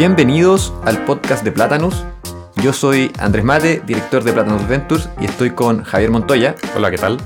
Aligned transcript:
Bienvenidos 0.00 0.72
al 0.86 1.04
podcast 1.04 1.44
de 1.44 1.52
Plátanos. 1.52 2.06
Yo 2.62 2.72
soy 2.72 3.12
Andrés 3.18 3.44
Mate, 3.44 3.82
director 3.86 4.24
de 4.24 4.32
Plátanos 4.32 4.66
Ventures, 4.66 5.10
y 5.20 5.26
estoy 5.26 5.50
con 5.50 5.82
Javier 5.82 6.10
Montoya. 6.10 6.54
Hola, 6.74 6.90
¿qué 6.90 6.96
tal? 6.96 7.18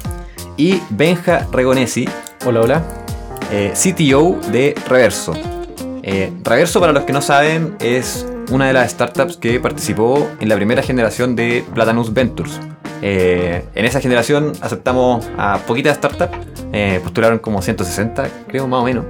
Y 0.57 0.81
Benja 0.91 1.47
Regonesi. 1.53 2.09
Hola, 2.45 2.63
hola. 2.63 2.83
Eh, 3.53 3.73
CTO 3.75 4.41
de 4.51 4.75
Reverso. 4.89 5.35
Eh, 6.03 6.33
Reverso, 6.43 6.81
para 6.81 6.93
los 6.93 7.05
que 7.05 7.13
no 7.13 7.23
saben, 7.23 7.77
es 7.79 8.27
una 8.51 8.67
de 8.67 8.73
las 8.73 8.91
startups 8.91 9.37
que 9.37 9.61
participó 9.61 10.29
en 10.41 10.49
la 10.49 10.57
primera 10.57 10.83
generación 10.83 11.37
de 11.37 11.65
Platanus 11.75 12.13
Ventures. 12.13 12.59
Eh, 13.03 13.65
en 13.77 13.85
esa 13.85 14.01
generación 14.01 14.51
aceptamos 14.61 15.25
a 15.39 15.59
poquitas 15.59 15.97
startups, 15.99 16.37
postularon 17.05 17.39
como 17.39 17.63
160, 17.63 18.29
creo, 18.49 18.67
más 18.67 18.81
o 18.81 18.85
menos, 18.85 19.05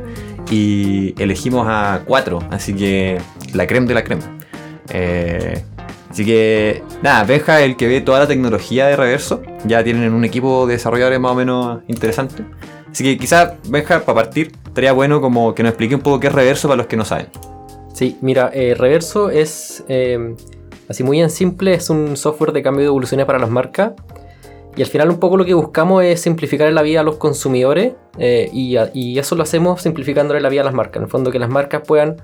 y 0.50 1.14
elegimos 1.18 1.66
a 1.66 2.02
cuatro, 2.04 2.40
así 2.50 2.74
que 2.74 3.22
la 3.54 3.66
creme 3.66 3.86
de 3.86 3.94
la 3.94 4.04
creme. 4.04 4.22
así 6.10 6.24
que, 6.24 6.82
nada, 7.02 7.24
Benja 7.24 7.62
el 7.62 7.76
que 7.76 7.88
ve 7.88 8.00
toda 8.00 8.20
la 8.20 8.26
tecnología 8.26 8.86
de 8.86 8.96
Reverso, 8.96 9.42
ya 9.64 9.82
tienen 9.82 10.12
un 10.12 10.24
equipo 10.24 10.66
de 10.66 10.74
desarrolladores 10.74 11.20
más 11.20 11.32
o 11.32 11.34
menos 11.34 11.82
interesante. 11.88 12.44
Así 12.90 13.02
que 13.02 13.18
quizás, 13.18 13.54
Benja, 13.68 14.00
para 14.04 14.14
partir, 14.14 14.52
estaría 14.66 14.92
bueno 14.92 15.20
como 15.20 15.54
que 15.54 15.62
nos 15.62 15.70
explique 15.70 15.94
un 15.94 16.00
poco 16.00 16.20
qué 16.20 16.28
es 16.28 16.32
Reverso 16.32 16.68
para 16.68 16.76
los 16.76 16.86
que 16.86 16.96
no 16.96 17.04
saben. 17.04 17.26
Sí, 17.92 18.18
mira, 18.20 18.50
eh, 18.52 18.74
Reverso 18.74 19.30
es, 19.30 19.84
eh, 19.88 20.34
así 20.88 21.04
muy 21.04 21.20
en 21.20 21.30
simple, 21.30 21.74
es 21.74 21.90
un 21.90 22.16
software 22.16 22.52
de 22.52 22.62
cambio 22.62 22.82
de 22.82 22.86
evoluciones 22.88 23.24
para 23.24 23.38
las 23.38 23.50
marcas. 23.50 23.92
Y 24.76 24.82
al 24.82 24.88
final 24.88 25.10
un 25.10 25.20
poco 25.20 25.36
lo 25.36 25.44
que 25.44 25.54
buscamos 25.54 26.02
es 26.02 26.20
simplificar 26.20 26.72
la 26.72 26.82
vida 26.82 27.00
a 27.00 27.02
los 27.04 27.16
consumidores 27.16 27.94
eh, 28.18 28.50
y, 28.52 29.18
eso 29.18 29.36
lo 29.36 29.44
hacemos 29.44 29.80
simplificándole 29.80 30.40
la 30.40 30.48
vida 30.48 30.62
a 30.62 30.64
las 30.64 30.74
marcas. 30.74 30.96
En 30.96 31.02
el 31.04 31.08
fondo 31.08 31.30
que 31.30 31.38
las 31.38 31.48
marcas 31.48 31.82
puedan 31.86 32.16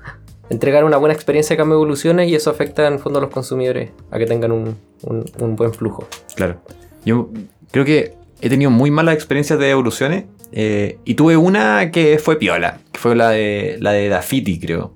entregar 0.51 0.85
una 0.85 0.99
buena 0.99 1.15
experiencia 1.15 1.55
de 1.55 1.59
cambio 1.59 1.77
de 1.77 1.83
evoluciones 1.83 2.29
y 2.29 2.35
eso 2.35 2.51
afecta 2.51 2.87
en 2.87 2.99
fondo 2.99 3.19
a 3.19 3.23
los 3.23 3.31
consumidores 3.31 3.91
a 4.11 4.19
que 4.19 4.27
tengan 4.27 4.53
un, 4.53 4.77
un 5.03 5.57
buen 5.57 5.73
flujo. 5.73 6.07
Claro. 6.35 6.61
Yo 7.05 7.31
creo 7.71 7.85
que 7.85 8.15
he 8.41 8.49
tenido 8.49 8.71
muy 8.71 8.91
malas 8.91 9.15
experiencias 9.15 9.59
de 9.59 9.71
evoluciones 9.71 10.25
eh, 10.53 10.99
y 11.05 11.15
tuve 11.15 11.37
una 11.37 11.91
que 11.91 12.19
fue 12.19 12.37
piola, 12.37 12.81
que 12.93 12.99
fue 12.99 13.15
la 13.15 13.31
de 13.31 13.77
la 13.81 13.93
de 13.93 14.09
Dafiti, 14.09 14.59
creo. 14.59 14.95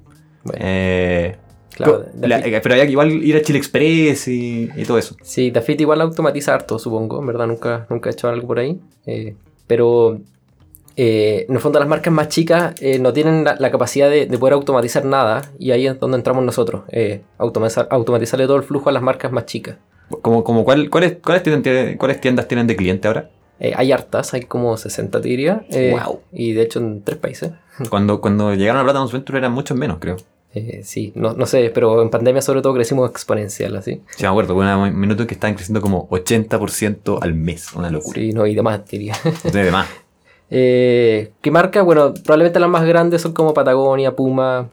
Eh, 0.54 1.36
claro, 1.74 2.04
eh, 2.22 2.60
pero 2.62 2.74
había 2.74 2.86
que 2.86 2.92
igual 2.92 3.12
ir 3.12 3.36
a 3.36 3.42
Chile 3.42 3.58
Express 3.58 4.28
y, 4.28 4.68
todo 4.86 4.98
eso. 4.98 5.16
Sí, 5.22 5.50
Dafiti 5.50 5.82
igual 5.82 6.00
automatiza 6.00 6.54
harto, 6.54 6.78
supongo. 6.78 7.20
En 7.20 7.26
verdad 7.26 7.46
nunca, 7.46 7.86
nunca 7.88 8.10
he 8.10 8.12
hecho 8.12 8.28
algo 8.28 8.46
por 8.46 8.58
ahí. 8.58 8.80
pero 9.66 10.20
en 10.96 11.54
el 11.54 11.60
fondo 11.60 11.78
las 11.78 11.88
marcas 11.88 12.12
más 12.12 12.28
chicas 12.28 12.74
no 13.00 13.12
tienen 13.12 13.44
la, 13.44 13.70
capacidad 13.70 14.08
de, 14.08 14.26
poder 14.38 14.54
automatizar 14.54 15.04
nada 15.04 15.50
y 15.58 15.72
ahí 15.72 15.86
es 15.86 15.98
donde 15.98 16.16
entramos 16.16 16.44
nosotros. 16.44 16.82
automatizar, 17.38 17.88
automatizarle 17.90 18.46
todo 18.46 18.56
el 18.56 18.62
flujo 18.62 18.88
a 18.88 18.92
las 18.92 19.02
marcas 19.02 19.32
más 19.32 19.46
chicas. 19.46 19.76
Como, 20.22 20.44
como 20.44 20.64
cuál, 20.64 20.90
¿cuáles, 20.90 21.20
tiendas, 21.42 21.96
¿Cuáles 21.96 22.20
tiendas 22.20 22.46
tienen 22.46 22.66
de 22.66 22.76
cliente 22.76 23.08
ahora? 23.08 23.30
Eh, 23.60 23.72
hay 23.76 23.92
hartas, 23.92 24.34
hay 24.34 24.42
como 24.42 24.76
60 24.76 25.20
te 25.20 25.28
diría. 25.28 25.64
Eh, 25.70 25.96
y 26.32 26.52
de 26.52 26.62
hecho 26.62 26.80
en 26.80 27.02
tres 27.02 27.18
países. 27.18 27.52
Cuando, 27.90 28.20
cuando 28.20 28.54
llegaron 28.54 28.80
a 28.80 28.84
Platinum 28.84 29.10
Venture 29.10 29.38
eran 29.38 29.52
muchos 29.52 29.76
menos, 29.76 29.98
creo. 30.00 30.16
Eh, 30.54 30.82
sí, 30.84 31.10
no, 31.16 31.32
no, 31.32 31.46
sé, 31.46 31.72
pero 31.74 32.00
en 32.00 32.10
pandemia 32.10 32.40
sobre 32.40 32.62
todo 32.62 32.74
crecimos 32.74 33.10
exponencial, 33.10 33.74
así. 33.74 34.02
Sí, 34.14 34.22
me 34.22 34.28
acuerdo, 34.28 34.54
hubo 34.54 34.60
un 34.60 35.00
minuto 35.00 35.22
en 35.22 35.26
que 35.26 35.34
estaban 35.34 35.56
creciendo 35.56 35.80
como 35.80 36.08
80% 36.10 37.18
al 37.20 37.34
mes, 37.34 37.72
una 37.72 37.90
locura. 37.90 38.20
Sí, 38.20 38.32
no, 38.32 38.46
y 38.46 38.54
demás, 38.54 38.82
diría. 38.88 39.16
De 39.42 39.64
demás. 40.54 41.28
¿Qué 41.40 41.50
marca? 41.50 41.82
Bueno, 41.82 42.14
probablemente 42.14 42.60
las 42.60 42.70
más 42.70 42.84
grandes 42.86 43.22
son 43.22 43.32
como 43.32 43.54
Patagonia, 43.54 44.14
Puma, 44.14 44.70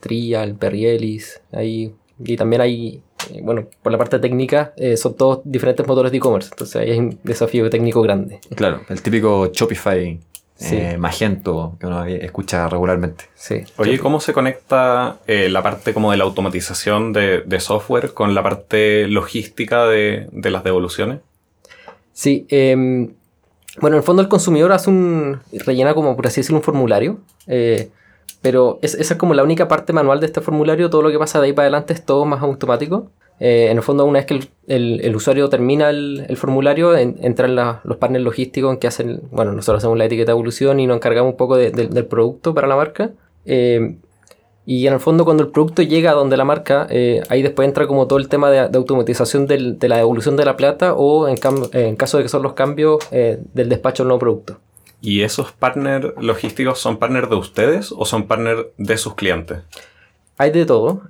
Trial, 0.00 0.54
Perrielis, 0.54 1.40
ahí. 1.52 1.94
Y 2.24 2.36
también 2.36 2.60
hay 2.62 3.02
eh, 3.32 3.40
bueno, 3.42 3.66
por 3.82 3.92
la 3.92 3.98
parte 3.98 4.18
técnica, 4.18 4.72
eh, 4.76 4.96
son 4.96 5.16
todos 5.16 5.40
diferentes 5.44 5.86
motores 5.86 6.12
de 6.12 6.18
e-commerce. 6.18 6.50
Entonces 6.52 6.76
ahí 6.76 6.90
hay 6.90 6.98
un 6.98 7.18
desafío 7.22 7.68
técnico 7.70 8.00
grande. 8.02 8.40
Claro, 8.54 8.82
el 8.88 9.02
típico 9.02 9.50
Shopify 9.52 10.18
eh, 10.60 10.96
Magento 10.98 11.76
que 11.78 11.86
uno 11.86 12.04
escucha 12.04 12.68
regularmente. 12.68 13.24
Sí. 13.34 13.62
Oye, 13.76 13.98
¿cómo 13.98 14.20
se 14.20 14.32
conecta 14.32 15.18
la 15.26 15.62
parte 15.62 15.94
como 15.94 16.10
de 16.10 16.16
la 16.16 16.24
automatización 16.24 17.12
de, 17.12 17.60
software 17.60 18.12
con 18.14 18.34
la 18.34 18.42
parte 18.42 19.06
logística 19.06 19.86
de, 19.86 20.28
las 20.32 20.64
devoluciones? 20.64 21.20
Sí, 22.12 22.46
em, 22.48 23.14
bueno, 23.80 23.96
en 23.96 24.00
el 24.00 24.04
fondo 24.04 24.22
el 24.22 24.28
consumidor 24.28 24.72
hace 24.72 24.90
un. 24.90 25.40
rellena 25.52 25.94
como 25.94 26.16
por 26.16 26.26
así 26.26 26.40
decirlo 26.40 26.58
un 26.58 26.62
formulario. 26.62 27.20
pero 28.42 28.78
esa 28.82 28.98
es 29.00 29.14
como 29.14 29.34
la 29.34 29.42
única 29.42 29.68
parte 29.68 29.92
manual 29.92 30.20
de 30.20 30.26
este 30.26 30.40
formulario. 30.40 30.90
Todo 30.90 31.02
lo 31.02 31.10
que 31.10 31.18
pasa 31.18 31.40
de 31.40 31.46
ahí 31.46 31.52
para 31.52 31.64
adelante 31.66 31.92
es 31.92 32.04
todo 32.04 32.24
más 32.24 32.42
automático. 32.42 33.10
Eh, 33.40 33.68
en 33.70 33.76
el 33.76 33.82
fondo, 33.82 34.04
una 34.04 34.18
vez 34.18 34.26
que 34.26 34.40
el, 34.66 35.16
usuario 35.16 35.48
termina 35.48 35.90
el, 35.90 36.36
formulario, 36.36 36.96
entran 36.96 37.54
los 37.54 37.96
partners 37.98 38.24
logísticos 38.24 38.72
en 38.72 38.78
que 38.78 38.88
hacen, 38.88 39.22
bueno, 39.30 39.52
nosotros 39.52 39.78
hacemos 39.78 39.96
la 39.96 40.06
etiqueta 40.06 40.32
de 40.32 40.36
evolución 40.36 40.80
y 40.80 40.86
nos 40.86 40.96
encargamos 40.96 41.32
un 41.32 41.36
poco 41.36 41.56
del 41.56 42.06
producto 42.06 42.54
para 42.54 42.66
la 42.66 42.76
marca. 42.76 43.12
Eh, 43.44 43.96
y 44.70 44.86
en 44.86 44.92
el 44.92 45.00
fondo, 45.00 45.24
cuando 45.24 45.42
el 45.42 45.48
producto 45.48 45.82
llega 45.82 46.10
a 46.10 46.14
donde 46.14 46.36
la 46.36 46.44
marca, 46.44 46.86
eh, 46.90 47.22
ahí 47.30 47.42
después 47.42 47.66
entra 47.66 47.86
como 47.86 48.06
todo 48.06 48.18
el 48.18 48.28
tema 48.28 48.50
de, 48.50 48.60
automatización 48.76 49.46
de 49.46 49.88
la 49.88 49.96
devolución 49.96 50.36
de 50.36 50.44
la 50.44 50.56
plata 50.56 50.92
o 50.92 51.26
en, 51.26 51.38
en 51.72 51.96
caso 51.96 52.18
de 52.18 52.24
que 52.24 52.28
son 52.28 52.42
los 52.42 52.52
cambios 52.52 52.98
del 53.10 53.68
despacho 53.68 54.02
del 54.02 54.08
nuevo 54.08 54.20
producto. 54.20 54.58
¿Y 55.00 55.22
esos 55.22 55.52
partners 55.52 56.08
logísticos 56.20 56.78
son 56.80 56.98
partners 56.98 57.30
de 57.30 57.36
ustedes 57.36 57.94
o 57.96 58.04
son 58.04 58.26
partners 58.26 58.66
de 58.76 58.98
sus 58.98 59.14
clientes? 59.14 59.60
Hay 60.36 60.50
de 60.50 60.66
todo 60.66 61.02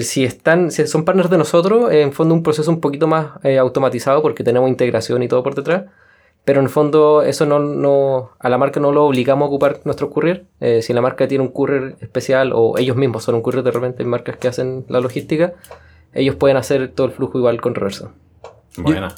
si, 0.00 0.24
están, 0.24 0.70
si 0.70 0.86
son 0.86 1.04
partners 1.04 1.30
de 1.30 1.38
nosotros, 1.38 1.92
en 1.92 2.12
fondo 2.12 2.34
un 2.34 2.42
proceso 2.42 2.70
un 2.70 2.80
poquito 2.80 3.06
más 3.06 3.32
eh, 3.44 3.58
automatizado 3.58 4.20
porque 4.22 4.42
tenemos 4.42 4.68
integración 4.68 5.22
y 5.22 5.28
todo 5.28 5.42
por 5.42 5.54
detrás. 5.54 5.84
Pero 6.46 6.60
en 6.60 6.66
el 6.66 6.70
fondo 6.70 7.22
eso 7.22 7.44
no, 7.44 7.58
no 7.58 8.30
a 8.38 8.48
la 8.48 8.56
marca 8.56 8.78
no 8.78 8.92
lo 8.92 9.04
obligamos 9.04 9.46
a 9.46 9.48
ocupar 9.48 9.80
nuestro 9.82 10.10
courier. 10.10 10.44
Eh, 10.60 10.80
si 10.80 10.92
la 10.92 11.00
marca 11.00 11.26
tiene 11.26 11.42
un 11.42 11.50
courier 11.50 11.96
especial 12.00 12.52
o 12.54 12.78
ellos 12.78 12.96
mismos 12.96 13.24
son 13.24 13.34
un 13.34 13.42
courier 13.42 13.64
de 13.64 13.72
repente, 13.72 14.04
hay 14.04 14.08
marcas 14.08 14.36
que 14.36 14.46
hacen 14.46 14.84
la 14.88 15.00
logística, 15.00 15.54
ellos 16.14 16.36
pueden 16.36 16.56
hacer 16.56 16.92
todo 16.92 17.08
el 17.08 17.12
flujo 17.12 17.36
igual 17.38 17.60
con 17.60 17.74
reverso. 17.74 18.12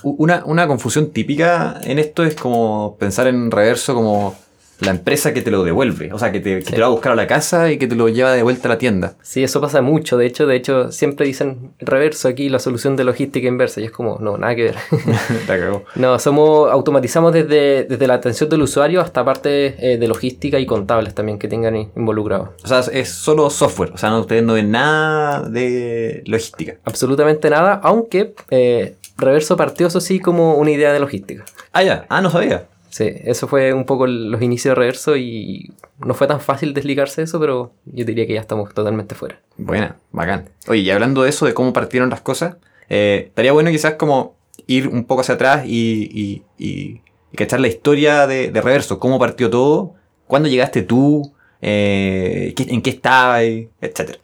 Una, 0.02 0.42
una 0.46 0.66
confusión 0.66 1.10
típica 1.10 1.78
en 1.84 1.98
esto 1.98 2.24
es 2.24 2.34
como 2.34 2.96
pensar 2.98 3.26
en 3.26 3.50
reverso 3.50 3.94
como 3.94 4.34
la 4.80 4.90
empresa 4.90 5.34
que 5.34 5.42
te 5.42 5.50
lo 5.50 5.64
devuelve, 5.64 6.12
o 6.12 6.18
sea, 6.18 6.30
que 6.30 6.40
te, 6.40 6.62
que 6.62 6.72
te, 6.72 6.80
va 6.80 6.86
a 6.86 6.90
buscar 6.90 7.12
a 7.12 7.16
la 7.16 7.26
casa 7.26 7.70
y 7.72 7.78
que 7.78 7.86
te 7.86 7.96
lo 7.96 8.08
lleva 8.08 8.32
de 8.32 8.42
vuelta 8.42 8.68
a 8.68 8.70
la 8.70 8.78
tienda. 8.78 9.16
Sí, 9.22 9.42
eso 9.42 9.60
pasa 9.60 9.82
mucho, 9.82 10.16
de 10.16 10.26
hecho, 10.26 10.46
de 10.46 10.56
hecho, 10.56 10.92
siempre 10.92 11.26
dicen 11.26 11.72
reverso 11.78 12.28
aquí 12.28 12.48
la 12.48 12.58
solución 12.58 12.96
de 12.96 13.04
logística 13.04 13.48
inversa 13.48 13.80
y 13.80 13.84
es 13.84 13.90
como, 13.90 14.18
no, 14.20 14.38
nada 14.38 14.54
que 14.54 14.64
ver. 14.64 14.76
no, 15.96 16.18
somos, 16.18 16.70
automatizamos 16.70 17.32
desde, 17.32 17.84
desde 17.84 18.06
la 18.06 18.14
atención 18.14 18.48
del 18.48 18.62
usuario 18.62 19.00
hasta 19.00 19.24
parte 19.24 19.74
eh, 19.78 19.98
de 19.98 20.08
logística 20.08 20.58
y 20.58 20.66
contables 20.66 21.14
también 21.14 21.38
que 21.38 21.48
tengan 21.48 21.76
involucrados. 21.76 22.50
O 22.62 22.68
sea, 22.68 22.80
es 22.92 23.08
solo 23.08 23.50
software, 23.50 23.92
o 23.94 23.98
sea, 23.98 24.10
no, 24.10 24.20
ustedes 24.20 24.44
no 24.44 24.54
ven 24.54 24.70
nada 24.70 25.48
de 25.48 26.22
logística. 26.26 26.76
Absolutamente 26.84 27.50
nada, 27.50 27.80
aunque 27.82 28.34
eh, 28.50 28.94
reverso 29.16 29.56
partió 29.56 29.88
eso 29.88 30.00
sí 30.00 30.20
como 30.20 30.54
una 30.54 30.70
idea 30.70 30.92
de 30.92 31.00
logística. 31.00 31.44
Ah, 31.72 31.82
ya, 31.82 32.06
ah, 32.08 32.20
no 32.20 32.30
sabía. 32.30 32.66
Sí, 32.90 33.10
eso 33.24 33.48
fue 33.48 33.72
un 33.72 33.84
poco 33.84 34.06
los 34.06 34.40
inicios 34.40 34.72
de 34.72 34.74
reverso 34.76 35.16
y 35.16 35.72
no 35.98 36.14
fue 36.14 36.26
tan 36.26 36.40
fácil 36.40 36.74
desligarse 36.74 37.20
de 37.20 37.26
eso, 37.26 37.38
pero 37.38 37.72
yo 37.84 38.04
diría 38.04 38.26
que 38.26 38.34
ya 38.34 38.40
estamos 38.40 38.72
totalmente 38.72 39.14
fuera. 39.14 39.40
Buena, 39.56 39.96
bacán. 40.10 40.48
Oye, 40.68 40.80
y 40.80 40.90
hablando 40.90 41.22
de 41.22 41.30
eso, 41.30 41.46
de 41.46 41.54
cómo 41.54 41.72
partieron 41.72 42.10
las 42.10 42.20
cosas, 42.20 42.56
eh, 42.88 43.24
estaría 43.26 43.52
bueno 43.52 43.70
quizás 43.70 43.94
como 43.94 44.36
ir 44.66 44.88
un 44.88 45.04
poco 45.04 45.20
hacia 45.20 45.34
atrás 45.34 45.66
y, 45.66 46.42
y, 46.58 46.64
y, 46.64 47.00
cachar 47.36 47.60
la 47.60 47.68
historia 47.68 48.26
de, 48.26 48.50
reverso, 48.50 48.98
cómo 48.98 49.18
partió 49.18 49.50
todo, 49.50 49.94
cuándo 50.26 50.48
llegaste 50.48 50.82
tú, 50.82 51.32
eh, 51.60 52.54
en 52.56 52.82
qué 52.82 52.90
estabas, 52.90 53.42
etc. 53.42 54.16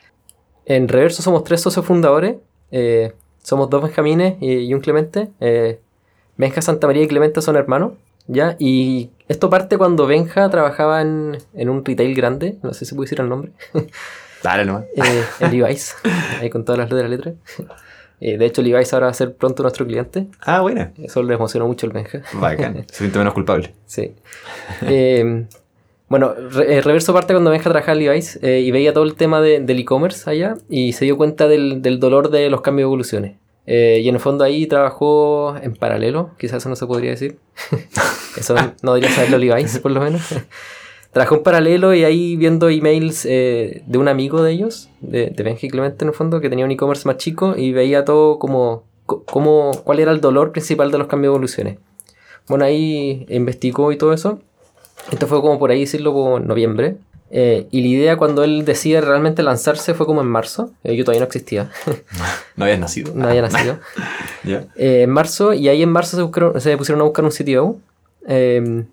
En 0.64 0.88
reverso 0.88 1.22
somos 1.22 1.44
tres 1.44 1.60
socios 1.60 1.84
fundadores, 1.84 2.36
eh, 2.70 3.12
somos 3.42 3.68
dos 3.68 3.82
Benjamines 3.82 4.36
y, 4.40 4.72
un 4.72 4.80
Clemente. 4.80 5.28
Benja 6.36 6.62
Santa 6.62 6.86
María 6.86 7.02
y 7.02 7.08
Clemente 7.08 7.40
son 7.42 7.56
hermanos. 7.56 7.92
¿Ya? 8.26 8.56
Y 8.58 9.10
esto 9.28 9.50
parte 9.50 9.78
cuando 9.78 10.06
Benja 10.06 10.48
trabajaba 10.48 11.02
en, 11.02 11.38
un 11.54 11.84
retail 11.84 12.14
grande, 12.14 12.58
no 12.62 12.72
sé 12.72 12.84
si 12.84 12.94
puedo 12.94 13.04
decir 13.04 13.20
el 13.20 13.28
nombre. 13.28 13.52
Dale 14.42 14.64
nomás. 14.64 14.84
Eh, 14.96 15.24
en 15.40 15.50
Levi's, 15.50 15.96
ahí 16.40 16.50
con 16.50 16.64
todas 16.64 16.78
las 16.78 16.90
letras 16.90 17.02
de 17.02 17.08
la 17.08 17.16
letra. 17.16 17.32
Eh, 18.20 18.38
de 18.38 18.46
hecho, 18.46 18.62
Levi's 18.62 18.92
ahora 18.92 19.06
va 19.06 19.10
a 19.10 19.14
ser 19.14 19.34
pronto 19.34 19.62
nuestro 19.62 19.86
cliente. 19.86 20.28
Ah, 20.40 20.60
buena. 20.60 20.92
Eso 21.02 21.22
le 21.22 21.34
emocionó 21.34 21.66
mucho 21.66 21.86
el 21.86 21.92
Benja. 21.92 22.22
Bacán, 22.34 22.84
se 22.90 22.98
siente 22.98 23.18
menos 23.18 23.34
culpable. 23.34 23.74
Sí. 23.86 24.14
Eh, 24.82 25.46
bueno, 26.08 26.34
Reverso 26.34 27.12
parte 27.14 27.32
cuando 27.32 27.50
Benja 27.50 27.70
trabajaba 27.70 27.98
en 27.98 28.04
Levi's 28.04 28.38
y 28.42 28.70
veía 28.70 28.92
todo 28.92 29.04
el 29.04 29.14
tema 29.14 29.40
del 29.40 29.78
e-commerce 29.78 30.28
allá 30.28 30.56
y 30.68 30.92
se 30.92 31.06
dio 31.06 31.16
cuenta 31.16 31.48
del, 31.48 31.80
del 31.80 31.98
dolor 31.98 32.30
de 32.30 32.50
los 32.50 32.60
cambios 32.60 32.86
de 32.86 32.88
evoluciones. 32.88 33.36
Eh, 33.66 34.00
y 34.02 34.08
en 34.08 34.14
el 34.16 34.20
fondo 34.20 34.44
ahí 34.44 34.66
trabajó 34.66 35.56
en 35.62 35.74
paralelo, 35.74 36.30
quizás 36.38 36.58
eso 36.58 36.68
no 36.68 36.76
se 36.76 36.86
podría 36.86 37.10
decir. 37.10 37.38
eso 38.36 38.54
no 38.82 38.94
debería 38.94 39.14
saberlo 39.14 39.38
Levi's, 39.38 39.78
por 39.78 39.90
lo 39.92 40.00
menos. 40.00 40.22
trabajé 41.12 41.34
en 41.36 41.42
paralelo 41.42 41.94
y 41.94 42.04
ahí 42.04 42.36
viendo 42.36 42.68
emails 42.68 43.24
eh, 43.24 43.82
de 43.86 43.98
un 43.98 44.08
amigo 44.08 44.42
de 44.42 44.52
ellos, 44.52 44.90
de, 45.00 45.26
de 45.30 45.42
Benji 45.42 45.68
Clemente 45.70 46.04
en 46.04 46.08
el 46.08 46.14
fondo, 46.14 46.40
que 46.40 46.50
tenía 46.50 46.64
un 46.64 46.70
e-commerce 46.72 47.06
más 47.06 47.16
chico 47.18 47.54
y 47.56 47.72
veía 47.72 48.04
todo 48.04 48.38
como, 48.38 48.82
co- 49.06 49.22
como 49.24 49.70
cuál 49.84 50.00
era 50.00 50.10
el 50.12 50.20
dolor 50.20 50.52
principal 50.52 50.90
de 50.90 50.98
los 50.98 51.06
cambios 51.06 51.30
de 51.30 51.34
evoluciones. 51.36 51.78
Bueno, 52.48 52.64
ahí 52.66 53.24
investigó 53.30 53.92
y 53.92 53.96
todo 53.96 54.12
eso. 54.12 54.40
Esto 55.12 55.26
fue 55.26 55.40
como 55.40 55.58
por 55.58 55.70
ahí 55.70 55.80
decirlo 55.80 56.12
como 56.12 56.36
en 56.38 56.46
noviembre. 56.46 56.96
Eh, 57.36 57.66
y 57.72 57.80
la 57.82 57.88
idea 57.88 58.16
cuando 58.16 58.44
él 58.44 58.64
decide 58.64 59.00
realmente 59.00 59.42
lanzarse 59.42 59.92
fue 59.94 60.06
como 60.06 60.20
en 60.20 60.28
marzo. 60.28 60.70
Eh, 60.84 60.94
yo 60.94 61.04
todavía 61.04 61.20
no 61.20 61.26
existía, 61.26 61.68
¿No 62.56 62.64
habías 62.64 62.78
nacido? 62.78 63.12
no 63.14 63.26
había 63.28 63.42
nacido. 63.42 63.78
Eh, 64.76 65.02
en 65.02 65.10
marzo, 65.10 65.52
y 65.54 65.68
ahí 65.68 65.82
en 65.82 65.90
marzo 65.90 66.16
se, 66.16 66.22
buscaron- 66.22 66.60
se 66.60 66.76
pusieron 66.76 67.00
a 67.00 67.04
buscar 67.04 67.24
un 67.24 67.30
CTO. 67.32 67.78
Eh, 68.28 68.84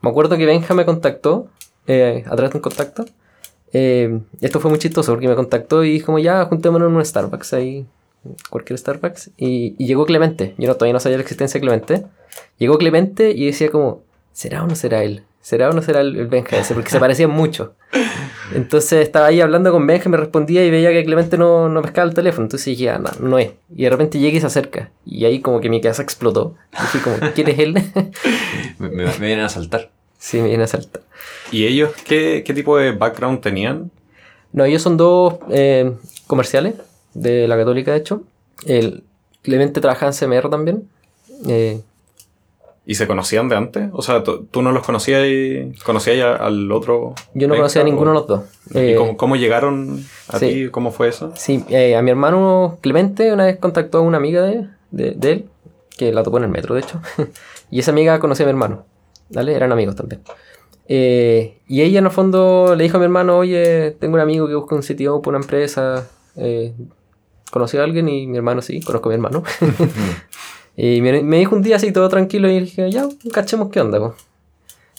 me 0.00 0.10
acuerdo 0.10 0.36
que 0.36 0.46
Benja 0.46 0.72
me 0.74 0.84
contactó 0.86 1.48
eh, 1.86 2.24
a 2.26 2.34
través 2.34 2.50
de 2.52 2.56
un 2.58 2.62
contacto. 2.62 3.04
Eh, 3.72 4.20
esto 4.40 4.58
fue 4.58 4.70
muy 4.70 4.78
chistoso 4.78 5.12
porque 5.12 5.28
me 5.28 5.34
contactó 5.34 5.84
y 5.84 5.92
dijo 5.92 6.06
como 6.06 6.18
ya 6.18 6.44
juntémonos 6.46 6.88
en 6.88 6.96
un 6.96 7.04
Starbucks 7.04 7.52
ahí, 7.52 7.84
cualquier 8.50 8.78
Starbucks. 8.78 9.30
Y, 9.36 9.74
y 9.78 9.86
llegó 9.86 10.06
Clemente. 10.06 10.54
Yo 10.58 10.66
no, 10.66 10.74
todavía 10.74 10.94
no 10.94 11.00
sabía 11.00 11.18
la 11.18 11.22
existencia 11.22 11.58
de 11.60 11.62
Clemente. 11.62 12.06
Llegó 12.58 12.78
Clemente 12.78 13.30
y 13.32 13.44
decía 13.46 13.70
como, 13.70 14.00
¿será 14.32 14.64
o 14.64 14.66
no 14.66 14.74
será 14.76 15.04
él? 15.04 15.22
¿Será 15.46 15.70
o 15.70 15.72
no 15.72 15.80
será 15.80 16.00
el, 16.00 16.16
el 16.18 16.26
Benja 16.26 16.56
ese? 16.58 16.74
Porque 16.74 16.90
se 16.90 16.98
parecían 16.98 17.30
mucho. 17.30 17.74
Entonces 18.52 19.00
estaba 19.02 19.26
ahí 19.26 19.40
hablando 19.40 19.70
con 19.70 19.86
Benja, 19.86 20.08
me 20.08 20.16
respondía 20.16 20.64
y 20.64 20.70
veía 20.72 20.90
que 20.90 21.04
Clemente 21.04 21.38
no, 21.38 21.68
no 21.68 21.82
pescaba 21.82 22.08
el 22.08 22.14
teléfono. 22.14 22.46
Entonces 22.46 22.66
dije, 22.66 22.90
ah, 22.90 22.98
no, 22.98 23.10
no 23.28 23.38
es. 23.38 23.50
Y 23.72 23.84
de 23.84 23.90
repente 23.90 24.18
llega 24.18 24.36
y 24.36 24.40
se 24.40 24.46
acerca. 24.46 24.90
Y 25.04 25.24
ahí 25.24 25.40
como 25.40 25.60
que 25.60 25.68
mi 25.68 25.80
casa 25.80 26.02
explotó. 26.02 26.56
Dije 26.72 26.98
como, 27.04 27.16
¿quién 27.32 27.48
es 27.48 27.58
él? 27.60 27.74
Me, 28.80 28.88
me- 28.88 29.04
me 29.04 29.26
vienen 29.26 29.44
a 29.44 29.48
saltar. 29.48 29.90
sí, 30.18 30.38
me 30.40 30.48
viene 30.48 30.64
a 30.64 30.66
saltar. 30.66 31.02
¿Y 31.52 31.64
ellos 31.66 31.92
qué, 32.04 32.42
qué 32.44 32.52
tipo 32.52 32.76
de 32.76 32.90
background 32.90 33.40
tenían? 33.40 33.92
No, 34.52 34.64
ellos 34.64 34.82
son 34.82 34.96
dos 34.96 35.36
eh, 35.50 35.92
comerciales 36.26 36.74
de 37.14 37.46
la 37.46 37.56
Católica, 37.56 37.92
de 37.92 37.98
hecho. 37.98 38.22
El 38.64 39.04
Clemente 39.42 39.80
trabaja 39.80 40.06
en 40.08 40.12
CMR 40.12 40.50
también. 40.50 40.88
Eh, 41.48 41.80
¿Y 42.88 42.94
se 42.94 43.08
conocían 43.08 43.48
de 43.48 43.56
antes? 43.56 43.88
O 43.92 44.00
sea, 44.00 44.22
¿tú, 44.22 44.46
no 44.62 44.70
los 44.70 44.86
conocías 44.86 45.26
y 45.26 45.72
conocías 45.84 46.40
al 46.40 46.70
otro? 46.70 47.14
yo 47.34 47.48
no 47.48 47.56
conocía 47.56 47.82
a 47.82 47.84
ninguno 47.84 48.12
de 48.12 48.14
los 48.14 48.26
dos. 48.28 48.42
¿Y 48.70 48.78
Eh, 48.78 48.94
cómo, 48.96 49.16
cómo 49.16 49.34
llegaron 49.36 50.04
a 50.28 50.38
sí. 50.38 50.46
ti? 50.46 50.68
¿Cómo 50.70 50.92
fue 50.92 51.08
eso? 51.08 51.32
Sí, 51.36 51.64
eh, 51.68 51.96
a 51.96 52.02
mi 52.02 52.10
hermano 52.10 52.78
Clemente 52.80 53.32
una 53.32 53.46
vez 53.46 53.58
contactó 53.58 53.98
a 53.98 54.00
una 54.02 54.18
amiga 54.18 54.42
de, 54.42 54.68
de- 54.92 55.12
de 55.12 55.32
él, 55.32 55.46
que 55.98 56.12
la 56.12 56.22
topó 56.22 56.38
en 56.38 56.44
el 56.44 56.50
metro, 56.50 56.74
de 56.76 56.82
hecho. 56.82 57.00
y 57.72 57.80
esa 57.80 57.90
amiga 57.90 58.20
conocía 58.20 58.44
a 58.44 58.46
mi 58.46 58.50
hermano, 58.50 58.86
¿vale? 59.30 59.54
Eran 59.54 59.72
amigos 59.72 59.96
también. 59.96 60.22
Eh, 60.88 61.58
y 61.66 61.82
ella 61.82 61.98
en 61.98 62.04
el 62.04 62.12
fondo 62.12 62.76
le 62.76 62.84
dijo 62.84 62.98
a 62.98 63.00
mi 63.00 63.04
hermano, 63.06 63.36
oye, 63.38 63.90
tengo 63.98 64.14
un 64.14 64.20
amigo 64.20 64.46
que 64.46 64.54
busca 64.54 64.76
un 64.76 64.84
sitio 64.84 65.20
para 65.22 65.38
una 65.38 65.44
empresa. 65.44 66.06
Eh, 66.36 66.72
¿Conoció 67.50 67.80
a 67.80 67.84
alguien? 67.84 68.08
Y 68.08 68.28
mi 68.28 68.36
hermano, 68.36 68.62
sí, 68.62 68.80
conozco 68.80 69.08
a 69.08 69.10
mi 69.10 69.14
hermano. 69.16 69.42
y 70.76 71.00
me, 71.00 71.22
me 71.22 71.38
dijo 71.38 71.56
un 71.56 71.62
día 71.62 71.76
así, 71.76 71.92
todo 71.92 72.08
tranquilo, 72.08 72.50
y 72.50 72.60
dije, 72.60 72.90
ya, 72.90 73.08
cachemos 73.32 73.70
qué 73.70 73.80
onda, 73.80 73.98
pues. 73.98 74.12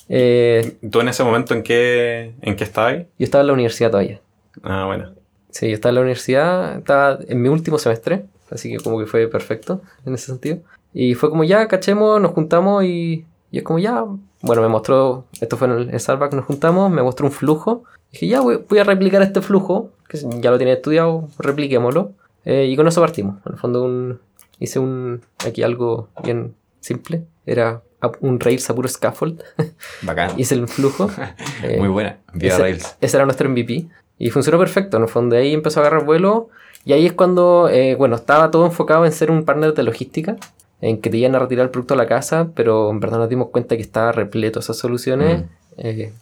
Eh, 0.09 0.77
¿Tú 0.89 1.01
en 1.01 1.09
ese 1.09 1.24
momento 1.24 1.53
en 1.53 1.63
qué, 1.63 2.33
en 2.41 2.56
qué 2.56 2.63
estabas? 2.63 2.95
yo 2.95 3.06
estaba 3.19 3.41
en 3.41 3.47
la 3.47 3.53
universidad 3.53 3.91
todavía. 3.91 4.21
Ah, 4.63 4.85
bueno. 4.85 5.12
Sí, 5.51 5.68
yo 5.68 5.75
estaba 5.75 5.91
en 5.91 5.95
la 5.95 6.01
universidad, 6.01 6.77
estaba 6.77 7.19
en 7.27 7.41
mi 7.41 7.50
último 7.50 7.77
semestre, 7.77 8.25
así 8.50 8.71
que 8.71 8.77
como 8.77 9.00
que 9.00 9.06
fue 9.06 9.27
perfecto 9.27 9.81
en 10.06 10.13
ese 10.13 10.27
sentido. 10.27 10.59
Y 10.94 11.13
fue 11.13 11.29
como 11.29 11.44
ya, 11.44 11.68
cachemos, 11.68 12.19
nos 12.21 12.31
juntamos 12.31 12.83
y, 12.83 13.25
y 13.51 13.57
es 13.57 13.63
como 13.63 13.79
ya, 13.79 14.03
bueno, 14.41 14.62
me 14.62 14.68
mostró, 14.68 15.25
esto 15.39 15.57
fue 15.57 15.68
en 15.68 15.74
el 15.74 15.89
en 15.89 16.00
Starbucks, 16.00 16.35
nos 16.35 16.45
juntamos, 16.45 16.89
me 16.91 17.03
mostró 17.03 17.27
un 17.27 17.31
flujo. 17.31 17.83
Dije, 18.12 18.27
ya, 18.27 18.41
voy, 18.41 18.63
voy 18.68 18.79
a 18.79 18.83
replicar 18.83 19.21
este 19.21 19.41
flujo, 19.41 19.91
que 20.07 20.18
ya 20.18 20.50
lo 20.50 20.57
tiene 20.57 20.74
estudiado, 20.74 21.27
repliquémoslo. 21.38 22.13
Eh, 22.45 22.65
y 22.65 22.77
con 22.77 22.88
eso 22.88 23.01
partimos. 23.01 23.35
En 23.45 23.53
el 23.53 23.59
fondo 23.59 23.83
un, 23.83 24.19
hice 24.59 24.80
un, 24.80 25.21
aquí 25.45 25.63
algo 25.63 26.09
bien 26.24 26.56
simple, 26.80 27.24
era 27.45 27.81
un 28.21 28.39
Rails 28.39 28.69
a 28.69 28.75
puro 28.75 28.88
scaffold, 28.88 29.44
Bacán. 30.04 30.39
hice 30.39 30.56
el 30.56 30.68
flujo. 30.68 31.09
Eh, 31.63 31.77
Muy 31.80 31.89
buena. 31.89 32.18
Vía 32.33 32.54
ese, 32.54 32.62
Rails. 32.62 32.98
ese 33.01 33.18
era 33.18 33.25
nuestro 33.25 33.50
MVP. 33.50 33.88
Y 34.19 34.30
funcionó 34.30 34.59
perfecto. 34.59 34.98
En 34.98 35.04
el 35.04 35.09
fondo, 35.09 35.36
de 35.36 35.42
ahí 35.42 35.54
empezó 35.54 35.80
a 35.80 35.83
agarrar 35.83 36.06
vuelo. 36.06 36.50
Y 36.86 36.94
ahí 36.94 37.06
es 37.07 37.13
cuando, 37.13 37.68
eh, 37.69 37.95
bueno, 37.95 38.15
estaba 38.15 38.51
todo 38.51 38.65
enfocado 38.65 39.06
en 39.06 39.12
ser 39.12 39.31
un 39.31 39.44
partner 39.44 39.74
de 39.74 39.83
logística. 39.83 40.36
En 40.81 41.01
que 41.01 41.10
te 41.10 41.18
iban 41.18 41.36
a 41.36 41.39
retirar 41.39 41.65
el 41.65 41.71
producto 41.71 41.95
a 41.95 41.98
la 41.98 42.06
casa. 42.06 42.50
Pero 42.56 42.89
en 42.92 43.00
verdad 43.00 43.18
nos 43.18 43.30
dimos 43.30 43.50
cuenta 43.50 43.75
que 43.75 43.81
estaba 43.81 44.12
repleto 44.12 44.60
esas 44.60 44.77
soluciones. 44.77 45.42
Mm. 45.42 45.45
eh, 45.77 46.13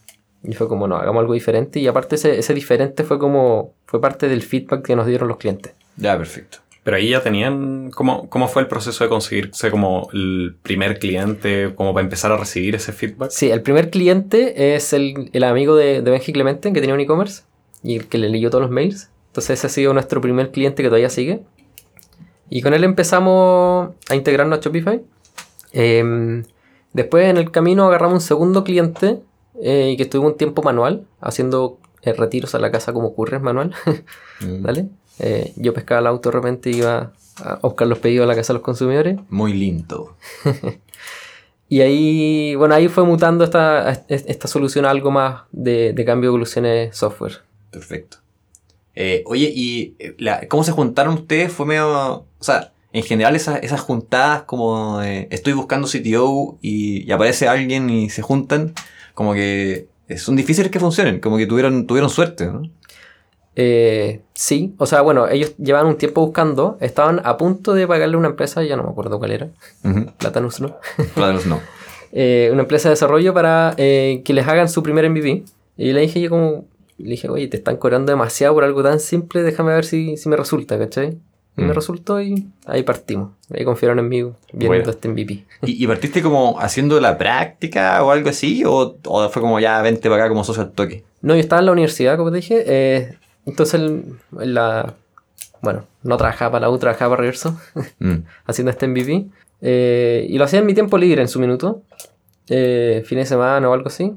y 0.42 0.52
fue 0.54 0.68
como, 0.68 0.86
no, 0.88 0.96
hagamos 0.96 1.20
algo 1.20 1.34
diferente. 1.34 1.80
Y 1.80 1.86
aparte, 1.86 2.14
ese, 2.16 2.38
ese 2.38 2.54
diferente 2.54 3.04
fue 3.04 3.18
como, 3.18 3.72
fue 3.86 4.00
parte 4.00 4.28
del 4.28 4.42
feedback 4.42 4.82
que 4.84 4.96
nos 4.96 5.06
dieron 5.06 5.28
los 5.28 5.36
clientes. 5.38 5.72
Ya, 5.96 6.16
perfecto. 6.16 6.58
Pero 6.86 6.98
ahí 6.98 7.08
ya 7.08 7.20
tenían. 7.20 7.90
¿Cómo, 7.90 8.30
cómo 8.30 8.46
fue 8.46 8.62
el 8.62 8.68
proceso 8.68 9.02
de 9.02 9.10
conseguirse 9.10 9.72
como 9.72 10.08
el 10.12 10.56
primer 10.62 11.00
cliente, 11.00 11.74
como 11.74 11.92
para 11.92 12.04
empezar 12.04 12.30
a 12.30 12.36
recibir 12.36 12.76
ese 12.76 12.92
feedback? 12.92 13.30
Sí, 13.32 13.50
el 13.50 13.60
primer 13.60 13.90
cliente 13.90 14.76
es 14.76 14.92
el, 14.92 15.28
el 15.32 15.42
amigo 15.42 15.74
de, 15.74 16.00
de 16.00 16.10
Benji 16.12 16.32
Clemente, 16.32 16.72
que 16.72 16.80
tenía 16.80 16.94
un 16.94 17.00
e-commerce. 17.00 17.42
Y 17.82 17.96
el 17.96 18.06
que 18.06 18.18
le 18.18 18.28
leyó 18.28 18.50
todos 18.50 18.62
los 18.62 18.70
mails. 18.70 19.10
Entonces 19.26 19.58
ese 19.58 19.66
ha 19.66 19.70
sido 19.70 19.94
nuestro 19.94 20.20
primer 20.20 20.52
cliente 20.52 20.84
que 20.84 20.88
todavía 20.88 21.10
sigue. 21.10 21.42
Y 22.50 22.62
con 22.62 22.72
él 22.72 22.84
empezamos 22.84 23.90
a 24.08 24.14
integrarnos 24.14 24.56
a 24.56 24.62
Shopify. 24.62 25.02
Em, 25.72 26.44
después 26.92 27.28
en 27.28 27.36
el 27.36 27.50
camino 27.50 27.84
agarramos 27.88 28.14
un 28.14 28.20
segundo 28.20 28.62
cliente 28.62 29.18
eh, 29.60 29.94
que 29.96 30.04
estuvo 30.04 30.24
un 30.24 30.36
tiempo 30.36 30.62
manual, 30.62 31.04
haciendo 31.20 31.80
eh, 32.02 32.12
retiros 32.12 32.54
a 32.54 32.60
la 32.60 32.70
casa 32.70 32.92
como 32.92 33.08
ocurre 33.08 33.40
manual. 33.40 33.74
Mm. 34.38 34.62
¿Vale? 34.62 34.90
Eh, 35.18 35.52
yo 35.56 35.72
pescaba 35.74 36.00
el 36.00 36.06
auto 36.06 36.30
de 36.30 36.34
repente 36.36 36.70
y 36.70 36.76
iba 36.78 37.12
a 37.42 37.56
buscar 37.62 37.86
los 37.88 37.98
pedidos 37.98 38.24
a 38.24 38.28
la 38.28 38.34
casa 38.34 38.52
de 38.52 38.58
los 38.58 38.62
consumidores. 38.64 39.18
Muy 39.30 39.52
lindo. 39.52 40.16
Y 41.68 41.80
ahí, 41.80 42.54
bueno, 42.54 42.76
ahí 42.76 42.86
fue 42.86 43.02
mutando 43.04 43.42
esta, 43.42 43.90
esta 44.08 44.46
solución 44.46 44.84
a 44.84 44.90
algo 44.90 45.10
más 45.10 45.42
de, 45.50 45.92
de 45.92 46.04
cambio 46.04 46.28
de 46.30 46.34
evoluciones 46.34 46.96
software. 46.96 47.38
Perfecto. 47.72 48.18
Eh, 48.94 49.24
oye, 49.26 49.52
¿y 49.52 49.96
eh, 49.98 50.14
la- 50.18 50.46
cómo 50.46 50.62
se 50.62 50.70
juntaron 50.70 51.14
ustedes? 51.14 51.52
Fue 51.52 51.66
medio... 51.66 51.88
O 52.18 52.24
sea, 52.38 52.72
en 52.92 53.02
general 53.02 53.34
esas, 53.34 53.64
esas 53.64 53.80
juntadas 53.80 54.42
como 54.42 55.00
de, 55.00 55.26
estoy 55.32 55.54
buscando 55.54 55.88
CTO 55.88 56.56
y, 56.62 57.02
y 57.04 57.10
aparece 57.10 57.48
alguien 57.48 57.90
y 57.90 58.10
se 58.10 58.22
juntan, 58.22 58.72
como 59.12 59.34
que 59.34 59.88
son 60.18 60.36
difíciles 60.36 60.70
que 60.70 60.78
funcionen, 60.78 61.18
como 61.18 61.36
que 61.36 61.46
tuvieron, 61.48 61.88
tuvieron 61.88 62.10
suerte, 62.10 62.46
¿no? 62.46 62.62
Eh, 63.58 64.20
sí, 64.34 64.74
o 64.78 64.84
sea, 64.86 65.00
bueno, 65.00 65.28
ellos 65.28 65.56
llevaban 65.56 65.86
un 65.88 65.96
tiempo 65.96 66.20
buscando, 66.20 66.76
estaban 66.80 67.22
a 67.24 67.36
punto 67.38 67.72
de 67.72 67.86
pagarle 67.86 68.16
una 68.18 68.28
empresa, 68.28 68.62
ya 68.62 68.76
no 68.76 68.82
me 68.84 68.90
acuerdo 68.90 69.18
cuál 69.18 69.30
era, 69.32 69.48
Ujú. 69.82 70.06
Platanus, 70.18 70.60
¿no? 70.60 70.76
Platanus 71.14 71.46
no. 71.46 71.60
Eh, 72.18 72.48
una 72.52 72.62
empresa 72.62 72.88
de 72.88 72.94
desarrollo 72.94 73.34
para 73.34 73.74
eh, 73.76 74.22
que 74.24 74.32
les 74.32 74.46
hagan 74.46 74.70
su 74.70 74.82
primer 74.82 75.10
MVP. 75.10 75.42
Y 75.76 75.92
le 75.92 76.00
dije 76.00 76.18
yo 76.20 76.30
como, 76.30 76.64
le 76.96 77.10
dije, 77.10 77.28
oye, 77.28 77.46
te 77.48 77.58
están 77.58 77.76
cobrando 77.76 78.10
demasiado 78.10 78.54
por 78.54 78.64
algo 78.64 78.82
tan 78.82 79.00
simple, 79.00 79.42
déjame 79.42 79.74
ver 79.74 79.84
si, 79.84 80.16
si 80.16 80.28
me 80.30 80.36
resulta, 80.36 80.78
¿cachai? 80.78 81.18
Y 81.58 81.62
me 81.62 81.72
Mm. 81.72 81.74
resultó 81.74 82.22
y 82.22 82.46
ahí 82.64 82.84
partimos. 82.84 83.32
Ahí 83.54 83.64
confiaron 83.64 83.98
en 83.98 84.08
mí 84.08 84.22
viendo 84.52 84.68
Bueno. 84.68 84.88
este 84.88 85.08
MVP. 85.08 85.44
¿Y, 85.66 85.82
y 85.84 85.86
partiste 85.86 86.22
como 86.22 86.58
haciendo 86.58 86.98
la 87.00 87.18
práctica 87.18 88.02
o 88.02 88.10
algo 88.10 88.30
así? 88.30 88.62
¿O, 88.64 88.96
o 89.04 89.28
fue 89.28 89.42
como 89.42 89.60
ya 89.60 89.82
vente 89.82 90.08
para 90.08 90.22
acá 90.22 90.28
como 90.30 90.44
socio 90.44 90.62
al 90.62 90.70
toque? 90.72 91.02
No, 91.20 91.34
yo 91.34 91.40
estaba 91.40 91.60
en 91.60 91.66
la 91.66 91.72
universidad, 91.72 92.16
como 92.16 92.30
te 92.30 92.36
dije. 92.36 92.64
eh, 92.66 93.18
entonces, 93.46 93.74
el- 93.80 94.18
la, 94.54 94.94
bueno, 95.62 95.84
no 96.02 96.16
trabajaba 96.16 96.52
para 96.52 96.66
la 96.66 96.70
U, 96.70 96.78
trabajaba 96.78 97.10
para 97.16 97.20
Reverso, 97.22 97.58
Mm. 97.98 98.16
haciendo 98.46 98.70
este 98.70 98.86
MVP. 98.88 99.26
eh, 99.62 100.26
y 100.28 100.36
lo 100.38 100.44
hacía 100.44 100.58
en 100.60 100.66
mi 100.66 100.74
tiempo 100.74 100.98
libre, 100.98 101.22
en 101.22 101.28
su 101.28 101.40
minuto. 101.40 101.82
eh, 102.48 103.02
fin 103.06 103.18
de 103.18 103.26
semana 103.26 103.68
o 103.68 103.72
algo 103.72 103.88
así. 103.88 104.12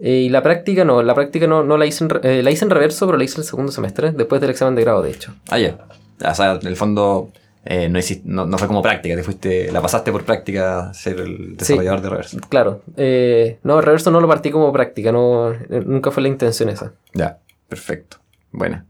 Eh, 0.00 0.22
y 0.26 0.28
la 0.28 0.42
práctica 0.42 0.84
no, 0.84 1.02
la 1.02 1.14
práctica 1.14 1.46
no, 1.48 1.64
no 1.64 1.76
la 1.76 1.86
hice 1.86 2.04
en, 2.04 2.10
eh, 2.22 2.42
la 2.42 2.50
hice 2.52 2.64
en 2.64 2.70
reverso, 2.70 3.06
pero 3.06 3.18
la 3.18 3.24
hice 3.24 3.40
el 3.40 3.44
segundo 3.46 3.72
semestre, 3.72 4.12
después 4.12 4.40
del 4.40 4.50
examen 4.50 4.76
de 4.76 4.82
grado, 4.82 5.02
de 5.02 5.10
hecho. 5.10 5.34
Ah, 5.50 5.58
ya. 5.58 5.76
O 6.24 6.34
sea, 6.34 6.52
en 6.60 6.66
el 6.68 6.76
fondo 6.76 7.30
eh, 7.64 7.88
no, 7.88 7.98
hiciste- 7.98 8.22
no, 8.24 8.46
no 8.46 8.56
fue 8.58 8.68
como 8.68 8.80
práctica, 8.82 9.16
te 9.16 9.24
fuiste, 9.24 9.72
la 9.72 9.82
pasaste 9.82 10.12
por 10.12 10.24
práctica 10.24 10.94
ser 10.94 11.18
el 11.20 11.56
desarrollador 11.56 12.00
de 12.02 12.08
reverso. 12.10 12.38
Claro, 12.48 12.82
eh, 12.96 13.58
no, 13.64 13.80
reverso 13.80 14.10
no 14.12 14.20
lo 14.20 14.28
partí 14.28 14.50
como 14.52 14.72
práctica, 14.72 15.10
no, 15.10 15.50
eh, 15.52 15.82
nunca 15.84 16.12
fue 16.12 16.22
la 16.22 16.28
intención 16.28 16.68
esa. 16.68 16.92
Ya, 17.14 17.38
perfecto. 17.68 18.18
Buena. 18.52 18.86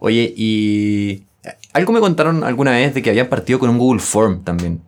Oye, 0.00 0.32
y 0.36 1.24
algo 1.72 1.92
me 1.92 2.00
contaron 2.00 2.44
alguna 2.44 2.72
vez 2.72 2.94
de 2.94 3.02
que 3.02 3.10
habían 3.10 3.28
partido 3.28 3.58
con 3.58 3.70
un 3.70 3.78
Google 3.78 4.00
Form 4.00 4.44
también. 4.44 4.82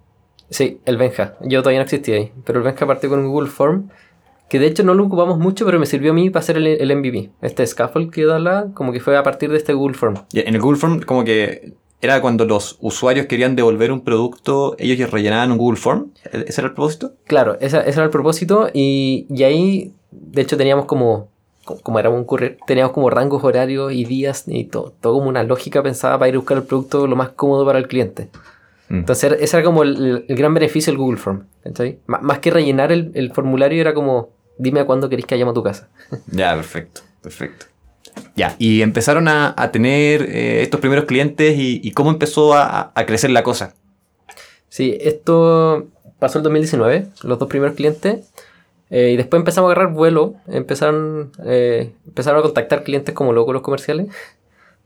Sí, 0.51 0.81
el 0.85 0.97
Benja. 0.97 1.35
Yo 1.43 1.61
todavía 1.63 1.79
no 1.81 1.85
existía 1.85 2.17
ahí. 2.17 2.33
Pero 2.45 2.59
el 2.59 2.65
Benja 2.65 2.87
partió 2.87 3.09
con 3.09 3.21
un 3.21 3.29
Google 3.29 3.49
Form. 3.51 3.89
Que 4.49 4.59
de 4.59 4.67
hecho 4.67 4.83
no 4.83 4.95
lo 4.95 5.05
ocupamos 5.05 5.39
mucho, 5.39 5.65
pero 5.65 5.79
me 5.79 5.87
sirvió 5.87 6.11
a 6.11 6.15
mí 6.15 6.29
para 6.29 6.41
hacer 6.43 6.57
el, 6.57 6.67
el 6.67 6.97
MVP. 6.97 7.31
Este 7.41 7.65
scaffold 7.65 8.11
que 8.11 8.25
da 8.25 8.41
la, 8.41 8.67
como 8.75 8.93
que 8.93 8.99
fue 8.99 9.17
a 9.17 9.23
partir 9.23 9.49
de 9.51 9.57
este 9.59 9.73
Google 9.75 9.97
Form. 9.97 10.17
Y 10.33 10.41
en 10.41 10.55
el 10.55 10.61
Google 10.61 10.79
Form 10.79 11.01
como 11.03 11.23
que 11.23 11.75
era 12.01 12.21
cuando 12.21 12.45
los 12.47 12.77
usuarios 12.81 13.27
querían 13.27 13.55
devolver 13.55 13.93
un 13.93 14.01
producto, 14.01 14.75
ellos 14.79 15.09
rellenaban 15.13 15.53
un 15.53 15.59
Google 15.59 15.79
Form. 15.79 16.11
¿E-, 16.33 16.47
¿Ese 16.49 16.61
era 16.63 16.69
el 16.69 16.75
propósito? 16.75 17.13
Claro, 17.27 17.59
esa- 17.61 17.83
ese 17.83 17.91
era 17.99 18.05
el 18.05 18.11
propósito. 18.11 18.69
Y, 18.75 19.27
y 19.31 19.45
ahí 19.45 19.93
de 20.11 20.43
hecho 20.43 20.57
teníamos 20.57 20.87
como, 20.87 21.29
como 21.65 21.99
era 21.99 22.11
un 22.11 22.25
courier, 22.25 22.59
teníamos 22.67 22.93
como 22.93 23.11
rangos 23.11 23.45
horarios 23.45 23.93
y 23.93 24.05
días 24.05 24.45
y 24.47 24.65
todo, 24.65 24.95
todo 25.01 25.15
como 25.15 25.29
una 25.29 25.43
lógica 25.43 25.83
pensada 25.83 26.19
para 26.19 26.29
ir 26.29 26.35
a 26.35 26.39
buscar 26.39 26.57
el 26.59 26.65
producto 26.65 27.07
lo 27.07 27.17
más 27.17 27.31
cómodo 27.31 27.65
para 27.65 27.79
el 27.79 27.89
cliente. 27.89 28.29
Mm. 28.89 28.97
Entonces 28.97 29.37
ese 29.41 29.57
era 29.57 29.65
como 29.65 29.83
el, 29.83 30.25
el 30.27 30.37
gran 30.37 30.55
beneficio 30.55 30.93
del 30.93 30.99
Google 30.99 31.19
Form. 31.19 31.45
más 32.07 32.39
que 32.41 32.51
rellenar 32.51 32.93
el, 32.93 33.13
el 33.15 33.33
formulario 33.33 33.81
era 33.81 33.95
como, 33.95 34.31
dime 34.59 34.81
a 34.81 34.87
cuándo 34.87 35.09
queréis 35.09 35.27
que 35.27 35.35
vayamos 35.35 35.53
a 35.53 35.55
tu 35.55 35.63
casa. 35.63 35.89
Ya, 36.27 36.55
perfecto, 36.55 37.03
perfecto. 37.23 37.67
Ya, 38.35 38.57
y 38.59 38.83
empezaron 38.83 39.29
a, 39.29 39.55
a 39.57 39.71
tener 39.71 40.23
eh, 40.23 40.63
estos 40.63 40.81
primeros 40.81 41.05
clientes 41.05 41.57
y, 41.57 41.81
y 41.83 41.93
cómo 41.93 42.11
empezó 42.11 42.55
a, 42.55 42.91
a 42.95 43.07
crecer 43.07 43.31
la 43.31 43.43
cosa. 43.43 43.75
Sí, 44.69 44.97
esto 45.01 45.89
pasó 46.19 46.39
el 46.39 46.45
2019, 46.45 47.07
los 47.23 47.39
dos 47.39 47.49
primeros 47.49 47.77
clientes. 47.77 48.31
Eh, 48.91 49.11
y 49.13 49.17
después 49.17 49.41
empezamos 49.41 49.69
a 49.69 49.73
agarrar 49.73 49.95
vuelo. 49.95 50.35
Empezaron, 50.49 51.33
eh, 51.45 51.93
empezaron 52.07 52.41
a 52.41 52.43
contactar 52.43 52.83
clientes 52.83 53.15
como 53.15 53.33
locos 53.33 53.55
los 53.55 53.63
comerciales. 53.63 54.09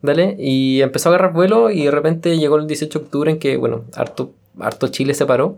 Dale, 0.02 0.36
y 0.38 0.82
empezó 0.82 1.08
a 1.08 1.14
agarrar 1.14 1.32
vuelo 1.32 1.70
y 1.70 1.84
de 1.84 1.90
repente 1.90 2.36
llegó 2.36 2.56
el 2.56 2.66
18 2.66 2.98
de 2.98 3.04
octubre 3.06 3.30
en 3.30 3.38
que, 3.38 3.56
bueno, 3.56 3.84
harto, 3.94 4.32
harto 4.60 4.88
Chile 4.88 5.14
se 5.14 5.24
paró. 5.24 5.56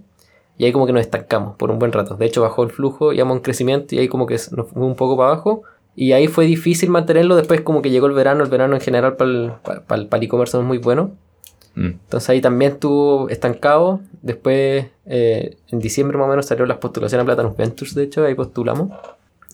Y 0.59 0.65
ahí 0.65 0.73
como 0.73 0.87
que 0.87 0.93
nos 0.93 1.03
estancamos 1.03 1.57
por 1.57 1.71
un 1.71 1.79
buen 1.79 1.93
rato. 1.93 2.15
De 2.15 2.27
hecho, 2.27 2.43
bajó 2.43 2.63
el 2.63 2.71
flujo, 2.71 3.13
íbamos 3.13 3.37
en 3.37 3.43
crecimiento 3.43 3.95
y 3.95 3.99
ahí 3.99 4.09
como 4.09 4.27
que 4.27 4.35
nos 4.53 4.69
fue 4.69 4.83
un 4.83 4.95
poco 4.95 5.17
para 5.17 5.31
abajo. 5.33 5.65
Y 5.97 6.13
ahí 6.13 6.29
fue 6.29 6.47
difícil 6.47 6.91
mantenerlo. 6.91 7.37
Después 7.37 7.61
como 7.63 7.83
que 7.83 7.91
llegó 7.91 8.07
el 8.07 8.13
verano. 8.13 8.45
El 8.45 8.51
verano 8.51 8.75
en 8.75 8.81
general 8.81 9.17
para 9.17 9.31
el, 9.31 9.53
para 9.63 10.01
el, 10.01 10.09
el 10.11 10.23
e-commerce 10.23 10.57
es 10.57 10.65
muy 10.65 10.79
bueno. 10.79 11.11
Mm. 11.77 11.87
Entonces 11.87 12.29
ahí 12.31 12.41
también 12.41 12.73
estuvo 12.73 13.29
estancado. 13.29 14.01
Después, 14.23 14.87
eh, 15.05 15.57
en 15.71 15.79
diciembre 15.79 16.19
más 16.19 16.27
o 16.27 16.31
menos 16.31 16.47
salieron 16.47 16.69
las 16.69 16.79
postulaciones 16.79 17.23
a 17.23 17.27
Platanus 17.27 17.57
Ventures, 17.57 17.95
de 17.95 18.03
hecho, 18.03 18.25
ahí 18.25 18.35
postulamos. 18.35 18.91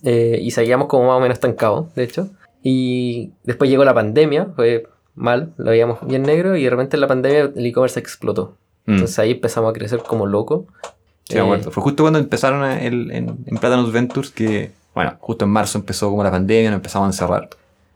Eh, 0.04 0.38
y 0.40 0.50
seguíamos 0.52 0.86
como 0.88 1.08
más 1.08 1.18
o 1.18 1.20
menos 1.20 1.34
estancados, 1.34 1.94
de 1.94 2.04
hecho. 2.04 2.30
Y 2.62 3.32
después 3.44 3.68
llegó 3.70 3.84
la 3.84 3.92
pandemia, 3.92 4.46
fue 4.56 4.86
mal, 5.14 5.52
lo 5.58 5.70
veíamos 5.72 5.98
bien 6.06 6.22
negro, 6.22 6.56
y 6.56 6.64
de 6.64 6.70
repente 6.70 6.96
en 6.96 7.00
la 7.02 7.08
pandemia 7.08 7.52
el 7.54 7.66
e-commerce 7.66 8.00
explotó. 8.00 8.56
Mm. 8.86 8.92
Entonces 8.92 9.18
ahí 9.18 9.32
empezamos 9.32 9.70
a 9.70 9.72
crecer 9.72 10.00
como 10.06 10.26
loco. 10.26 10.66
Sí, 11.24 11.38
acuerdo. 11.38 11.70
Fue 11.70 11.82
justo 11.82 12.02
cuando 12.04 12.18
empezaron 12.18 12.64
el- 12.64 13.10
en, 13.10 13.44
en 13.46 13.56
Platanus 13.58 13.92
Ventures 13.92 14.30
que, 14.30 14.70
bueno, 14.94 15.16
justo 15.20 15.44
en 15.44 15.50
marzo 15.50 15.78
empezó 15.78 16.08
como 16.10 16.24
la 16.24 16.30
pandemia, 16.30 16.70
nos 16.70 16.78
empezamos 16.78 17.06
a 17.06 17.10
encerrar. 17.10 17.48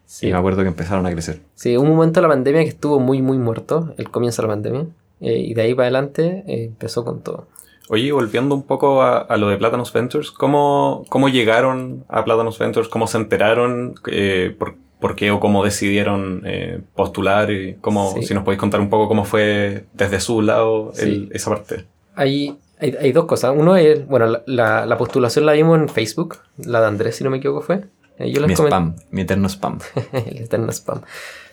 Sí. 0.06 0.28
Y 0.28 0.32
me 0.32 0.38
acuerdo 0.38 0.62
que 0.62 0.68
empezaron 0.68 1.04
a 1.06 1.10
crecer. 1.10 1.40
Sí, 1.54 1.76
un 1.76 1.88
momento 1.88 2.20
de 2.20 2.22
la 2.22 2.32
pandemia 2.32 2.62
que 2.62 2.68
estuvo 2.68 3.00
muy, 3.00 3.20
muy 3.22 3.38
muerto, 3.38 3.92
el 3.98 4.08
comienzo 4.10 4.42
de 4.42 4.48
la 4.48 4.54
pandemia. 4.54 4.86
eh, 5.20 5.38
y 5.38 5.54
de 5.54 5.62
ahí 5.62 5.74
para 5.74 5.84
adelante 5.86 6.44
eh, 6.46 6.64
empezó 6.66 7.04
con 7.04 7.20
todo. 7.22 7.46
Oye, 7.88 8.10
volviendo 8.12 8.54
un 8.54 8.62
poco 8.64 9.02
a, 9.02 9.18
a 9.18 9.36
lo 9.36 9.48
de 9.48 9.56
Platanus 9.56 9.92
Ventures, 9.92 10.30
¿cómo, 10.30 11.04
cómo 11.08 11.28
llegaron 11.28 12.04
a 12.08 12.24
Platanus 12.24 12.58
Ventures? 12.58 12.88
¿Cómo 12.88 13.06
se 13.06 13.16
enteraron? 13.18 13.94
Eh, 14.10 14.54
por, 14.58 14.74
por 15.00 15.14
qué 15.16 15.30
o 15.30 15.38
cómo 15.40 15.64
decidieron 15.64 16.42
eh, 16.44 16.80
postular? 16.94 17.50
Y 17.50 17.74
cómo, 17.80 18.12
Sí. 18.16 18.22
Si 18.24 18.34
nos 18.34 18.42
podéis 18.44 18.60
contar 18.60 18.80
un 18.80 18.90
poco 18.90 19.08
cómo 19.08 19.24
fue 19.24 19.84
desde 19.94 20.20
su 20.20 20.42
lado 20.42 20.92
el- 20.98 21.26
Sí. 21.26 21.28
esa 21.32 21.50
parte. 21.50 21.84
Hay, 22.16 22.58
hay, 22.80 22.94
hay 23.00 23.12
dos 23.12 23.26
cosas. 23.26 23.54
Uno 23.56 23.76
es, 23.76 24.06
bueno, 24.06 24.26
la, 24.26 24.42
la, 24.46 24.84
la 24.86 24.98
postulación 24.98 25.46
la 25.46 25.52
vimos 25.52 25.78
en 25.78 25.88
Facebook, 25.88 26.38
la 26.58 26.80
de 26.80 26.86
Andrés, 26.88 27.16
si 27.16 27.24
no 27.24 27.30
me 27.30 27.36
equivoco, 27.38 27.60
fue. 27.62 27.84
Eh, 28.18 28.30
yo 28.30 28.40
Mi 28.46 28.54
spam, 28.68 28.96
mi 29.10 29.20
eterno 29.22 29.48
spam. 29.48 29.78
el 30.12 30.38
eterno 30.38 30.70
spam. 30.72 31.00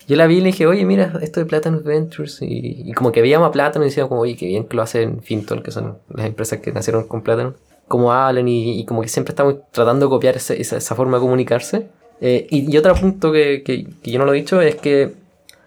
Yo 0.07 0.15
la 0.17 0.27
vi 0.27 0.37
y 0.37 0.39
le 0.41 0.47
dije, 0.47 0.67
oye, 0.67 0.85
mira, 0.85 1.13
esto 1.21 1.39
de 1.39 1.45
Platanus 1.45 1.83
Ventures. 1.83 2.41
Y, 2.41 2.89
y 2.89 2.93
como 2.93 3.11
que 3.11 3.21
veíamos 3.21 3.47
a 3.47 3.51
Platanus 3.51 3.85
y 3.85 3.89
decíamos, 3.89 4.09
como, 4.09 4.21
oye, 4.21 4.35
qué 4.35 4.47
bien 4.47 4.65
que 4.65 4.75
lo 4.75 4.81
hacen 4.81 5.21
Finton, 5.21 5.63
que 5.63 5.71
son 5.71 5.97
las 6.09 6.25
empresas 6.25 6.59
que 6.59 6.71
nacieron 6.73 7.05
con 7.07 7.21
Platanus. 7.21 7.53
Como 7.87 8.11
hablan 8.11 8.47
y, 8.47 8.79
y 8.79 8.85
como 8.85 9.01
que 9.01 9.07
siempre 9.07 9.31
estamos 9.31 9.55
tratando 9.71 10.05
de 10.05 10.09
copiar 10.09 10.35
ese- 10.37 10.59
esa, 10.59 10.77
esa 10.77 10.95
forma 10.95 11.17
de 11.17 11.21
comunicarse. 11.21 11.87
Eh, 12.21 12.47
y, 12.49 12.69
y 12.73 12.77
otro 12.77 12.95
punto 12.95 13.31
que, 13.31 13.63
que- 13.63 13.87
que 14.01 14.11
yo 14.11 14.19
no 14.19 14.25
lo 14.25 14.33
he 14.33 14.37
dicho 14.37 14.61
es 14.61 14.75
que, 14.75 15.13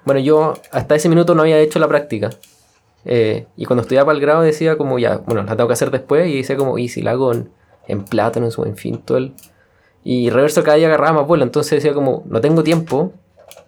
bueno, 0.05 0.21
yo 0.21 0.55
hasta 0.71 0.95
ese 0.95 1.09
minuto 1.09 1.35
no 1.35 1.43
había 1.43 1.59
hecho 1.59 1.79
la 1.79 1.88
práctica. 1.88 2.31
Eh, 3.05 3.47
y 3.57 3.65
cuando 3.65 3.83
estudiaba 3.83 4.07
para 4.07 4.17
el 4.17 4.21
grado 4.23 4.43
decía 4.43 4.76
como, 4.76 4.99
ya, 4.99 5.19
bueno, 5.19 5.43
la 5.45 5.57
tengo 5.57 5.69
que 5.69 5.75
hacer 5.75 5.91
después. 5.91 6.29
Y 6.29 6.38
decía 6.38 6.57
como, 6.57 6.76
y 6.79 6.88
si 6.88 7.00
la 7.03 7.12
hago 7.12 7.33
en, 7.33 7.49
en 7.88 8.05
Platanus 8.05 8.59
o 8.59 8.67
en 8.67 8.76
Fintol. 8.76 9.33
Y 10.09 10.31
reverso 10.31 10.63
cada 10.63 10.77
día 10.77 10.87
agarraba 10.87 11.19
más 11.21 11.27
vuelo. 11.27 11.43
Entonces 11.43 11.73
decía 11.83 11.93
como, 11.93 12.23
no 12.29 12.41
tengo 12.41 12.63
tiempo, 12.63 13.13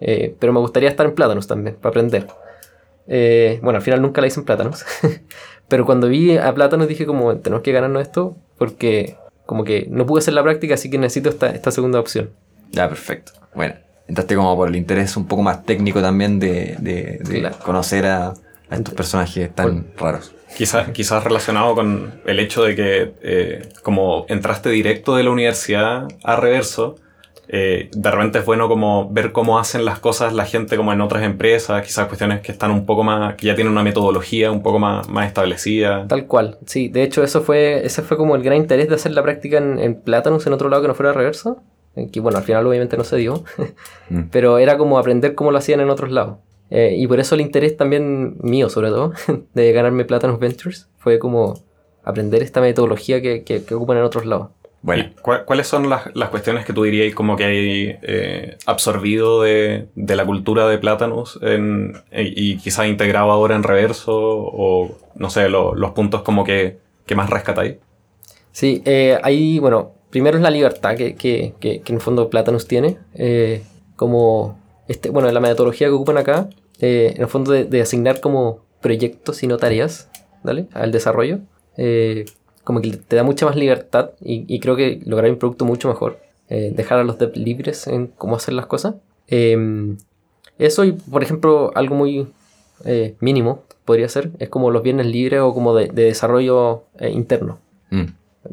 eh, 0.01 0.37
pero 0.39 0.53
me 0.53 0.61
gustaría 0.61 0.89
estar 0.89 1.05
en 1.05 1.15
Plátanos 1.17 1.49
también, 1.49 1.75
para 1.75 1.91
aprender. 1.91 2.29
Eh, 3.09 3.59
bueno, 3.63 3.79
al 3.79 3.83
final 3.83 4.01
nunca 4.03 4.21
la 4.21 4.27
hice 4.29 4.39
en 4.41 4.47
Plátanos. 4.47 4.85
pero 5.69 5.85
cuando 5.85 6.09
vi 6.09 6.37
a 6.37 6.55
Plátanos 6.55 6.87
dije 6.89 7.07
como, 7.07 7.37
tenemos 7.39 7.63
que 7.65 7.73
ganarnos 7.73 8.03
esto 8.03 8.37
porque 8.57 9.17
como 9.47 9.65
que 9.65 9.87
no 9.91 10.07
pude 10.07 10.21
hacer 10.21 10.35
la 10.35 10.43
práctica, 10.43 10.75
así 10.75 10.91
que 10.91 10.99
necesito 10.99 11.29
esta, 11.29 11.51
esta 11.51 11.71
segunda 11.71 11.99
opción. 11.99 12.31
Ya, 12.71 12.89
perfecto. 12.89 13.33
Bueno, 13.55 13.75
entraste 14.07 14.37
como 14.37 14.55
por 14.57 14.69
el 14.69 14.77
interés 14.77 15.17
un 15.17 15.27
poco 15.27 15.43
más 15.43 15.65
técnico 15.65 16.01
también 16.03 16.39
de, 16.39 16.77
de- 16.79 17.19
de 17.25 17.41
Claro. 17.41 17.57
conocer 17.65 18.07
a, 18.07 18.35
a 18.71 18.77
estos 18.77 18.95
personajes 18.95 19.55
tan 19.55 19.89
raros. 19.97 20.35
Quizás 20.57 20.91
quizás 20.91 21.25
relacionado 21.25 21.75
con 21.75 22.21
el 22.27 22.41
hecho 22.41 22.65
de 22.65 22.75
que 22.75 23.15
eh, 23.23 23.69
como 23.83 24.25
entraste 24.29 24.71
directo 24.71 25.15
de 25.17 25.23
la 25.23 25.31
universidad 25.31 26.09
a 26.25 26.37
reverso, 26.37 26.97
eh, 27.51 27.89
de 27.93 28.11
repente 28.11 28.41
es 28.41 28.45
bueno 28.45 28.69
como 28.69 29.11
ver 29.11 29.33
cómo 29.33 29.59
hacen 29.59 29.87
las 29.87 29.99
cosas 29.99 30.35
la 30.35 30.45
gente 30.45 30.77
como 30.77 30.93
en 30.93 31.01
otras 31.01 31.23
empresas, 31.23 31.85
quizás 31.85 32.07
cuestiones 32.07 32.41
que 32.41 32.53
están 32.53 32.71
un 32.71 32.85
poco 32.85 33.05
más, 33.05 33.37
que 33.37 33.47
ya 33.47 33.55
tienen 33.55 33.73
una 33.73 33.83
metodología 33.83 34.51
un 34.51 34.63
poco 34.63 34.79
más, 34.79 35.09
más 35.09 35.27
establecida. 35.27 36.07
Tal 36.09 36.27
cual, 36.27 36.59
sí. 36.67 36.89
De 36.89 37.03
hecho, 37.03 37.23
eso 37.23 37.41
fue, 37.43 37.87
ese 37.87 38.03
fue 38.03 38.17
como 38.17 38.37
el 38.37 38.43
gran 38.43 38.59
interés 38.59 38.89
de 38.89 38.97
hacer 38.97 39.13
la 39.13 39.23
práctica 39.23 39.57
en, 39.59 39.79
en 39.79 40.01
Plátanos 40.01 40.47
en 40.47 40.53
otro 40.53 40.69
lado 40.69 40.83
que 40.83 40.89
no 40.89 40.95
fuera 40.95 41.13
reverso. 41.13 41.63
Que 42.13 42.21
bueno, 42.21 42.39
al 42.39 42.45
final 42.45 42.65
obviamente 42.67 42.97
no 42.97 43.05
se 43.05 43.17
dio. 43.17 43.45
Mm. 44.11 44.31
pero 44.33 44.57
era 44.57 44.79
como 44.79 44.99
aprender 44.99 45.35
cómo 45.35 45.51
lo 45.51 45.59
hacían 45.59 45.81
en 45.81 45.91
otros 45.91 46.11
lados. 46.11 46.39
Eh, 46.71 46.95
y 46.99 47.07
por 47.07 47.19
eso 47.21 47.35
el 47.35 47.41
interés 47.41 47.77
también 47.77 48.37
mío, 48.41 48.69
sobre 48.69 48.89
todo, 48.91 49.13
de 49.55 49.73
ganarme 49.73 50.05
Plátanos 50.05 50.39
Ventures, 50.39 50.89
fue 50.99 51.19
como 51.19 51.55
aprender 52.05 52.43
esta 52.43 52.61
metodología 52.61 53.21
que, 53.23 53.43
que, 53.45 53.65
que 53.65 53.75
ocupan 53.75 53.99
en 53.99 54.03
otros 54.05 54.27
lados. 54.27 54.49
Bueno, 54.81 55.05
¿Y 55.05 55.21
cua- 55.23 55.45
¿Cuáles 55.45 55.67
son 55.67 55.91
las, 55.91 56.15
las 56.15 56.29
cuestiones 56.29 56.65
que 56.65 56.73
tú 56.73 56.85
dirías 56.85 57.13
como 57.15 57.37
que 57.37 57.45
hay 57.45 57.97
eh, 58.03 58.57
absorbido 58.65 59.43
de, 59.43 59.89
de 59.97 60.17
la 60.17 60.25
cultura 60.25 60.69
de 60.69 60.79
Plátanos 60.79 61.39
en- 61.43 61.95
y, 62.13 62.53
y 62.53 62.57
quizás 62.59 62.87
integrado 62.87 63.31
ahora 63.33 63.57
en 63.57 63.65
reverso 63.65 64.13
o 64.17 64.97
no 65.17 65.31
sé, 65.31 65.49
lo- 65.49 65.75
los 65.75 65.91
puntos 65.93 66.23
como 66.23 66.45
que, 66.45 66.79
que 67.07 67.15
más 67.17 67.29
rescatáis? 67.29 67.77
Sí, 68.53 68.83
eh, 68.85 69.19
ahí, 69.23 69.59
bueno, 69.59 69.93
primero 70.11 70.37
es 70.37 70.43
la 70.43 70.51
libertad 70.51 70.97
que, 70.97 71.15
que, 71.17 71.55
que, 71.61 71.81
que 71.81 71.93
en 71.93 71.97
el 71.97 72.01
fondo 72.03 72.31
Platanus 72.31 72.67
tiene. 72.69 72.99
eh, 73.15 73.63
como, 73.97 74.58
este, 74.89 75.11
bueno, 75.11 75.31
la 75.31 75.41
metodología 75.41 75.89
que 75.89 75.93
ocupan 75.93 76.19
acá, 76.19 76.49
eh, 76.81 77.13
en 77.15 77.23
el 77.23 77.29
fondo 77.29 77.53
de, 77.53 77.81
asignar 77.81 78.21
como 78.21 78.65
proyectos 78.81 79.43
y 79.43 79.47
no 79.47 79.59
tareas, 79.59 80.11
¿vale? 80.43 80.67
Al 80.73 80.91
desarrollo. 80.93 81.41
eh, 81.77 82.25
como 82.65 82.83
que 82.83 82.91
te 82.91 83.17
da 83.17 83.23
mucha 83.23 83.47
más 83.47 83.57
libertad 83.57 84.11
y, 84.21 84.61
creo 84.61 84.77
que 84.77 85.01
lograr 85.07 85.31
un 85.31 85.39
producto 85.39 85.65
mucho 85.65 85.89
mejor. 85.89 86.19
eh, 86.51 86.73
dejar 86.75 86.99
a 86.99 87.05
los 87.05 87.19
devs 87.19 87.37
libres 87.37 87.87
en 87.87 88.09
cómo 88.09 88.37
hacer 88.37 88.55
las 88.55 88.67
cosas. 88.67 88.95
Eh, 89.29 89.97
eso 90.59 90.85
y, 90.85 90.93
por 90.93 91.23
ejemplo, 91.23 91.71
algo 91.75 91.95
muy 91.95 92.27
mínimo 93.21 93.65
podría 93.85 94.09
ser, 94.09 94.31
es 94.39 94.49
como 94.49 94.71
los 94.71 94.83
viernes 94.83 95.07
libres 95.07 95.41
o 95.41 95.53
como 95.53 95.75
de, 95.75 95.89
de 95.89 96.05
desarrollo 96.05 96.85
interno. 97.01 97.59
mm. 97.91 98.07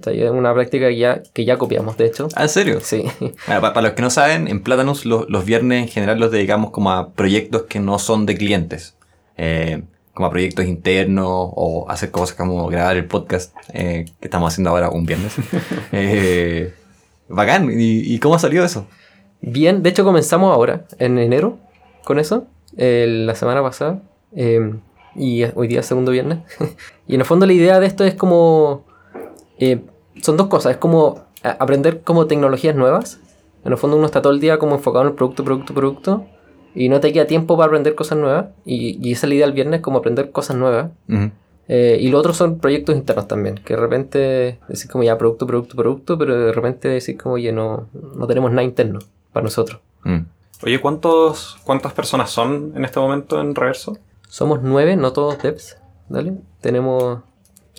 Es 0.05 0.31
una 0.31 0.53
práctica 0.53 0.87
que 0.89 0.97
ya, 0.97 1.21
que 1.33 1.45
ya 1.45 1.57
copiamos, 1.57 1.97
de 1.97 2.05
hecho. 2.05 2.27
Ah, 2.35 2.43
¿en 2.43 2.49
serio? 2.49 2.79
Sí, 2.81 3.03
Bueno, 3.47 3.61
para, 3.61 3.81
los 3.81 3.91
que 3.93 4.01
no 4.01 4.09
saben, 4.09 4.47
en 4.47 4.61
Platanus 4.61 5.05
lo- 5.05 5.25
los 5.29 5.45
viernes 5.45 5.83
en 5.83 5.87
general 5.89 6.19
los 6.19 6.31
dedicamos 6.31 6.71
como 6.71 6.91
a 6.91 7.11
proyectos 7.13 7.63
que 7.63 7.79
no 7.79 7.99
son 7.99 8.25
de 8.25 8.35
clientes. 8.37 8.95
Eh, 9.37 9.83
como 10.13 10.27
a 10.27 10.29
proyectos 10.31 10.65
internos 10.65 11.27
o 11.29 11.85
hacer 11.89 12.09
cosas 12.11 12.37
como 12.37 12.67
grabar 12.67 12.95
el 12.95 13.05
podcast 13.05 13.53
eh, 13.73 14.05
que 14.21 14.27
estamos 14.27 14.53
haciendo 14.53 14.69
ahora 14.69 14.89
un 14.89 15.05
viernes. 15.05 15.33
Eh, 15.91 16.73
bacán. 17.27 17.69
¿Y, 17.71 18.13
y 18.13 18.19
cómo 18.19 18.39
salió 18.39 18.63
eso? 18.63 18.87
bien. 19.41 19.83
De 19.83 19.89
hecho, 19.89 20.03
comenzamos 20.05 20.53
ahora, 20.53 20.85
en 20.99 21.19
enero, 21.19 21.57
con 22.03 22.17
eso, 22.19 22.47
la 22.77 23.35
semana 23.35 23.61
pasada. 23.61 24.01
eh, 24.35 24.73
y 25.17 25.43
hoy 25.55 25.67
día 25.67 25.81
segundo 25.83 26.11
viernes. 26.11 26.39
y 27.07 27.15
en 27.15 27.21
el 27.21 27.25
fondo 27.25 27.45
la 27.45 27.53
idea 27.53 27.79
de 27.79 27.87
esto 27.87 28.03
es 28.05 28.15
como... 28.15 28.84
eh, 29.59 29.81
son 30.21 30.37
dos 30.37 30.47
cosas. 30.47 30.73
Es 30.73 30.77
como 30.77 31.25
aprender 31.43 32.01
como 32.01 32.27
tecnologías 32.27 32.75
nuevas. 32.75 33.19
En 33.63 33.71
el 33.71 33.77
fondo 33.77 33.97
uno 33.97 34.05
está 34.05 34.21
todo 34.21 34.33
el 34.33 34.39
día 34.39 34.57
como 34.59 34.75
enfocado 34.75 35.03
en 35.03 35.09
el 35.09 35.15
producto, 35.15 35.43
producto, 35.43 35.73
producto. 35.73 36.25
Y 36.73 36.89
no 36.89 36.99
te 36.99 37.13
queda 37.13 37.25
tiempo 37.25 37.55
para 37.55 37.67
aprender 37.67 37.95
cosas 37.95 38.17
nuevas. 38.17 38.47
Y, 38.65 38.99
y 39.01 39.13
esa 39.13 39.25
es 39.25 39.29
la 39.29 39.35
idea 39.35 39.45
del 39.45 39.55
viernes, 39.55 39.81
como 39.81 39.99
aprender 39.99 40.31
cosas 40.31 40.57
nuevas. 40.57 40.91
Eh, 41.67 41.97
y 41.99 42.09
lo 42.09 42.19
otro 42.19 42.33
son 42.33 42.59
proyectos 42.59 42.95
internos 42.95 43.27
también, 43.27 43.55
que 43.55 43.75
de 43.75 43.79
repente 43.79 44.59
decís 44.67 44.87
como 44.87 45.03
ya 45.03 45.17
producto, 45.17 45.47
producto, 45.47 45.75
producto, 45.75 46.17
pero 46.17 46.37
de 46.37 46.51
repente 46.51 46.87
decís 46.89 47.17
como 47.21 47.35
oye, 47.35 47.51
no, 47.51 47.87
no 47.93 48.27
tenemos 48.27 48.51
nada 48.51 48.63
interno 48.63 48.99
para 49.33 49.43
nosotros. 49.43 49.81
Mm. 50.03 50.19
Oye, 50.63 50.79
¿cuántos, 50.79 51.57
¿cuántas 51.63 51.93
personas 51.93 52.29
son 52.29 52.73
en 52.75 52.85
este 52.85 52.99
momento 52.99 53.41
en 53.41 53.55
reverso? 53.55 53.97
Somos 54.27 54.61
nueve, 54.61 54.95
no 54.95 55.11
todos 55.11 55.41
devs, 55.41 55.77
¿vale? 56.07 56.33
Tenemos 56.61 57.21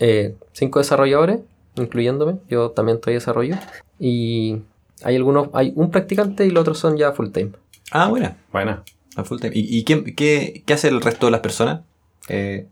eh, 0.01 0.35
cinco 0.53 0.81
desarrolladores, 0.81 1.41
incluyéndome, 1.77 2.39
yo 2.49 2.71
también 2.71 2.97
estoy 2.97 3.15
desarrollo, 3.15 3.57
y 3.99 4.63
Hay 5.03 5.15
algunos, 5.17 5.49
hay 5.53 5.73
un 5.77 5.91
practicante 5.91 6.47
y 6.47 6.51
los 6.51 6.63
otros 6.63 6.79
son 6.79 6.97
ya 6.97 7.13
full 7.13 7.29
time. 7.31 7.51
Ah, 7.93 8.09
buena. 8.09 8.39
Buena. 8.51 8.83
A 9.15 9.25
full 9.25 9.39
time. 9.41 9.53
¿Y, 9.55 9.79
y 9.79 9.85
qué, 9.85 10.03
qué- 10.15 10.63
qué 10.65 10.73
hace 10.73 10.89
el 10.89 11.01
resto 11.03 11.27
de 11.27 11.33
las 11.33 11.41
personas? 11.41 11.81
Eh, 12.29 12.67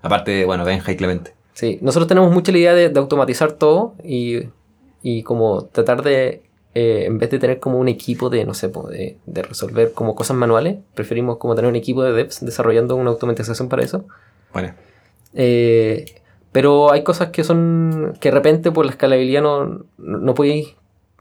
aparte 0.00 0.30
de, 0.30 0.44
bueno, 0.44 0.64
Benja 0.64 0.92
y 0.92 0.96
Clemente. 0.96 1.34
Sí, 1.52 1.78
nosotros 1.82 2.06
tenemos 2.08 2.32
mucha 2.32 2.52
la 2.52 2.58
idea 2.58 2.74
de, 2.74 2.88
de 2.90 2.98
automatizar 3.00 3.52
todo 3.52 3.94
y, 4.04 4.40
y 5.02 5.22
como 5.24 5.64
tratar 5.64 6.02
de, 6.04 6.42
eh, 6.74 7.04
en 7.06 7.18
vez 7.18 7.30
de 7.30 7.38
tener 7.40 7.58
como 7.58 7.78
un 7.78 7.88
equipo 7.88 8.30
de, 8.30 8.44
no 8.44 8.54
sé, 8.54 8.68
de, 8.90 9.18
de 9.26 9.42
resolver 9.42 9.92
como 9.92 10.14
cosas 10.14 10.36
manuales, 10.36 10.76
preferimos 10.94 11.38
como 11.38 11.56
tener 11.56 11.68
un 11.68 11.76
equipo 11.76 12.02
de 12.04 12.12
devs 12.12 12.44
desarrollando 12.44 12.94
una 12.96 13.10
automatización 13.10 13.68
para 13.68 13.82
eso. 13.82 14.04
Bueno. 14.52 14.74
Eh, 15.34 16.04
pero 16.54 16.92
hay 16.92 17.02
cosas 17.02 17.30
que 17.30 17.42
son 17.42 18.14
que 18.20 18.28
de 18.30 18.34
repente 18.36 18.70
por 18.70 18.86
la 18.86 18.92
escalabilidad 18.92 19.42
no, 19.42 19.84
no, 19.98 20.34
podéis 20.34 20.74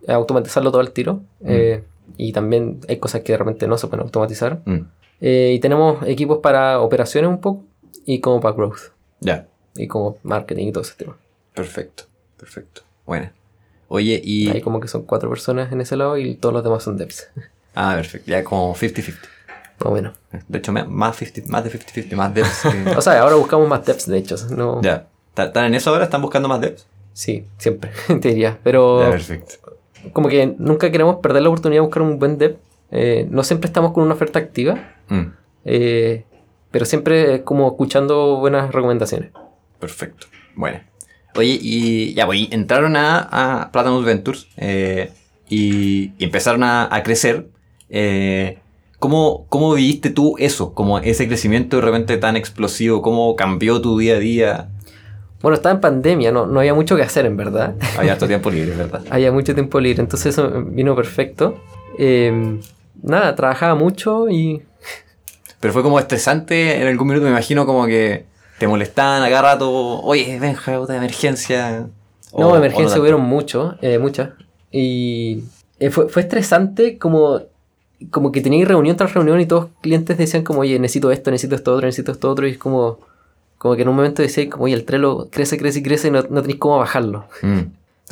automatizarlo 0.08 0.70
todo 0.72 0.80
al 0.82 0.92
tiro. 0.92 1.22
Eh, 1.44 1.84
y 2.18 2.32
también 2.34 2.80
hay 2.88 2.98
cosas 2.98 3.22
que 3.22 3.32
de 3.34 3.38
repente 3.40 3.68
no 3.68 3.78
se 3.80 3.88
pueden 3.88 4.04
automatizar. 4.06 4.62
Mm, 4.66 4.80
Eh, 5.26 5.54
y 5.56 5.60
tenemos 5.60 6.06
equipos 6.06 6.38
para 6.40 6.80
operaciones 6.82 7.30
un 7.30 7.40
poco 7.40 7.64
y 8.06 8.20
como 8.20 8.40
para 8.42 8.56
growth 8.56 8.92
Ya. 9.22 9.48
y 9.76 9.88
como 9.88 10.18
marketing 10.22 10.68
y 10.68 10.72
todo 10.74 10.84
ese 10.84 10.96
tema. 10.96 11.16
Perfecto. 11.56 12.04
Perfecto. 12.38 12.82
Buena. 13.06 13.32
Oye, 13.88 14.20
y... 14.24 14.50
Hay 14.50 14.62
como 14.62 14.80
que 14.82 14.88
son 14.90 15.04
cuatro 15.04 15.30
personas 15.30 15.72
en 15.72 15.80
ese 15.82 15.96
lado 15.96 16.18
y 16.18 16.36
todos 16.36 16.54
los 16.54 16.64
demás 16.64 16.84
son 16.84 16.98
devs. 16.98 17.30
Ah, 17.76 17.94
perfecto. 17.96 18.30
Ya 18.30 18.44
como 18.44 18.76
50-50. 18.76 19.16
Más 19.80 19.88
o 19.88 19.92
menos. 19.92 20.14
De 20.48 20.58
hecho, 20.60 20.72
más, 20.72 21.16
50, 21.16 21.50
más 21.52 21.64
de 21.64 21.72
50-50, 21.72 22.16
más 22.16 22.34
devs. 22.36 22.62
que- 22.62 22.92
O 22.98 23.02
sea, 23.02 23.20
ahora 23.22 23.36
buscamos 23.36 23.68
más 23.68 23.84
devs, 23.84 24.06
de 24.08 24.18
hecho. 24.20 24.36
No, 24.56 24.80
ya. 24.84 25.00
¿Ta- 25.00 25.08
¿Están 25.36 25.66
en 25.66 25.76
eso 25.76 25.90
ahora? 25.90 26.04
¿Están 26.06 26.22
buscando 26.22 26.48
más 26.48 26.62
devs? 26.62 26.86
Sí, 27.14 27.46
siempre, 27.58 27.92
te 28.22 28.30
diría. 28.30 28.60
Pero 28.64 29.02
Ya, 29.04 29.10
perfecto. 29.12 29.56
como 30.14 30.30
que 30.30 30.54
nunca 30.58 30.92
queremos 30.92 31.18
perder 31.18 31.44
la 31.44 31.50
oportunidad 31.50 31.78
de 31.82 31.86
buscar 31.86 32.04
un 32.04 32.20
buen 32.20 32.38
dev. 32.38 32.58
Eh, 32.92 33.28
no 33.30 33.44
siempre 33.44 33.68
estamos 33.68 33.92
con 33.94 34.04
una 34.04 34.14
oferta 34.14 34.40
activa, 34.40 34.90
Mm, 35.10 35.22
eh, 35.66 36.24
pero 36.72 36.86
siempre 36.86 37.36
es 37.36 37.42
como 37.42 37.68
escuchando 37.68 38.38
buenas 38.38 38.72
recomendaciones. 38.72 39.32
perfecto. 39.80 40.28
Bueno. 40.56 40.80
Oye, 41.36 41.58
y 41.62 42.14
ya, 42.14 42.26
pues, 42.28 42.40
y 42.42 42.50
entraron 42.52 42.96
a, 42.96 43.18
a 43.64 43.72
Platinum 43.72 44.06
Ventures 44.06 44.48
eh, 44.58 45.12
y, 45.50 46.12
y 46.20 46.24
empezaron 46.26 46.64
a, 46.64 46.88
a 46.94 47.02
crecer. 47.04 47.48
Eh, 47.90 48.60
¿cómo, 49.00 49.46
¿Cómo 49.50 49.74
viviste 49.74 50.10
tú 50.12 50.36
eso? 50.38 50.74
Como 50.76 51.00
ese 51.00 51.28
crecimiento 51.28 51.78
de 51.78 51.82
repente 51.82 52.18
tan 52.18 52.38
explosivo, 52.38 53.02
¿cómo 53.02 53.36
cambió 53.36 53.82
tu 53.82 53.98
día 53.98 54.16
a 54.16 54.20
día? 54.20 54.70
Bueno, 55.44 55.56
estaba 55.56 55.76
en 55.76 55.82
pandemia, 55.82 56.32
no, 56.32 56.48
no 56.48 56.60
había 56.62 56.74
mucho 56.74 56.96
que 56.96 57.04
hacer 57.04 57.26
en 57.28 57.38
verdad. 57.38 57.76
Había 58.00 58.14
harto 58.14 58.26
tiempo 58.28 58.50
libre, 58.50 58.76
¿verdad? 58.76 59.04
había 59.12 59.32
mucho 59.32 59.54
tiempo 59.54 59.80
libre, 59.80 60.02
entonces 60.02 60.34
eso 60.34 60.50
vino 60.66 60.96
perfecto. 60.96 61.60
Eh, 62.00 62.60
nada, 63.04 63.36
trabajaba 63.36 63.76
mucho 63.76 64.28
y 64.30 64.64
Pero 65.60 65.74
fue 65.74 65.84
como 65.84 66.00
estresante 66.00 66.82
en 66.82 66.88
algún 66.88 67.08
minuto, 67.10 67.26
me 67.26 67.30
imagino 67.32 67.66
como 67.66 67.86
que 67.86 68.26
te 68.58 68.68
molestaban 68.68 69.22
a 69.22 69.30
cada 69.30 69.54
rato. 69.54 69.70
Oye, 70.02 70.40
Benja, 70.40 70.80
otra 70.80 70.96
emergencia. 70.98 71.88
O- 72.32 72.40
No, 72.42 72.56
emergencias 72.58 72.98
hubieron 73.00 73.22
mucho, 73.22 73.76
eh, 73.82 74.00
muchas. 74.00 74.30
Y 74.72 75.44
eh, 75.80 75.90
fue, 75.90 76.10
fue 76.10 76.22
estresante 76.24 76.98
como, 76.98 77.42
como 78.12 78.32
que 78.32 78.42
tenía 78.42 78.66
reunión 78.66 78.96
tras 78.98 79.14
reunión 79.14 79.40
y 79.40 79.46
todos 79.46 79.64
los 79.64 79.72
clientes 79.82 80.18
decían 80.18 80.44
como, 80.44 80.62
oye, 80.62 80.80
necesito 80.80 81.12
esto, 81.12 81.32
necesito 81.32 81.56
esto 81.56 81.74
otro, 81.74 81.86
necesito 81.86 82.12
esto 82.14 82.32
otro. 82.32 82.48
Y 82.48 82.52
es 82.52 82.58
como, 82.58 83.00
como 83.64 83.76
que 83.76 83.82
en 83.82 83.88
un 83.88 83.96
momento 83.96 84.22
decía 84.22 84.48
como, 84.50 84.66
oye, 84.66 84.76
el 84.76 84.84
Trello 84.86 85.30
crece, 85.32 85.58
crece 85.58 85.80
y 85.80 85.84
crece 85.84 86.10
y 86.10 86.12
no, 86.12 86.22
no 86.30 86.42
tenéis 86.42 86.60
cómo 86.60 86.78
bajarlo. 86.78 87.26
Mm. 87.42 87.60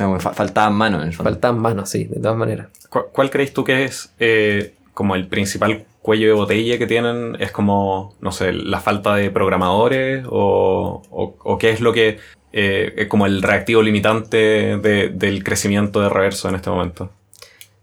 No, 0.00 0.18
fa- 0.18 0.32
faltaban 0.32 0.74
manos 0.74 1.02
en 1.02 1.08
el 1.08 1.14
fondo. 1.14 1.30
Faltaban 1.30 1.60
manos, 1.60 1.90
sí, 1.90 2.04
de 2.04 2.18
todas 2.18 2.36
maneras. 2.36 2.68
¿Cu- 2.88 3.06
¿Cuál 3.12 3.30
crees 3.30 3.52
tú 3.52 3.62
que 3.62 3.84
es 3.84 4.10
eh, 4.18 4.74
como 4.94 5.14
el 5.14 5.28
principal 5.28 5.84
cuello 6.00 6.26
de 6.28 6.32
botella 6.32 6.78
que 6.78 6.86
tienen? 6.86 7.36
¿Es 7.38 7.52
como, 7.52 8.14
no 8.20 8.32
sé, 8.32 8.52
la 8.52 8.80
falta 8.80 9.14
de 9.14 9.30
programadores? 9.30 10.24
¿O, 10.28 11.02
o- 11.10 11.34
o 11.38 11.58
qué 11.58 11.70
es 11.70 11.80
lo 11.80 11.92
que 11.92 12.18
eh, 12.54 12.94
es 12.96 13.06
como 13.08 13.26
el 13.26 13.42
reactivo 13.42 13.82
limitante 13.82 14.36
de- 14.78 15.10
del 15.10 15.44
crecimiento 15.44 16.00
de 16.00 16.08
Reverso 16.08 16.48
en 16.48 16.54
este 16.56 16.70
momento? 16.70 17.10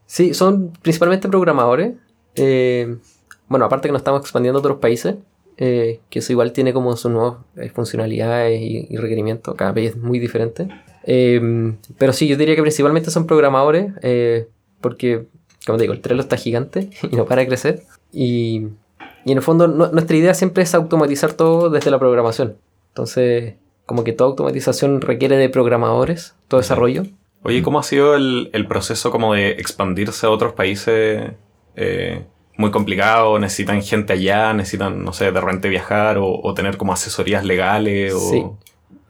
Sí, 0.07 0.33
son 0.33 0.71
principalmente 0.81 1.29
programadores. 1.29 1.93
eh, 2.35 2.97
bueno, 3.47 3.65
aparte 3.65 3.87
que 3.87 3.91
nos 3.91 4.01
estamos 4.01 4.21
expandiendo 4.21 4.59
a 4.59 4.61
otros 4.61 4.77
países, 4.79 5.15
eh, 5.61 5.99
que 6.09 6.19
eso 6.19 6.31
igual 6.31 6.51
tiene 6.53 6.73
como 6.73 6.95
sus 6.95 7.11
nuevas 7.11 7.35
eh, 7.57 7.69
funcionalidades 7.69 8.59
y, 8.61 8.87
y 8.89 8.97
requerimientos. 8.97 9.53
Cada 9.55 9.73
país 9.73 9.91
es 9.91 9.97
muy 9.97 10.17
diferente. 10.17 10.67
Eh, 11.03 11.73
pero 11.97 12.13
sí, 12.13 12.27
yo 12.27 12.37
diría 12.37 12.55
que 12.55 12.61
principalmente 12.61 13.11
son 13.11 13.27
programadores, 13.27 13.91
eh, 14.01 14.47
porque, 14.81 15.25
como 15.65 15.77
te 15.77 15.83
digo, 15.83 15.93
el 15.93 16.01
Trello 16.01 16.21
está 16.21 16.37
gigante 16.37 16.89
y 17.11 17.15
no 17.15 17.25
para 17.25 17.41
de 17.41 17.47
crecer. 17.47 17.83
Y, 18.13 18.67
y 19.25 19.31
en 19.31 19.37
el 19.37 19.43
fondo, 19.43 19.67
nu- 19.67 19.91
nuestra 19.91 20.15
idea 20.17 20.33
siempre 20.33 20.63
es 20.63 20.73
automatizar 20.73 21.33
todo 21.33 21.69
desde 21.69 21.91
la 21.91 21.99
programación. 21.99 22.55
Entonces, 22.89 23.55
como 23.85 24.03
que 24.03 24.13
toda 24.13 24.29
automatización 24.29 25.01
requiere 25.01 25.35
de 25.37 25.49
programadores, 25.49 26.35
todo 26.47 26.59
desarrollo. 26.61 27.03
Oye, 27.43 27.61
¿cómo 27.63 27.79
ha 27.79 27.83
sido 27.83 28.15
el, 28.15 28.49
el 28.53 28.67
proceso 28.67 29.11
como 29.11 29.33
de 29.33 29.51
expandirse 29.51 30.25
a 30.25 30.29
otros 30.29 30.53
países? 30.53 31.31
Eh, 31.75 32.23
muy 32.59 32.71
complicado, 32.71 33.39
necesitan 33.39 33.81
gente 33.81 34.13
allá, 34.13 34.53
necesitan, 34.53 35.03
no 35.03 35.13
sé, 35.13 35.31
de 35.31 35.39
repente 35.41 35.69
viajar 35.69 36.17
o, 36.17 36.39
o 36.43 36.53
tener 36.53 36.75
como 36.77 36.91
asesorías 36.93 37.45
legales 37.45 38.13
o... 38.13 38.19
Sí. 38.19 38.43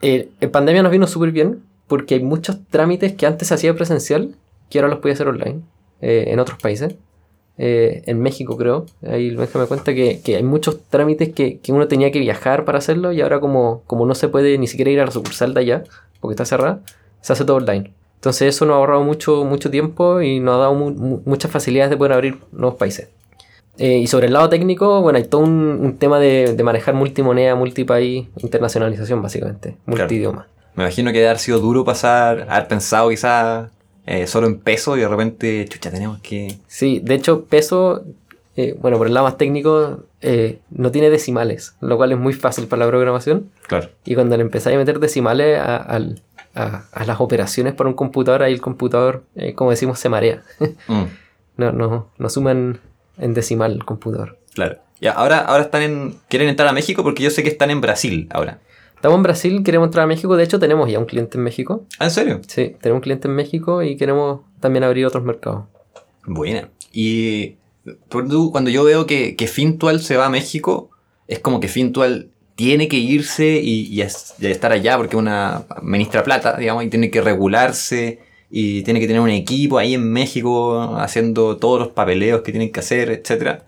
Eh, 0.02 0.28
en 0.40 0.50
pandemia 0.50 0.82
nos 0.82 0.92
vino 0.92 1.06
súper 1.06 1.32
bien 1.32 1.62
porque 1.88 2.14
hay 2.14 2.22
muchos 2.22 2.58
trámites 2.70 3.12
que 3.14 3.26
antes 3.26 3.48
se 3.48 3.54
hacía 3.54 3.74
presencial 3.74 4.36
que 4.70 4.78
ahora 4.78 4.88
los 4.88 5.00
puede 5.00 5.14
hacer 5.14 5.26
online 5.28 5.60
eh, 6.00 6.26
en 6.28 6.38
otros 6.38 6.58
países. 6.60 6.94
Eh, 7.58 8.02
en 8.06 8.20
México 8.22 8.56
creo, 8.56 8.86
ahí 9.06 9.32
me 9.32 9.46
cuenta 9.66 9.92
que, 9.94 10.20
que 10.24 10.36
hay 10.36 10.42
muchos 10.44 10.78
trámites 10.88 11.30
que, 11.34 11.58
que 11.58 11.72
uno 11.72 11.88
tenía 11.88 12.10
que 12.12 12.20
viajar 12.20 12.64
para 12.64 12.78
hacerlo 12.78 13.12
y 13.12 13.20
ahora 13.20 13.40
como, 13.40 13.82
como 13.86 14.06
no 14.06 14.14
se 14.14 14.28
puede 14.28 14.56
ni 14.56 14.66
siquiera 14.68 14.90
ir 14.92 15.00
a 15.00 15.04
la 15.06 15.10
sucursal 15.10 15.52
de 15.52 15.60
allá 15.60 15.84
porque 16.20 16.32
está 16.34 16.44
cerrada, 16.46 16.80
se 17.20 17.32
hace 17.34 17.44
todo 17.44 17.56
online. 17.56 17.92
Entonces 18.14 18.54
eso 18.54 18.64
nos 18.64 18.74
ha 18.74 18.78
ahorrado 18.78 19.02
mucho, 19.02 19.44
mucho 19.44 19.70
tiempo 19.70 20.22
y 20.22 20.40
nos 20.40 20.54
ha 20.54 20.58
dado 20.58 20.74
mu- 20.74 20.90
mu- 20.92 21.20
muchas 21.26 21.50
facilidades 21.50 21.90
de 21.90 21.96
poder 21.98 22.12
abrir 22.12 22.38
nuevos 22.52 22.78
países. 22.78 23.08
Eh, 23.78 23.98
y 23.98 24.06
sobre 24.08 24.26
el 24.26 24.32
lado 24.34 24.48
técnico, 24.48 25.00
bueno, 25.00 25.16
hay 25.18 25.24
todo 25.24 25.40
un, 25.42 25.78
un 25.80 25.96
tema 25.96 26.18
de, 26.18 26.54
de 26.54 26.62
manejar 26.62 26.94
multimoneda, 26.94 27.54
multipaís, 27.54 28.26
internacionalización 28.42 29.22
básicamente, 29.22 29.76
Claro. 29.86 30.00
multidioma. 30.02 30.46
Me 30.74 30.84
imagino 30.84 31.10
que 31.12 31.18
debe 31.18 31.28
haber 31.30 31.38
sido 31.40 31.60
duro 31.60 31.84
pasar, 31.84 32.46
haber 32.50 32.68
pensado 32.68 33.08
quizás 33.10 33.70
eh, 34.06 34.26
solo 34.26 34.46
en 34.46 34.58
peso 34.58 34.96
y 34.96 35.00
de 35.00 35.08
repente, 35.08 35.66
chucha, 35.68 35.90
tenemos 35.90 36.18
que... 36.20 36.58
Sí, 36.66 37.00
de 37.02 37.14
hecho, 37.14 37.44
peso, 37.46 38.04
eh, 38.56 38.76
bueno, 38.80 38.98
por 38.98 39.06
el 39.06 39.14
lado 39.14 39.26
más 39.26 39.38
técnico, 39.38 40.04
eh, 40.20 40.58
no 40.70 40.90
tiene 40.90 41.08
decimales, 41.10 41.74
lo 41.80 41.96
cual 41.96 42.12
es 42.12 42.18
muy 42.18 42.32
fácil 42.34 42.66
para 42.66 42.84
la 42.84 42.88
programación. 42.90 43.50
Claro. 43.66 43.88
Y 44.04 44.14
cuando 44.14 44.36
le 44.36 44.42
empezáis 44.42 44.76
a 44.76 44.78
meter 44.78 45.00
decimales 45.00 45.58
a, 45.58 45.76
al- 45.76 46.20
a- 46.54 46.84
a 46.92 47.04
las 47.04 47.20
operaciones 47.20 47.72
para 47.74 47.88
un 47.88 47.94
computador, 47.94 48.42
ahí 48.42 48.52
el 48.52 48.60
computador, 48.60 49.24
eh, 49.36 49.54
como 49.54 49.70
decimos, 49.70 49.98
se 49.98 50.08
marea. 50.08 50.42
Mm, 50.88 51.04
no, 51.56 51.72
no, 51.72 52.08
no 52.18 52.28
suman 52.30 52.80
en 53.20 53.34
decimal 53.34 53.72
el 53.72 53.84
computador. 53.84 54.38
claro. 54.54 54.78
Ya, 55.02 55.12
ahora, 55.12 55.38
ahora 55.38 55.62
están 55.62 55.80
en... 55.80 56.14
Quieren 56.28 56.48
entrar 56.50 56.68
a 56.68 56.72
México 56.72 57.02
porque 57.02 57.22
yo 57.22 57.30
sé 57.30 57.42
que 57.42 57.48
están 57.48 57.70
en 57.70 57.80
Brasil 57.80 58.28
ahora. 58.30 58.60
Estamos 58.94 59.16
en 59.16 59.22
Brasil, 59.22 59.62
queremos 59.64 59.86
entrar 59.86 60.04
a 60.04 60.06
México, 60.06 60.36
de 60.36 60.44
hecho 60.44 60.58
tenemos 60.58 60.90
ya 60.90 60.98
un 60.98 61.06
cliente 61.06 61.38
en 61.38 61.44
México. 61.44 61.86
¿Ah, 61.98 62.04
en 62.04 62.10
serio? 62.10 62.40
Sí, 62.46 62.76
tenemos 62.82 62.98
un 62.98 63.00
cliente 63.00 63.26
en 63.26 63.34
México 63.34 63.82
y 63.82 63.96
queremos 63.96 64.42
también 64.60 64.84
abrir 64.84 65.06
otros 65.06 65.24
mercados. 65.24 65.64
Buena. 66.26 66.68
Y 66.92 67.54
cuando 68.10 68.68
yo 68.68 68.84
veo 68.84 69.06
que, 69.06 69.36
que 69.36 69.46
Fintual 69.46 70.00
se 70.00 70.18
va 70.18 70.26
a 70.26 70.28
México, 70.28 70.90
es 71.28 71.38
como 71.38 71.60
que 71.60 71.68
Fintual 71.68 72.28
tiene 72.54 72.86
que 72.88 72.98
irse 72.98 73.58
y, 73.62 73.86
y 73.86 74.02
es- 74.02 74.34
y 74.38 74.48
estar 74.48 74.70
allá 74.70 74.98
porque 74.98 75.16
una 75.16 75.62
ministra 75.80 76.22
plata, 76.24 76.58
digamos, 76.58 76.84
y 76.84 76.88
tiene 76.90 77.10
que 77.10 77.22
regularse 77.22 78.18
y 78.50 78.82
tiene 78.82 79.00
que 79.00 79.06
tener 79.06 79.22
un 79.22 79.30
equipo 79.30 79.78
ahí 79.78 79.94
en 79.94 80.10
México 80.12 80.96
haciendo 80.98 81.56
todos 81.56 81.78
los 81.78 81.88
papeleos 81.88 82.42
que 82.42 82.52
tienen 82.52 82.72
que 82.72 82.80
hacer, 82.80 83.10
etc. 83.10 83.60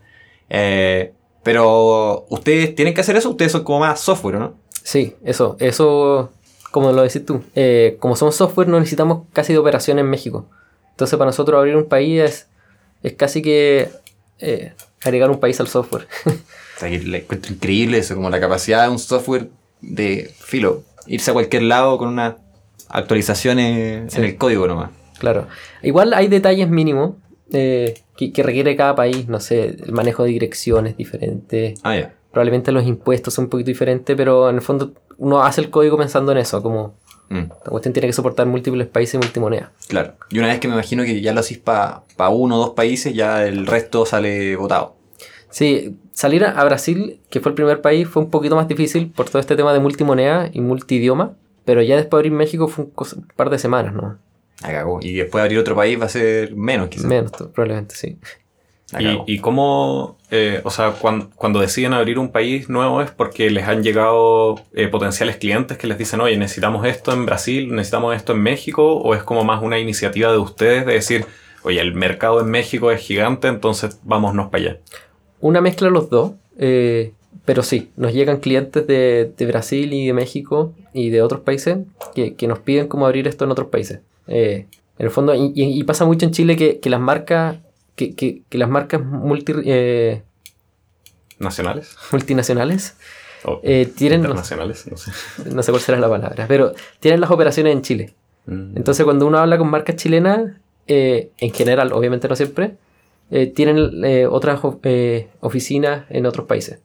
pero 1.42 2.26
ustedes 2.28 2.74
tienen 2.74 2.92
que 2.94 3.00
hacer 3.00 3.16
eso, 3.16 3.30
ustedes 3.30 3.52
son 3.52 3.64
como 3.64 3.80
más 3.80 4.00
software, 4.00 4.38
¿no? 4.38 4.54
Sí, 4.82 5.14
eso, 5.24 5.56
eso, 5.60 6.32
como 6.70 6.92
lo 6.92 7.02
decís 7.02 7.24
tú, 7.24 7.42
eh, 7.54 7.96
como 8.00 8.16
somos 8.16 8.34
software 8.34 8.68
no 8.68 8.78
necesitamos 8.80 9.26
casi 9.32 9.52
de 9.52 9.58
operación 9.58 9.98
en 9.98 10.10
México. 10.10 10.46
Entonces 10.90 11.16
para 11.16 11.28
nosotros 11.28 11.58
abrir 11.58 11.76
un 11.76 11.86
país 11.86 12.20
es, 12.20 12.48
es 13.02 13.12
casi 13.14 13.42
que 13.42 13.88
eh, 14.38 14.74
agregar 15.02 15.30
un 15.30 15.40
país 15.40 15.60
al 15.60 15.68
software. 15.68 16.08
O 16.74 16.84
sea, 16.84 16.92
encuentro 16.92 17.52
increíble 17.52 17.98
eso, 17.98 18.16
como 18.16 18.28
la 18.28 18.40
capacidad 18.40 18.82
de 18.82 18.88
un 18.88 18.98
software 18.98 19.50
de 19.82 20.34
filo, 20.36 20.82
irse 21.06 21.30
a 21.30 21.34
cualquier 21.34 21.62
lado 21.62 21.96
con 21.96 22.08
unas 22.08 22.34
actualizaciones 22.92 24.12
Sí. 24.12 24.18
en 24.18 24.24
el 24.24 24.36
código 24.36 24.66
nomás. 24.66 24.90
claro. 25.18 25.46
Igual 25.82 26.14
hay 26.14 26.28
detalles 26.28 26.68
mínimos 26.68 27.12
eh, 27.52 27.94
que, 28.16 28.32
que 28.32 28.42
requiere 28.42 28.76
cada 28.76 28.94
país, 28.94 29.28
no 29.28 29.38
sé, 29.40 29.76
el 29.84 29.92
manejo 29.92 30.24
de 30.24 30.30
direcciones 30.30 30.96
diferente. 30.96 31.74
Ah, 31.82 31.96
ya. 31.96 32.14
Probablemente 32.30 32.72
los 32.72 32.86
impuestos 32.86 33.34
son 33.34 33.44
un 33.44 33.50
poquito 33.50 33.66
diferentes, 33.68 34.16
pero 34.16 34.48
en 34.48 34.56
el 34.56 34.62
fondo 34.62 34.92
uno 35.18 35.42
hace 35.42 35.60
el 35.60 35.68
código 35.70 35.96
pensando 35.98 36.32
en 36.32 36.38
eso, 36.38 36.62
como 36.62 36.94
Mm, 37.28 37.48
La 37.64 37.70
cuestión 37.70 37.94
tiene 37.94 38.08
que 38.08 38.12
soportar 38.12 38.46
múltiples 38.46 38.86
países 38.88 39.18
multimonedas. 39.18 39.70
claro. 39.88 40.14
Y 40.28 40.38
una 40.38 40.48
vez 40.48 40.60
que 40.60 40.68
me 40.68 40.74
imagino 40.74 41.02
que 41.02 41.22
ya 41.22 41.32
lo 41.32 41.40
hacís 41.40 41.56
para 41.56 42.02
uno 42.30 42.56
o 42.56 42.58
dos 42.58 42.70
países, 42.70 43.14
ya 43.14 43.46
el 43.46 43.66
resto 43.66 44.04
sale 44.04 44.54
votado. 44.56 44.96
Sí, 45.48 45.96
salir 46.12 46.44
a, 46.44 46.50
a 46.50 46.64
Brasil, 46.64 47.20
que 47.30 47.40
fue 47.40 47.50
el 47.50 47.54
primer 47.54 47.80
país, 47.80 48.06
fue 48.06 48.22
un 48.22 48.28
poquito 48.30 48.54
más 48.56 48.68
difícil 48.68 49.10
por 49.16 49.30
todo 49.30 49.38
este 49.40 49.56
tema 49.56 49.72
de 49.72 49.80
multimoneda 49.80 50.50
y 50.52 50.60
multidioma. 50.60 51.32
Pero 51.64 51.82
ya 51.82 51.96
después 51.96 52.10
de 52.22 52.28
abrir 52.28 52.32
México 52.32 52.68
fue 52.68 52.86
un, 52.86 53.26
par 53.36 53.50
de 53.50 53.58
semanas, 53.58 53.94
¿no? 53.94 54.18
La 54.62 54.72
cagó. 54.72 54.98
Y 55.02 55.14
después 55.14 55.42
abrir 55.42 55.58
otro 55.58 55.74
país 55.74 56.00
va 56.00 56.06
a 56.06 56.08
ser 56.08 56.54
menos, 56.54 56.88
quizás. 56.88 57.06
Menos, 57.06 57.30
probablemente, 57.54 57.94
sí. 57.94 58.18
Y, 58.98 59.34
y 59.34 59.38
cómo, 59.38 60.18
eh, 60.30 60.60
o 60.64 60.70
sea, 60.70 60.90
cuan- 60.92 61.30
cuando, 61.34 61.60
deciden 61.60 61.94
abrir 61.94 62.18
un 62.18 62.30
país 62.30 62.68
nuevo 62.68 63.00
es 63.00 63.10
porque 63.10 63.48
les 63.48 63.66
han 63.66 63.82
llegado 63.82 64.56
eh, 64.74 64.88
potenciales 64.88 65.36
clientes 65.38 65.78
que 65.78 65.86
les 65.86 65.96
dicen, 65.96 66.20
oye, 66.20 66.36
necesitamos 66.36 66.84
esto 66.86 67.10
en 67.12 67.24
Brasil, 67.24 67.74
necesitamos 67.74 68.14
esto 68.14 68.32
en 68.32 68.42
México, 68.42 68.96
o 68.98 69.14
es 69.14 69.22
como 69.22 69.44
más 69.44 69.62
una 69.62 69.78
iniciativa 69.78 70.30
de 70.30 70.36
ustedes 70.36 70.84
de 70.84 70.92
decir, 70.92 71.24
oye, 71.62 71.80
el 71.80 71.94
mercado 71.94 72.40
en 72.40 72.50
México 72.50 72.90
es 72.90 73.00
gigante, 73.00 73.48
entonces 73.48 73.98
vámonos 74.02 74.50
para 74.50 74.62
allá. 74.64 74.80
Una 75.40 75.62
mezcla 75.62 75.86
de 75.86 75.92
los 75.94 76.10
dos, 76.10 76.32
eh, 76.58 77.14
pero 77.44 77.62
sí, 77.62 77.90
nos 77.96 78.12
llegan 78.12 78.38
clientes 78.38 78.86
de, 78.86 79.32
de 79.36 79.46
Brasil 79.46 79.92
y 79.92 80.06
de 80.06 80.12
México 80.12 80.72
y 80.92 81.10
de 81.10 81.22
otros 81.22 81.40
países 81.40 81.78
que, 82.14 82.34
que 82.34 82.46
nos 82.46 82.60
piden 82.60 82.86
cómo 82.88 83.06
abrir 83.06 83.26
esto 83.28 83.44
en 83.44 83.50
otros 83.50 83.68
países. 83.68 84.00
Eh, 84.28 84.66
en 84.98 85.06
el 85.06 85.10
fondo, 85.10 85.34
y, 85.34 85.52
y- 85.54 85.80
y 85.80 85.84
pasa 85.84 86.04
mucho 86.04 86.24
en 86.26 86.32
Chile 86.32 86.54
que, 86.56 86.78
que 86.78 86.88
las 86.90 87.00
marcas, 87.00 87.56
que, 87.96 88.14
que- 88.14 88.42
las 88.52 88.68
marcas 88.68 89.04
multi, 89.04 89.52
eh, 89.64 90.22
¿Nacionales? 91.38 91.96
multinacionales 92.12 92.96
eh, 93.64 93.90
tienen, 93.96 94.20
internacionales, 94.20 94.86
no 94.88 94.96
sé. 94.96 95.10
no 95.52 95.62
sé 95.64 95.72
cuál 95.72 95.82
será 95.82 95.98
la 95.98 96.08
palabra, 96.08 96.44
pero 96.46 96.72
tienen 97.00 97.20
las 97.20 97.30
operaciones 97.32 97.72
en 97.72 97.82
Chile. 97.82 98.14
Mm. 98.46 98.76
Entonces, 98.76 99.04
cuando 99.04 99.26
uno 99.26 99.38
habla 99.38 99.58
con 99.58 99.68
marcas 99.68 99.96
chilenas, 99.96 100.52
eh, 100.86 101.30
en 101.38 101.52
general, 101.52 101.92
obviamente 101.92 102.28
no 102.28 102.36
siempre, 102.36 102.76
tienen 103.54 104.04
otras 104.28 104.60
oficinas 105.40 106.04
en 106.10 106.26
otros 106.26 106.46
países. 106.46 106.80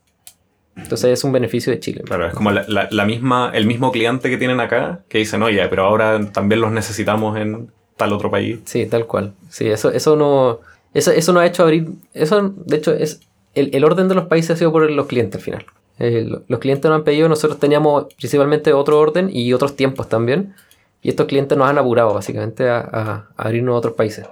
Entonces, 0.82 1.12
es 1.12 1.24
un 1.24 1.32
beneficio 1.32 1.72
de 1.74 1.80
Chile. 1.80 2.02
Claro, 2.06 2.28
es 2.28 2.34
como 2.34 2.52
la, 2.52 2.64
la- 2.68 2.88
la 2.92 3.06
misma, 3.06 3.52
el 3.54 3.66
mismo 3.66 3.92
cliente 3.92 4.30
que 4.30 4.38
tienen 4.38 4.60
acá, 4.60 5.02
que 5.10 5.18
dicen, 5.18 5.44
oye, 5.44 5.68
pero 5.68 5.84
ahora 5.86 6.20
también 6.32 6.62
los 6.62 6.72
necesitamos 6.72 7.38
en 7.38 7.70
tal 7.98 8.14
otro 8.14 8.30
país. 8.32 8.60
Sí, 8.66 8.86
tal 8.86 9.06
cual. 9.06 9.34
Sí, 9.50 9.68
eso, 9.68 9.92
eso 9.92 10.16
no. 10.16 10.60
Eso, 10.94 11.12
eso 11.12 11.34
no 11.34 11.40
ha 11.40 11.46
hecho 11.46 11.64
abrir. 11.64 11.88
Eso, 12.14 12.54
de 12.56 12.78
hecho, 12.78 12.94
es. 12.94 13.22
El, 13.56 13.74
el 13.76 13.84
orden 13.84 14.08
de 14.08 14.14
los 14.16 14.26
países 14.28 14.52
ha 14.52 14.56
sido 14.56 14.72
por 14.72 14.90
los 14.90 15.08
clientes 15.08 15.36
al 15.36 15.42
final. 15.42 15.66
Eh, 16.00 16.24
lo- 16.28 16.44
los 16.48 16.60
clientes 16.60 16.86
nos 16.88 16.96
han 17.00 17.04
pedido, 17.04 17.28
nosotros 17.28 17.60
teníamos 17.60 18.06
principalmente 18.16 18.72
otro 18.72 19.00
orden 19.00 19.30
y 19.34 19.52
otros 19.54 19.76
tiempos 19.76 20.08
también. 20.08 20.54
Y 21.02 21.10
estos 21.10 21.26
clientes 21.28 21.58
nos 21.58 21.68
han 21.70 21.78
apurado 21.78 22.14
básicamente 22.14 22.70
a, 22.70 22.78
a- 22.80 23.28
a 23.36 23.44
abrirnos 23.44 23.74
a 23.74 23.78
otros 23.80 23.94
países. 23.96 24.26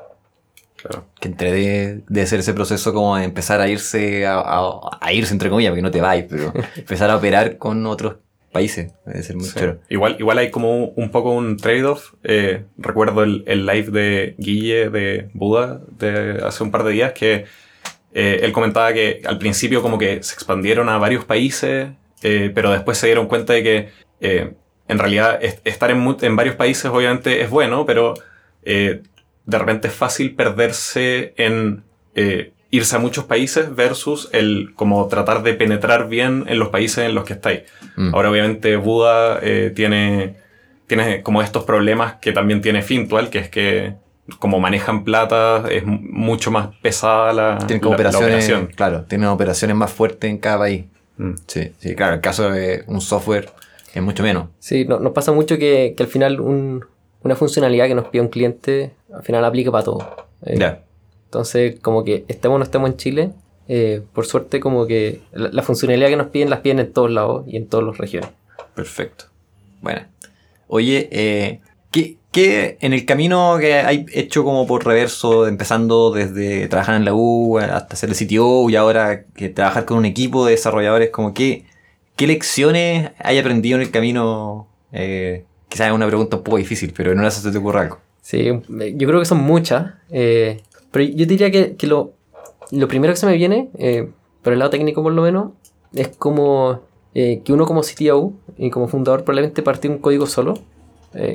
Claro. 0.88 1.06
Que 1.20 1.28
entre 1.30 1.52
de, 1.52 2.02
de 2.08 2.26
ser 2.28 2.40
ese 2.40 2.54
proceso 2.54 2.94
como 2.94 3.18
de 3.18 3.24
empezar 3.24 3.60
a 3.62 3.68
irse, 3.68 4.26
a, 4.26 4.40
a- 4.40 4.98
a 5.02 5.14
irse 5.14 5.34
entre 5.34 5.50
comillas, 5.50 5.72
porque 5.72 5.82
no 5.82 5.92
te 5.92 6.02
vais, 6.02 6.26
pero 6.30 6.54
empezar 6.76 7.10
a 7.10 7.18
operar 7.18 7.58
con 7.58 7.86
otros 7.86 8.18
países. 8.52 8.94
Debe 9.06 9.24
ser 9.24 9.36
muy 9.36 9.46
Sí. 9.46 9.60
Igual, 9.90 10.16
igual 10.20 10.38
hay 10.38 10.50
como 10.52 10.86
un, 10.86 11.10
poco 11.12 11.32
un 11.32 11.58
trade-off. 11.58 12.14
Eh, 12.24 12.64
recuerdo 12.78 13.24
el, 13.24 13.44
el 13.48 13.66
live 13.66 13.92
de 13.92 14.36
Guille 14.38 14.90
de 14.90 15.30
Buda 15.34 15.82
de 15.98 16.40
hace 16.46 16.64
un 16.64 16.72
par 16.72 16.84
de 16.84 16.92
días 16.92 17.12
que 17.14 17.46
eh, 18.14 18.40
él 18.44 18.54
comentaba 18.54 18.94
que 18.94 19.22
al 19.26 19.38
principio 19.40 19.82
como 19.82 19.98
que 19.98 20.24
se 20.24 20.34
expandieron 20.36 20.88
a 20.88 20.98
varios 20.98 21.26
países, 21.26 21.90
eh, 22.24 22.52
pero 22.56 22.72
después 22.72 22.98
se 22.98 23.08
dieron 23.08 23.28
cuenta 23.28 23.52
de 23.54 23.64
que 23.64 23.90
en 24.22 25.00
realidad 25.00 25.38
es- 25.44 25.60
estar 25.66 25.92
en, 25.92 26.16
en 26.22 26.36
varios 26.38 26.56
países 26.56 26.86
obviamente 26.86 27.42
es 27.42 27.50
bueno, 27.50 27.86
pero 27.86 28.14
de 29.46 29.58
repente 29.60 29.88
es 29.90 29.94
fácil 29.94 30.36
perderse 30.36 31.34
en 31.38 31.84
eh, 32.16 32.52
irse 32.72 32.96
a 32.96 33.00
muchos 33.00 33.26
países 33.26 33.74
versus 33.76 34.30
el 34.34 34.74
como 34.76 35.08
tratar 35.08 35.44
de 35.44 35.54
penetrar 35.54 36.10
bien 36.10 36.46
en 36.48 36.60
los 36.60 36.70
países 36.70 37.06
en 37.06 37.16
los 37.16 37.24
que 37.24 37.34
estáis. 37.34 37.62
Mm. 37.96 38.14
Ahora, 38.16 38.32
obviamente, 38.32 38.76
Buda 38.76 39.40
eh, 39.42 39.72
tiene, 39.76 40.36
tiene 40.88 41.22
como 41.24 41.42
estos 41.42 41.64
problemas 41.64 42.16
que 42.16 42.32
también 42.32 42.62
tiene 42.62 42.82
Fintual, 42.82 43.30
que 43.30 43.40
es 43.40 43.50
que 43.50 43.94
como 44.40 44.60
manejan 44.60 45.04
plata, 45.04 45.66
es 45.70 45.86
mu- 45.86 46.00
mucho 46.02 46.50
más 46.52 46.70
pesada 46.82 47.32
la, 47.32 47.58
Tienen 47.60 47.80
como 47.80 47.96
la- 47.96 48.04
la 48.04 48.10
operaciones, 48.10 48.46
operación. 48.46 48.68
claro, 48.76 49.04
tienen 49.04 49.28
operaciones 49.28 49.78
más 49.78 49.92
fuertes 49.92 50.30
en 50.32 50.40
cada 50.40 50.58
país. 50.60 50.86
Mm. 51.18 51.32
Sí, 51.46 51.72
sí, 51.78 51.96
claro, 51.96 52.16
el 52.16 52.22
caso 52.22 52.50
de 52.50 52.84
un 52.88 53.00
software 53.02 53.50
es 53.94 54.02
mucho 54.02 54.24
menos. 54.24 54.48
Sí, 54.60 54.84
no- 54.86 55.00
nos 55.00 55.14
pasa 55.14 55.32
mucho 55.32 55.58
que, 55.60 55.94
que 55.96 56.04
al 56.04 56.10
final 56.10 56.42
un- 56.42 56.84
una 57.22 57.36
funcionalidad 57.36 57.88
que 57.88 57.96
nos 57.96 58.06
pide 58.08 58.22
un 58.22 58.28
cliente 58.30 58.92
al 59.16 59.24
final 59.24 59.46
aplica 59.46 59.72
para 59.72 59.84
todo. 59.84 60.28
Eh, 60.46 60.58
Ya. 60.58 60.82
Entonces, 61.26 61.80
como 61.82 62.04
que 62.04 62.24
estemos 62.28 62.56
o 62.56 62.60
no 62.60 62.64
estemos 62.64 62.90
en 62.90 62.98
Chile, 62.98 63.32
eh, 63.68 64.02
por 64.14 64.26
suerte, 64.26 64.60
como 64.60 64.86
que 64.86 65.22
la, 65.34 65.50
la 65.50 65.64
funcionalidad 65.64 66.08
que 66.10 66.16
nos 66.16 66.28
piden 66.28 66.50
las 66.50 66.60
piden 66.60 66.80
en 66.80 66.94
todos 66.94 67.12
lados 67.12 67.46
y 67.48 67.58
en 67.58 67.68
todas 67.68 67.86
las 67.86 67.98
regiones. 67.98 68.30
Perfecto. 68.74 69.26
Bueno. 69.82 70.02
Oye, 70.68 71.10
eh, 71.12 71.60
¿qué, 71.92 72.18
qué 72.32 72.78
en 72.82 72.94
el 72.94 73.06
camino 73.06 73.58
que 73.60 73.76
hay 73.76 74.06
hecho 74.14 74.44
como 74.44 74.66
por 74.66 74.86
reverso, 74.86 75.48
empezando 75.48 76.12
desde 76.12 76.68
trabajar 76.68 76.96
en 76.96 77.06
la 77.06 77.14
U 77.14 77.58
hasta 77.60 77.96
ser 77.96 78.10
el 78.10 78.16
CTO 78.16 78.70
y 78.70 78.76
ahora 78.76 79.24
que 79.36 79.50
trabajar 79.50 79.86
con 79.86 79.98
un 79.98 80.06
equipo 80.06 80.46
de 80.46 80.52
desarrolladores, 80.52 81.10
como 81.10 81.34
qué, 81.34 81.66
qué 82.16 82.28
lecciones 82.28 83.12
hay 83.20 83.40
aprendido 83.40 83.76
en 83.76 83.82
el 83.82 83.92
camino? 83.92 84.68
Eh, 84.92 85.44
quizás 85.70 85.88
es 85.88 85.94
una 85.94 86.08
pregunta 86.08 86.38
un 86.38 86.44
poco 86.44 86.58
difícil, 86.58 86.94
pero 86.96 87.12
en 87.12 87.20
una 87.20 87.30
se 87.32 87.52
te 87.52 87.58
ocurre 87.58 87.82
algo. 87.82 88.00
Sí, 88.26 88.40
eh, 88.40 88.96
yo 88.98 89.08
creo 89.08 89.20
que 89.20 89.26
son 89.28 89.44
muchas, 89.44 89.94
eh, 90.10 90.60
pero 90.90 91.06
yo 91.06 91.28
diría 91.28 91.52
que, 91.52 91.76
que 91.76 91.86
lo, 91.86 92.14
lo 92.72 92.88
primero 92.88 93.14
que 93.14 93.18
se 93.18 93.28
me 93.28 93.36
viene, 93.36 93.70
eh, 93.78 94.10
por 94.42 94.52
el 94.52 94.58
lado 94.58 94.72
técnico 94.72 95.04
por 95.04 95.14
lo 95.14 95.22
menos, 95.22 95.52
es 95.94 96.08
como 96.08 96.80
eh, 97.14 97.44
que 97.46 97.54
uno 97.54 97.68
como 97.68 97.82
CTO 97.82 98.34
y 98.58 98.72
como 98.72 98.88
fundador 98.88 99.26
probablemente 99.26 99.62
partió 99.62 99.92
un 99.92 100.00
código 100.00 100.26
solo, 100.26 100.56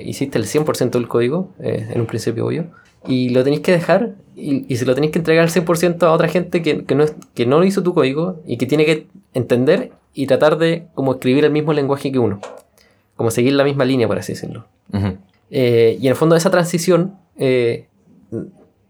hiciste 0.05 0.37
el 0.37 0.47
100% 0.47 0.91
del 0.91 1.07
código, 1.07 1.49
en 1.61 2.01
un 2.01 2.07
principio 2.07 2.45
obvio, 2.45 2.67
y 3.07 3.31
lo 3.31 3.45
tenéis 3.45 3.63
que 3.63 3.71
dejar 3.71 4.17
y, 4.35 4.67
y 4.71 4.77
se 4.77 4.85
lo 4.85 4.95
tenéis 4.95 5.13
que 5.13 5.21
entregar 5.21 5.45
al 5.45 5.51
100% 5.51 6.03
a 6.03 6.13
otra 6.13 6.29
gente 6.29 6.61
que, 6.61 6.85
que 6.85 6.95
no, 6.97 7.05
que 7.35 7.47
no 7.47 7.63
hizo 7.63 7.85
tu 7.85 7.95
código 7.95 8.41
y 8.47 8.57
que 8.57 8.67
tiene 8.67 8.85
que 8.85 9.07
entender 9.33 9.93
y 10.13 10.27
tratar 10.27 10.59
de 10.59 10.89
como 10.95 11.13
escribir 11.13 11.45
el 11.45 11.53
mismo 11.53 11.73
lenguaje 11.73 12.11
que 12.11 12.19
uno, 12.19 12.41
como 13.15 13.31
seguir 13.31 13.53
la 13.53 13.63
misma 13.63 13.85
línea, 13.85 14.09
por 14.09 14.19
así 14.19 14.33
decirlo. 14.33 14.67
Ujú. 14.93 15.17
Eh, 15.51 15.97
y 16.01 16.07
en 16.07 16.11
el 16.11 16.17
fondo 16.17 16.37
esa 16.37 16.51
transición 16.51 17.17
eh, 17.37 17.87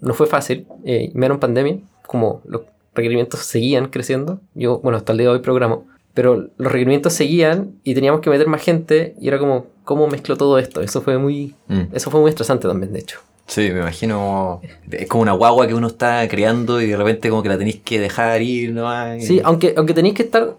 no 0.00 0.14
fue 0.14 0.26
fácil, 0.26 0.66
eh, 0.84 1.10
menos 1.14 1.36
en 1.36 1.40
pandemia, 1.40 1.76
como 2.06 2.42
los 2.44 2.62
requerimientos 2.94 3.40
seguían 3.40 3.86
creciendo. 3.88 4.40
Yo, 4.54 4.78
bueno, 4.80 4.98
hasta 4.98 5.12
el 5.12 5.18
día 5.18 5.28
de 5.28 5.34
hoy 5.34 5.40
programo, 5.40 5.86
pero 6.14 6.36
los 6.36 6.72
requerimientos 6.72 7.12
seguían 7.12 7.72
y 7.84 7.94
teníamos 7.94 8.20
que 8.20 8.30
meter 8.30 8.46
más 8.46 8.62
gente 8.62 9.14
y 9.20 9.28
era 9.28 9.38
como, 9.38 9.66
¿cómo 9.84 10.06
mezclo 10.08 10.36
todo 10.36 10.58
esto? 10.58 10.80
Eso 10.80 11.00
fue 11.02 11.18
muy, 11.18 11.54
Mm. 11.68 11.82
eso 11.94 12.10
fue 12.10 12.20
muy 12.20 12.30
estresante 12.30 12.66
también, 12.68 12.92
de 12.92 13.00
hecho. 13.00 13.20
Sí, 13.46 13.62
me 13.72 13.80
imagino. 13.80 14.60
Es 14.92 15.08
como 15.08 15.22
una 15.22 15.32
guagua 15.32 15.66
que 15.66 15.74
uno 15.74 15.88
está 15.88 16.26
creando 16.28 16.80
y 16.80 16.86
de 16.86 16.96
repente 16.96 17.30
como 17.30 17.42
que 17.42 17.48
la 17.48 17.58
tenéis 17.58 17.80
que 17.84 17.98
dejar 17.98 18.40
ir, 18.42 18.72
¿no? 18.72 18.88
Sí, 19.20 19.40
aunque, 19.42 19.74
aunque 19.76 19.92
tenéis 19.92 20.14
que 20.14 20.22
estar, 20.22 20.54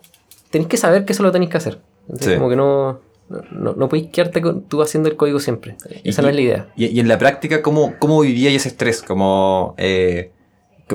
tenéis 0.50 0.68
que 0.68 0.76
saber 0.78 1.06
que 1.06 1.14
eso 1.14 1.24
lo 1.24 1.32
tenéis 1.32 1.52
que 1.52 1.58
hacer. 1.58 1.80
Entonces, 2.10 2.34
Sí. 2.34 2.36
Como 2.38 2.50
que 2.50 2.56
no, 2.58 3.00
no, 3.52 3.74
no 3.74 3.90
podéis 3.90 4.10
quedarte 4.10 4.42
con- 4.42 4.64
tú 4.64 4.82
haciendo 4.82 5.10
el 5.10 5.16
código 5.16 5.40
siempre. 5.40 5.76
Esa 6.04 6.22
no 6.22 6.30
es 6.30 6.36
la 6.36 6.42
idea. 6.42 6.68
Y, 6.76 6.86
y 6.88 7.00
en 7.00 7.08
la 7.08 7.18
práctica, 7.18 7.62
¿cómo, 7.62 7.94
cómo 8.00 8.22
vivíais 8.22 8.56
ese 8.58 8.70
estrés? 8.70 9.02
Como 9.02 9.76
eh, 9.78 10.32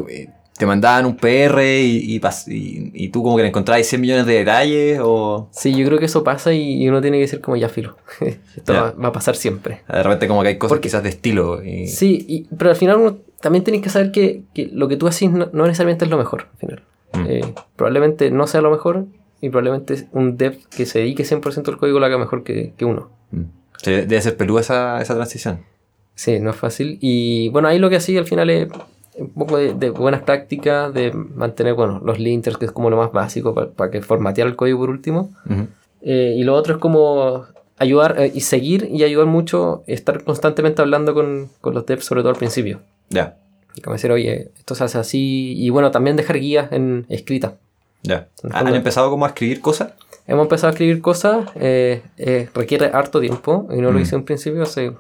eh, 0.09 0.29
te 0.59 0.65
mandaban 0.67 1.05
un 1.07 1.17
PR 1.17 1.63
y, 1.63 2.17
y, 2.17 2.21
y- 2.49 2.91
y 2.95 3.09
tú 3.11 3.23
como 3.23 3.37
que 3.37 3.43
le 3.43 3.49
encontrabas 3.51 3.87
100 3.87 4.01
millones 4.01 4.27
de 4.27 4.35
detalles 4.35 4.99
o 5.03 5.49
Sí, 5.53 5.75
yo 5.75 5.85
creo 5.87 5.99
que 5.99 6.07
eso 6.07 6.25
pasa 6.25 6.53
y, 6.55 6.83
y 6.83 6.89
uno 6.89 7.01
tiene 7.03 7.19
que 7.19 7.23
decir 7.23 7.41
como 7.41 7.57
ya 7.57 7.69
filo. 7.69 7.97
Esto 8.57 8.73
va, 8.73 8.93
va 8.93 9.09
a 9.09 9.13
pasar 9.13 9.37
siempre. 9.37 9.83
de 9.89 10.03
repente 10.03 10.29
como 10.29 10.43
que 10.43 10.49
hay 10.49 10.59
cosas 10.59 10.77
Porque- 10.77 10.89
quizás 10.89 11.03
de 11.03 11.11
estilo. 11.11 11.63
Y, 11.65 11.89
Sí, 11.89 12.25
y- 12.29 12.45
pero 12.57 12.71
al 12.71 12.77
final 12.77 12.97
uno 12.97 13.19
también 13.41 13.65
tienes 13.65 13.83
que 13.83 13.91
saber 13.91 14.13
que, 14.13 14.43
que 14.55 14.71
lo 14.73 14.89
que 14.89 14.97
tú 14.97 15.07
haces 15.07 15.31
no, 15.31 15.51
no 15.53 15.67
necesariamente 15.67 16.07
es 16.07 16.11
lo 16.11 16.17
mejor. 16.17 16.47
Al 16.55 16.59
final. 16.59 16.83
Mm. 17.13 17.27
Eh, 17.29 17.55
probablemente 17.77 18.31
no 18.31 18.47
sea 18.47 18.61
lo 18.63 18.71
mejor 18.71 19.05
y 19.41 19.51
probablemente 19.51 20.09
un 20.13 20.37
dev 20.37 20.59
que 20.75 20.87
se 20.87 21.01
dedique 21.01 21.25
100% 21.25 21.69
al 21.69 21.77
código 21.77 21.99
lo 21.99 22.07
haga 22.07 22.19
mejor 22.19 22.43
que, 22.43 22.73
que 22.77 22.85
uno. 22.85 23.11
Mm. 23.31 23.43
Sí, 23.83 23.91
debe 23.91 24.21
ser 24.21 24.37
peluda 24.37 24.61
esa, 24.61 25.01
esa 25.03 25.15
transición. 25.15 25.61
Sí, 26.15 26.41
no 26.41 26.51
es 26.51 26.57
fácil. 26.57 26.99
Y 27.01 27.51
bueno, 27.51 27.69
ahí 27.69 27.79
lo 27.79 27.91
que 27.91 27.97
hacía 27.97 28.19
al 28.19 28.27
final 28.27 28.49
es 28.51 28.69
un 29.19 29.31
poco 29.31 29.59
de, 29.59 29.75
de 29.75 29.91
buenas 29.91 30.23
prácticas, 30.23 30.93
de 30.93 31.13
mantener, 31.13 31.75
bueno, 31.75 32.01
los 32.05 32.19
linters, 32.19 32.57
que 32.59 32.67
es 32.67 32.73
como 32.73 32.91
lo 32.91 32.97
más 32.97 33.13
básico 33.13 33.55
para 33.55 33.91
que 33.91 34.03
formatear 34.03 34.47
el 34.47 34.57
código 34.57 34.79
por 34.79 34.91
último. 34.91 35.31
Eh, 36.03 36.35
y 36.37 36.45
lo 36.45 36.55
otro 36.55 36.75
es 36.75 36.81
como 36.81 37.47
ayudar 37.79 38.17
eh, 38.19 38.33
y 38.35 38.41
seguir 38.41 38.89
y 38.91 39.03
ayudar 39.05 39.27
mucho, 39.27 39.83
estar 39.87 40.23
constantemente 40.25 40.81
hablando 40.83 41.15
con, 41.15 41.51
con 41.61 41.75
los 41.75 41.85
devs, 41.87 42.05
sobre 42.05 42.23
todo 42.23 42.31
al 42.31 42.39
principio. 42.39 42.81
Ya, 43.11 43.37
Y 43.75 43.81
como 43.81 43.95
decir, 43.95 44.11
oye, 44.11 44.51
esto 44.57 44.75
se 44.75 44.85
hace 44.85 44.99
así. 44.99 45.55
Y 45.57 45.71
bueno, 45.71 45.91
también 45.91 46.17
dejar 46.17 46.39
guías 46.39 46.73
en 46.73 47.07
escritas. 47.09 47.53
Ya. 48.07 48.29
El 48.43 48.51
¿Han 48.55 48.75
empezado 48.75 49.11
como 49.11 49.25
a 49.25 49.29
escribir 49.29 49.61
cosas? 49.61 49.93
hemos 50.29 50.43
empezado 50.45 50.69
a 50.69 50.71
escribir 50.73 51.01
cosas, 51.01 51.47
eh, 51.55 52.03
eh, 52.19 52.49
requiere 52.53 52.87
harto 52.87 53.21
tiempo 53.21 53.69
y 53.71 53.77
no 53.81 53.93
lo 53.93 53.99
Mm. 53.99 54.03
hice 54.03 54.17
en 54.17 54.25
principio. 54.25 54.63
o 54.63 54.67
sea, 54.67 54.93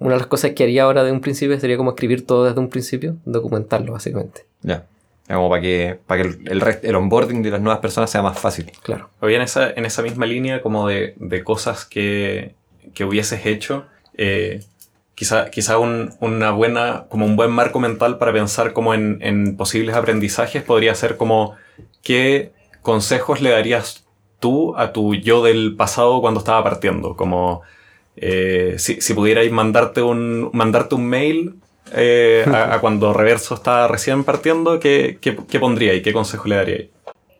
una 0.00 0.14
de 0.14 0.18
las 0.18 0.26
cosas 0.26 0.50
que 0.56 0.64
haría 0.64 0.82
ahora 0.84 1.04
de 1.04 1.12
un 1.12 1.20
principio 1.20 1.58
sería 1.60 1.76
como 1.76 1.90
escribir 1.90 2.26
todo 2.26 2.44
desde 2.46 2.58
un 2.58 2.68
principio, 2.68 3.14
documentarlo 3.24 3.92
básicamente. 3.92 4.44
Ya. 4.62 4.86
Es 5.28 5.36
Como 5.36 5.48
para 5.48 5.62
que, 5.62 5.98
para 6.04 6.22
que 6.22 6.28
el, 6.30 6.48
el, 6.48 6.78
el 6.82 6.94
onboarding 6.96 7.42
de 7.42 7.50
las 7.50 7.60
nuevas 7.60 7.78
personas 7.80 8.10
sea 8.10 8.22
más 8.22 8.36
fácil. 8.40 8.72
Claro. 8.82 9.10
Oye, 9.20 9.36
en 9.36 9.42
esa, 9.42 9.70
en 9.70 9.84
esa 9.84 10.02
misma 10.02 10.26
línea 10.26 10.60
como 10.62 10.88
de, 10.88 11.14
de 11.18 11.44
cosas 11.44 11.84
que, 11.84 12.56
que 12.94 13.04
hubieses 13.04 13.46
hecho, 13.46 13.84
eh, 14.18 14.64
quizá, 15.14 15.48
quizá 15.50 15.78
un, 15.78 16.12
una 16.18 16.50
buena, 16.50 17.04
como 17.08 17.24
un 17.26 17.36
buen 17.36 17.52
marco 17.52 17.78
mental 17.78 18.18
para 18.18 18.32
pensar 18.32 18.72
como 18.72 18.94
en, 18.94 19.18
en 19.20 19.56
posibles 19.56 19.94
aprendizajes 19.94 20.64
podría 20.64 20.96
ser 20.96 21.16
como 21.16 21.54
qué 22.10 22.50
consejos 22.82 23.40
le 23.40 23.50
darías 23.50 24.04
tú 24.40 24.76
a 24.76 24.92
tu 24.92 25.14
yo 25.14 25.44
del 25.44 25.76
pasado 25.76 26.20
cuando 26.20 26.40
estaba 26.40 26.64
partiendo. 26.64 27.14
Como 27.14 27.62
eh, 28.16 28.74
si, 28.78 29.00
si 29.00 29.14
pudierais 29.14 29.52
mandarte 29.52 30.02
un, 30.02 30.50
mandarte 30.52 30.96
un 30.96 31.06
mail 31.06 31.54
eh, 31.92 32.44
a, 32.52 32.74
a 32.74 32.80
cuando 32.80 33.12
Reverso 33.12 33.54
estaba 33.54 33.86
recién 33.86 34.24
partiendo, 34.24 34.80
¿qué, 34.80 35.18
qué, 35.20 35.36
qué 35.48 35.60
pondríais? 35.60 36.02
¿Qué 36.02 36.12
consejo 36.12 36.48
le 36.48 36.56
daríais? 36.56 36.88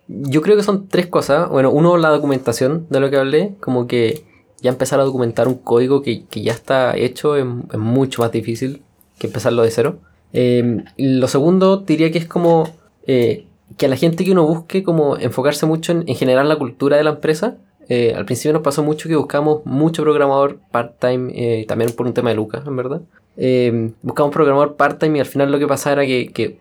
Yo 0.07 0.41
creo 0.41 0.57
que 0.57 0.63
son 0.63 0.87
tres 0.87 1.09
cosas. 1.09 1.49
Bueno, 1.49 1.73
uno, 1.73 1.97
la 1.97 2.11
documentación 2.11 2.87
de 2.91 3.01
lo 3.01 3.11
que 3.11 3.17
hablé, 3.17 3.55
como 3.59 3.89
que 3.89 4.23
ya 4.61 4.71
empezar 4.71 5.01
a 5.01 5.05
documentar 5.05 5.49
un 5.49 5.55
código 5.55 6.01
que, 6.01 6.27
que 6.27 6.43
ya 6.43 6.53
está 6.53 6.97
hecho 6.97 7.35
es, 7.35 7.45
es 7.73 7.79
mucho 7.79 8.23
más 8.23 8.31
difícil 8.31 8.83
que 9.19 9.27
empezarlo 9.27 9.65
de 9.65 9.71
cero. 9.73 9.99
Eh, 10.33 10.85
y 10.97 11.09
lo 11.19 11.27
segundo, 11.27 11.79
diría 11.79 12.13
que 12.13 12.19
es 12.19 12.27
como 12.27 12.69
eh, 13.09 13.47
que 13.77 13.87
a 13.87 13.89
la 13.89 13.97
gente 13.97 14.25
que 14.25 14.33
uno 14.33 14.47
busque, 14.47 14.83
como 14.83 15.17
enfocarse 15.17 15.67
mucho 15.67 15.93
en, 15.93 16.05
en 16.07 16.15
generar 16.17 16.47
la 16.47 16.57
cultura 16.57 16.97
de 16.97 17.05
la 17.05 17.11
empresa. 17.11 17.57
Eh, 17.89 18.15
al 18.15 18.25
principio 18.25 18.53
nos 18.53 18.63
pasó 18.63 18.85
mucho 18.85 19.09
que 19.09 19.17
buscamos 19.17 19.63
mucho 19.65 20.03
programador 20.05 20.59
part-time, 20.71 21.33
eh, 21.35 21.67
también 21.67 21.91
por 21.91 22.07
un 22.07 22.15
tema 22.15 22.31
de 22.31 22.37
Lucas, 22.37 22.63
en 22.65 22.77
verdad. 22.77 23.01
Eh, 23.37 23.91
buscamos 24.03 24.33
programador 24.33 24.77
part-time 24.77 25.19
y 25.19 25.21
al 25.21 25.27
final 25.27 25.51
lo 25.51 25.59
que 25.59 25.67
pasaba 25.67 26.05
era 26.05 26.07
que, 26.07 26.61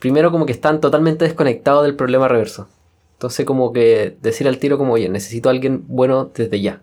primero 0.00 0.32
como 0.32 0.46
que 0.46 0.52
están 0.52 0.80
totalmente 0.80 1.24
desconectados 1.24 1.84
del 1.84 1.94
problema 1.94 2.26
reverso. 2.26 2.66
Entonces 3.12 3.46
como 3.46 3.72
que 3.72 4.16
decir 4.20 4.48
al 4.48 4.58
tiro 4.58 4.76
como, 4.76 4.94
oye, 4.94 5.08
necesito 5.08 5.48
a 5.48 5.52
alguien 5.52 5.84
bueno 5.86 6.32
desde 6.34 6.60
ya. 6.60 6.82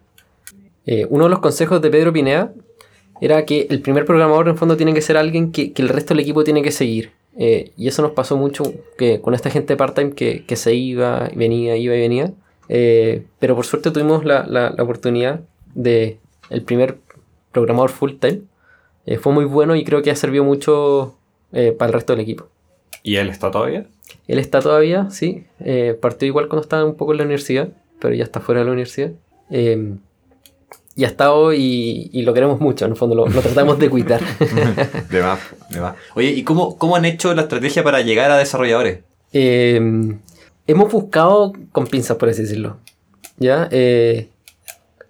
Uno 1.10 1.26
de 1.26 1.30
los 1.30 1.40
consejos 1.40 1.82
de 1.82 1.90
Pedro 1.90 2.14
Pinea 2.14 2.54
era 3.20 3.46
que 3.46 3.68
el 3.70 3.82
primer 3.82 4.06
programador 4.06 4.48
en 4.48 4.58
fondo 4.58 4.78
tiene 4.78 4.94
que 4.94 5.02
ser 5.02 5.18
alguien 5.18 5.52
que 5.52 5.74
el 5.76 5.90
resto 5.90 6.14
del 6.14 6.22
equipo 6.22 6.46
tiene 6.46 6.62
que 6.62 6.72
seguir. 6.72 7.12
Eh, 7.44 7.72
y 7.76 7.88
eso 7.88 8.02
nos 8.04 8.12
pasó 8.12 8.38
mucho 8.38 8.64
que 9.00 9.20
con 9.20 9.34
esta 9.34 9.50
gente 9.50 9.76
part-time 9.76 10.12
que, 10.14 10.46
que 10.46 10.56
se 10.56 10.76
iba 10.76 11.28
y 11.34 11.36
venía, 11.38 11.76
iba 11.76 11.96
y 11.96 12.00
venía. 12.00 12.34
Eh, 12.70 13.24
pero 13.40 13.56
por 13.56 13.66
suerte 13.66 13.90
tuvimos 13.92 14.24
la, 14.26 14.46
la- 14.48 14.70
la 14.78 14.84
oportunidad 14.84 15.42
de 15.74 16.20
el 16.50 16.62
primer 16.62 16.98
programador 17.52 17.90
full-time. 17.90 18.42
Eh, 19.08 19.18
fue 19.18 19.34
muy 19.34 19.46
bueno 19.46 19.76
y 19.76 19.84
creo 19.84 20.02
que 20.04 20.12
ha 20.12 20.16
servido 20.16 20.44
mucho 20.44 21.16
para 21.52 21.88
el 21.90 21.94
resto 21.94 22.14
del 22.14 22.22
equipo. 22.22 22.46
¿Y 23.04 23.16
él 23.18 23.30
está 23.30 23.50
todavía? 23.52 23.86
Él 24.28 24.38
está 24.40 24.60
todavía, 24.62 25.10
sí. 25.10 25.46
partió 26.00 26.28
igual 26.28 26.48
cuando 26.48 26.62
estaba 26.62 26.86
un 26.86 26.96
poco 26.96 27.12
en 27.14 27.18
la 27.18 27.24
universidad, 27.24 27.70
pero 28.00 28.14
ya 28.14 28.24
está 28.24 28.40
fuera 28.40 28.60
de 28.62 28.66
la 28.66 28.72
universidad. 28.74 29.12
Y 30.96 31.06
ha 31.06 31.08
estado 31.08 31.54
y, 31.54 32.10
y 32.12 32.24
lo 32.24 32.34
queremos 32.34 32.60
mucho, 32.60 32.86
en 32.86 32.92
el 32.92 32.98
fondo 32.98 33.16
lo, 33.16 33.28
lo 33.28 33.42
tratamos 33.42 33.80
de 33.80 33.90
cuidar. 33.90 34.22
De 35.10 35.22
más, 35.22 35.40
de 35.70 35.80
más. 35.80 35.96
Oye, 36.16 36.32
¿y 36.32 36.44
cómo, 36.44 36.78
cómo 36.78 36.96
han 36.98 37.06
hecho 37.06 37.34
la 37.34 37.44
estrategia 37.44 37.84
para 37.84 38.02
llegar 38.02 38.30
a 38.30 38.38
desarrolladores? 38.38 39.00
Eh, 39.32 39.80
hemos 40.68 40.92
buscado 40.92 41.54
con 41.72 41.88
pinzas, 41.88 42.18
por 42.18 42.30
así 42.30 42.42
decirlo. 42.42 42.78
¿Ya? 43.38 43.70
Eh, 43.72 44.30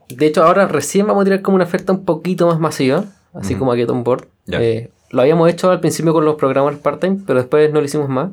de 0.09 0.25
hecho, 0.25 0.43
ahora 0.43 0.67
recién 0.67 1.07
vamos 1.07 1.21
a 1.21 1.25
tirar 1.25 1.41
como 1.41 1.55
una 1.55 1.65
oferta 1.65 1.93
un 1.93 2.05
poquito 2.05 2.47
más 2.47 2.59
masiva, 2.59 3.05
así 3.33 3.55
como 3.55 3.71
a 3.71 3.75
Get 3.75 3.89
On 3.89 4.03
Board. 4.03 4.27
Eh, 4.47 4.89
lo 5.09 5.21
habíamos 5.21 5.49
hecho 5.49 5.71
al 5.71 5.79
principio 5.79 6.13
con 6.13 6.25
los 6.25 6.35
programadores 6.35 6.79
part-time, 6.79 7.21
pero 7.25 7.39
después 7.39 7.71
no 7.71 7.79
lo 7.79 7.85
hicimos 7.85 8.09
más. 8.09 8.29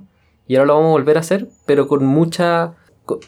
Y 0.47 0.57
ahora 0.57 0.67
lo 0.67 0.75
vamos 0.75 0.89
a 0.89 0.93
volver 0.93 1.17
a 1.17 1.21
hacer, 1.21 1.49
pero 1.67 1.89
con 1.89 2.05
mucha... 2.05 2.75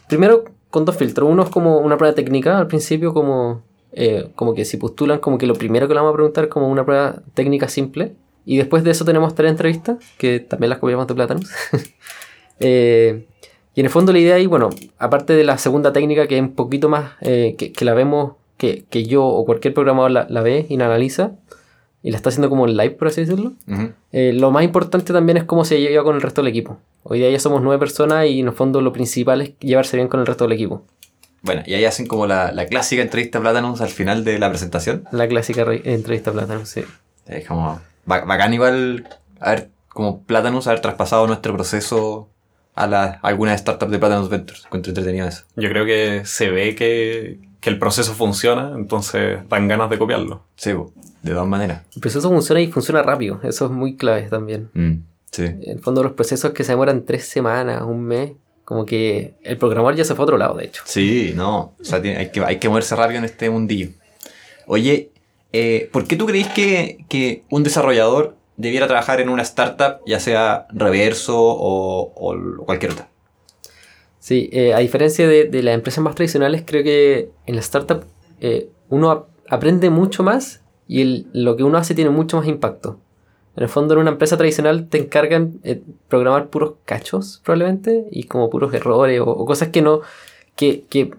primero 0.07 0.45
con 0.69 0.85
dos 0.85 0.95
filtros. 0.95 1.29
Uno 1.29 1.43
es 1.43 1.49
como 1.49 1.79
una 1.79 1.97
prueba 1.97 2.15
técnica 2.15 2.57
al 2.57 2.67
principio, 2.67 3.13
como, 3.13 3.61
eh, 3.93 4.29
como 4.35 4.53
que 4.53 4.65
si 4.65 4.77
postulan, 4.77 5.19
como 5.19 5.37
que 5.37 5.47
lo 5.47 5.53
primero 5.55 5.87
que 5.87 5.93
le 5.93 5.99
vamos 5.99 6.13
a 6.13 6.15
preguntar 6.15 6.49
como 6.49 6.69
una 6.69 6.85
prueba 6.85 7.21
técnica 7.33 7.67
simple. 7.67 8.13
Y 8.45 8.57
después 8.57 8.83
de 8.83 8.91
eso 8.91 9.05
tenemos 9.05 9.35
tres 9.35 9.51
entrevistas, 9.51 9.97
que 10.17 10.39
también 10.39 10.69
las 10.69 10.79
copiamos 10.79 11.07
de 11.07 11.15
Plátanos. 11.15 11.49
Eh, 12.63 13.25
y 13.73 13.79
en 13.79 13.85
el 13.87 13.91
fondo 13.91 14.13
la 14.13 14.19
idea 14.19 14.35
ahí, 14.35 14.45
bueno, 14.45 14.69
aparte 14.99 15.33
de 15.33 15.43
la 15.43 15.57
segunda 15.57 15.91
técnica 15.93 16.27
que 16.27 16.35
es 16.37 16.41
un 16.43 16.53
poquito 16.53 16.89
más, 16.89 17.13
eh, 17.21 17.55
que, 17.57 17.71
que 17.71 17.85
la 17.85 17.95
vemos, 17.95 18.33
que, 18.57 18.85
que 18.87 19.05
yo 19.05 19.25
o 19.25 19.45
cualquier 19.45 19.73
programador 19.73 20.11
la, 20.11 20.27
la 20.29 20.41
ve 20.41 20.67
y 20.69 20.77
la 20.77 20.85
analiza, 20.85 21.31
y 22.03 22.11
la 22.11 22.17
está 22.17 22.29
haciendo 22.29 22.49
como 22.49 22.67
en 22.67 22.77
live, 22.77 22.91
por 22.91 23.07
así 23.07 23.21
decirlo, 23.21 23.53
Ujú. 23.67 23.93
eh, 24.11 24.33
lo 24.33 24.51
más 24.51 24.63
importante 24.63 25.13
también 25.13 25.37
es 25.37 25.43
cómo 25.45 25.65
se 25.65 25.79
lleva 25.79 26.03
con 26.03 26.15
el 26.15 26.21
resto 26.21 26.41
del 26.41 26.49
equipo. 26.49 26.77
Hoy 27.03 27.19
día 27.19 27.31
ya 27.31 27.39
somos 27.39 27.61
nueve 27.63 27.79
personas 27.79 28.27
y 28.27 28.39
en 28.41 28.47
el 28.47 28.53
fondo 28.53 28.81
lo 28.81 28.93
principal 28.93 29.41
es 29.41 29.57
llevarse 29.59 29.97
bien 29.97 30.07
con 30.07 30.19
el 30.19 30.25
resto 30.27 30.43
del 30.45 30.53
equipo. 30.53 30.83
Bueno, 31.41 31.63
y 31.65 31.73
ahí 31.73 31.85
hacen 31.85 32.05
como 32.07 32.27
la, 32.27 32.51
la 32.51 32.65
clásica 32.67 33.01
entrevista 33.01 33.39
plátanos 33.39 33.81
al 33.81 33.89
final 33.89 34.23
de 34.23 34.37
la 34.39 34.49
presentación. 34.49 35.05
La 35.11 35.27
clásica 35.27 35.63
re- 35.63 35.81
entrevista 35.85 36.31
plátano, 36.31 36.65
sí. 36.65 36.83
Es 37.27 37.47
como 37.47 37.81
ba- 38.05 38.25
bacán 38.25 38.53
igual 38.53 39.07
haber, 39.39 39.69
como 39.89 40.21
plátanos, 40.21 40.67
haber 40.67 40.81
traspasado 40.81 41.25
nuestro 41.27 41.53
proceso 41.55 42.29
a, 42.75 42.85
la, 42.87 43.19
a 43.21 43.27
alguna 43.27 43.53
startup 43.55 43.89
de 43.89 43.97
Plátanos 43.99 44.29
Ventures. 44.29 44.65
Encuentro 44.65 44.91
entretenido 44.91 45.27
eso. 45.27 45.43
Yo 45.55 45.67
creo 45.69 45.85
que 45.85 46.21
se 46.25 46.49
ve 46.51 46.75
que, 46.75 47.39
que 47.59 47.69
el 47.71 47.79
proceso 47.79 48.13
funciona, 48.13 48.73
entonces 48.75 49.39
dan 49.49 49.67
ganas 49.67 49.89
de 49.89 49.97
copiarlo. 49.97 50.43
Sí, 50.55 50.71
de 51.23 51.31
todas 51.31 51.47
maneras. 51.47 51.81
El 51.95 52.01
proceso 52.01 52.29
funciona 52.29 52.61
y 52.61 52.71
funciona 52.71 53.01
rápido, 53.01 53.39
eso 53.43 53.65
es 53.65 53.71
muy 53.71 53.95
clave 53.97 54.23
también. 54.23 54.69
Mm, 54.73 54.93
sí. 55.31 55.43
En 55.45 55.63
el 55.71 55.79
fondo 55.79 56.03
los 56.03 56.13
procesos 56.13 56.51
que 56.51 56.63
se 56.63 56.71
demoran 56.73 57.03
tres 57.05 57.25
semanas, 57.27 57.81
un 57.81 58.03
mes, 58.03 58.31
como 58.71 58.85
que 58.85 59.33
el 59.43 59.57
programador 59.57 59.97
ya 59.97 60.05
se 60.05 60.15
fue 60.15 60.23
a 60.23 60.27
otro 60.27 60.37
lado, 60.37 60.55
de 60.55 60.63
hecho. 60.63 60.81
Sí, 60.85 61.33
no. 61.35 61.75
O 61.77 61.83
sea, 61.83 62.01
tiene- 62.01 62.19
hay, 62.19 62.31
que, 62.31 62.39
hay 62.39 62.57
que 62.57 62.69
moverse 62.69 62.95
rápido 62.95 63.17
en 63.19 63.25
este 63.25 63.49
mundillo. 63.49 63.89
Oye, 64.65 65.11
eh, 65.51 65.89
¿por 65.91 66.07
qué 66.07 66.15
tú 66.15 66.25
creéis 66.25 66.47
que, 66.47 67.03
que 67.09 67.43
un 67.49 67.63
desarrollador 67.63 68.37
debiera 68.55 68.87
trabajar 68.87 69.19
en 69.19 69.27
una 69.27 69.41
startup, 69.41 69.97
ya 70.07 70.21
sea 70.21 70.67
Reverso 70.71 71.37
o, 71.37 72.13
o 72.15 72.63
cualquier 72.65 72.93
otra? 72.93 73.09
Sí, 74.19 74.49
eh, 74.53 74.73
a 74.73 74.79
diferencia 74.79 75.27
de, 75.27 75.43
de 75.49 75.63
las 75.63 75.75
empresas 75.75 76.01
más 76.01 76.15
tradicionales, 76.15 76.63
creo 76.65 76.81
que 76.81 77.29
en 77.47 77.55
la 77.55 77.59
startup 77.61 78.05
eh, 78.39 78.69
uno 78.87 79.11
ap- 79.11 79.27
aprende 79.49 79.89
mucho 79.89 80.23
más 80.23 80.61
y 80.87 81.01
el- 81.01 81.27
lo 81.33 81.57
que 81.57 81.63
uno 81.63 81.77
hace 81.77 81.93
tiene 81.93 82.09
mucho 82.11 82.37
más 82.37 82.47
impacto. 82.47 83.01
En 83.55 83.63
el 83.63 83.69
fondo, 83.69 83.93
en 83.93 83.99
una 83.99 84.11
empresa 84.11 84.37
tradicional 84.37 84.87
te 84.87 84.97
encargan 84.99 85.53
eh, 85.63 85.81
programar 86.07 86.47
puros 86.47 86.73
cachos, 86.85 87.41
probablemente, 87.43 88.05
y 88.11 88.23
como 88.23 88.49
puros 88.49 88.73
errores 88.73 89.19
o, 89.19 89.25
o 89.25 89.45
cosas 89.45 89.69
que 89.69 89.81
no. 89.81 90.01
que, 90.55 90.83
que 90.89 91.11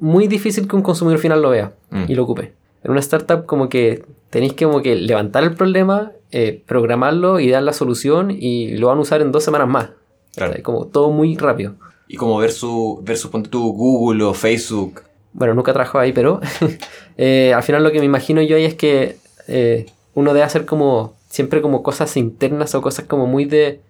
muy 0.00 0.26
difícil 0.26 0.68
que 0.68 0.76
un 0.76 0.82
consumidor 0.82 1.18
final 1.20 1.40
lo 1.42 1.50
vea 1.50 1.72
Mm. 1.90 2.04
y 2.08 2.14
lo 2.14 2.24
ocupe. 2.24 2.52
En 2.82 2.90
una 2.90 3.00
startup, 3.00 3.46
como 3.46 3.68
que 3.68 4.04
tenéis 4.30 4.52
que, 4.54 4.64
como 4.64 4.82
que 4.82 4.96
levantar 4.96 5.44
el 5.44 5.54
problema, 5.54 6.12
eh, 6.32 6.62
programarlo 6.66 7.38
y 7.40 7.48
dar 7.50 7.62
la 7.62 7.72
solución, 7.72 8.30
y 8.32 8.76
lo 8.76 8.88
van 8.88 8.98
a 8.98 9.00
usar 9.02 9.22
en 9.22 9.30
dos 9.32 9.44
semanas 9.44 9.68
más. 9.68 9.90
Claro. 10.34 10.50
O 10.50 10.54
sea, 10.54 10.62
como 10.64 10.86
todo 10.86 11.10
muy 11.10 11.36
rápido. 11.36 11.74
Y 12.08 12.16
como 12.16 12.36
versus, 12.38 13.02
versus 13.04 13.30
ponte 13.30 13.48
tú, 13.48 13.72
Google 13.72 14.24
o 14.24 14.34
Facebook. 14.34 15.02
Bueno, 15.32 15.54
nunca 15.54 15.72
trabajo 15.72 15.98
ahí, 15.98 16.12
pero 16.12 16.40
eh, 17.16 17.52
al 17.54 17.62
final 17.62 17.82
lo 17.82 17.92
que 17.92 17.98
me 18.00 18.04
imagino 18.06 18.42
yo 18.42 18.56
ahí 18.56 18.64
es 18.64 18.74
que 18.74 19.16
eh, 19.48 19.86
uno 20.14 20.32
debe 20.34 20.44
hacer 20.44 20.64
como 20.66 21.14
siempre 21.36 21.60
como 21.60 21.82
cosas 21.82 22.16
internas 22.16 22.74
o 22.74 22.80
cosas 22.80 23.04
como 23.04 23.26
muy 23.26 23.44
de 23.44 23.80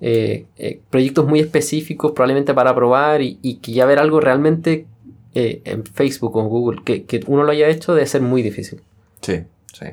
eh, 0.00 0.44
eh, 0.58 0.80
proyectos 0.90 1.26
muy 1.26 1.40
específicos 1.40 2.12
probablemente 2.12 2.54
para 2.54 2.74
probar 2.74 3.22
y, 3.22 3.38
y 3.42 3.56
que 3.56 3.72
ya 3.72 3.86
ver 3.86 3.98
algo 3.98 4.20
realmente 4.20 4.86
eh, 5.34 5.62
en 5.64 5.84
Facebook 5.84 6.36
o 6.36 6.40
en 6.42 6.48
Google 6.48 6.80
que, 6.84 7.04
que 7.04 7.20
uno 7.26 7.42
lo 7.44 7.50
haya 7.50 7.68
hecho 7.68 7.94
debe 7.94 8.06
ser 8.06 8.22
muy 8.22 8.42
difícil. 8.42 8.80
Sí, 9.20 9.40
sí. 9.72 9.86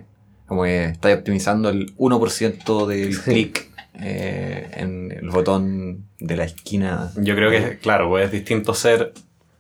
Como 0.45 0.63
que 0.63 0.86
estáis 0.86 1.17
optimizando 1.17 1.69
el 1.69 1.95
1% 1.97 2.86
del 2.86 3.13
Sí. 3.15 3.21
clic 3.32 3.69
eh, 4.01 4.67
en 4.75 5.12
el 5.12 5.29
botón 5.29 6.03
de 6.19 6.36
la 6.36 6.43
esquina. 6.45 7.12
Yo 7.17 7.36
creo 7.36 7.49
que, 7.49 7.77
claro, 7.79 8.10
pues 8.10 8.25
es 8.25 8.32
distinto 8.32 8.73
ser 8.73 9.13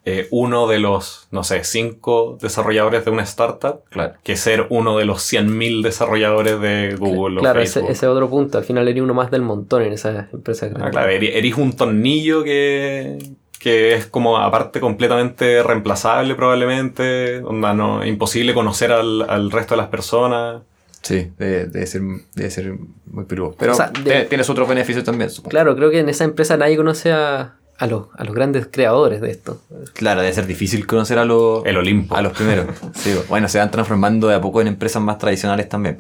eh, 0.05 0.27
uno 0.31 0.67
de 0.67 0.79
los, 0.79 1.27
no 1.31 1.43
sé, 1.45 1.63
cinco 1.63 2.37
desarrolladores 2.41 3.05
de 3.05 3.11
una 3.11 3.23
startup 3.23 3.81
Claro. 3.89 4.15
que 4.23 4.35
ser 4.35 4.67
uno 4.69 4.97
de 4.97 5.05
los 5.05 5.21
100.000 5.21 5.81
desarrolladores 5.81 6.59
de 6.59 6.95
Google 6.99 7.39
claro, 7.39 7.59
o 7.59 7.63
ese, 7.63 7.73
Facebook. 7.75 7.91
ese 7.91 8.07
otro 8.07 8.29
punto. 8.29 8.57
Al 8.57 8.65
final 8.65 8.87
eres 8.87 9.01
uno 9.01 9.13
más 9.13 9.31
del 9.31 9.43
montón 9.43 9.83
en 9.83 9.93
esa 9.93 10.27
empresa. 10.33 10.69
Ah, 10.79 10.89
claro, 10.89 11.09
eres 11.09 11.57
un 11.57 11.71
tornillo 11.73 12.43
que, 12.43 13.17
que 13.59 13.93
es 13.93 14.05
como 14.07 14.37
aparte 14.37 14.81
completamente 14.81 15.63
reemplazable 15.63 16.35
probablemente, 16.35 17.39
onda, 17.39 17.73
no, 17.73 18.05
imposible 18.05 18.53
conocer 18.53 18.91
al, 18.91 19.21
al 19.29 19.51
resto 19.51 19.75
de 19.75 19.81
las 19.81 19.87
personas. 19.89 20.63
Sí, 21.01 21.31
debe, 21.37 21.65
debe 21.67 21.85
ser, 21.85 22.01
debe 22.33 22.49
ser 22.49 22.73
muy 23.05 23.25
peludo. 23.25 23.55
Pero 23.59 23.71
O 23.73 23.75
sea, 23.75 23.87
de- 23.87 24.01
tiene- 24.03 24.25
tienes 24.25 24.49
otros 24.49 24.67
beneficios 24.67 25.03
también, 25.05 25.29
supongo. 25.29 25.49
Claro, 25.51 25.75
creo 25.75 25.91
que 25.91 25.99
en 25.99 26.09
esa 26.09 26.23
empresa 26.23 26.55
nadie 26.57 26.77
conoce 26.77 27.11
a, 27.11 27.55
a 27.83 27.87
los, 27.87 28.07
a 28.17 28.23
los 28.23 28.33
grandes 28.33 28.67
creadores 28.71 29.19
de 29.21 29.31
esto. 29.31 29.61
Claro, 29.93 30.21
debe 30.21 30.33
ser 30.33 30.45
difícil 30.47 30.87
conocer 30.87 31.17
a 31.19 31.25
los, 31.25 31.65
El 31.65 31.77
Olimpo. 31.77 32.15
a 32.15 32.21
los 32.21 32.33
primeros. 32.33 32.67
Sí, 32.95 33.13
bueno, 33.29 33.47
se 33.49 33.57
van 33.59 33.71
transformando 33.71 34.27
de 34.27 34.35
a 34.35 34.41
poco 34.41 34.61
en 34.61 34.67
empresas 34.67 35.01
más 35.01 35.17
tradicionales 35.17 35.67
también. 35.69 35.97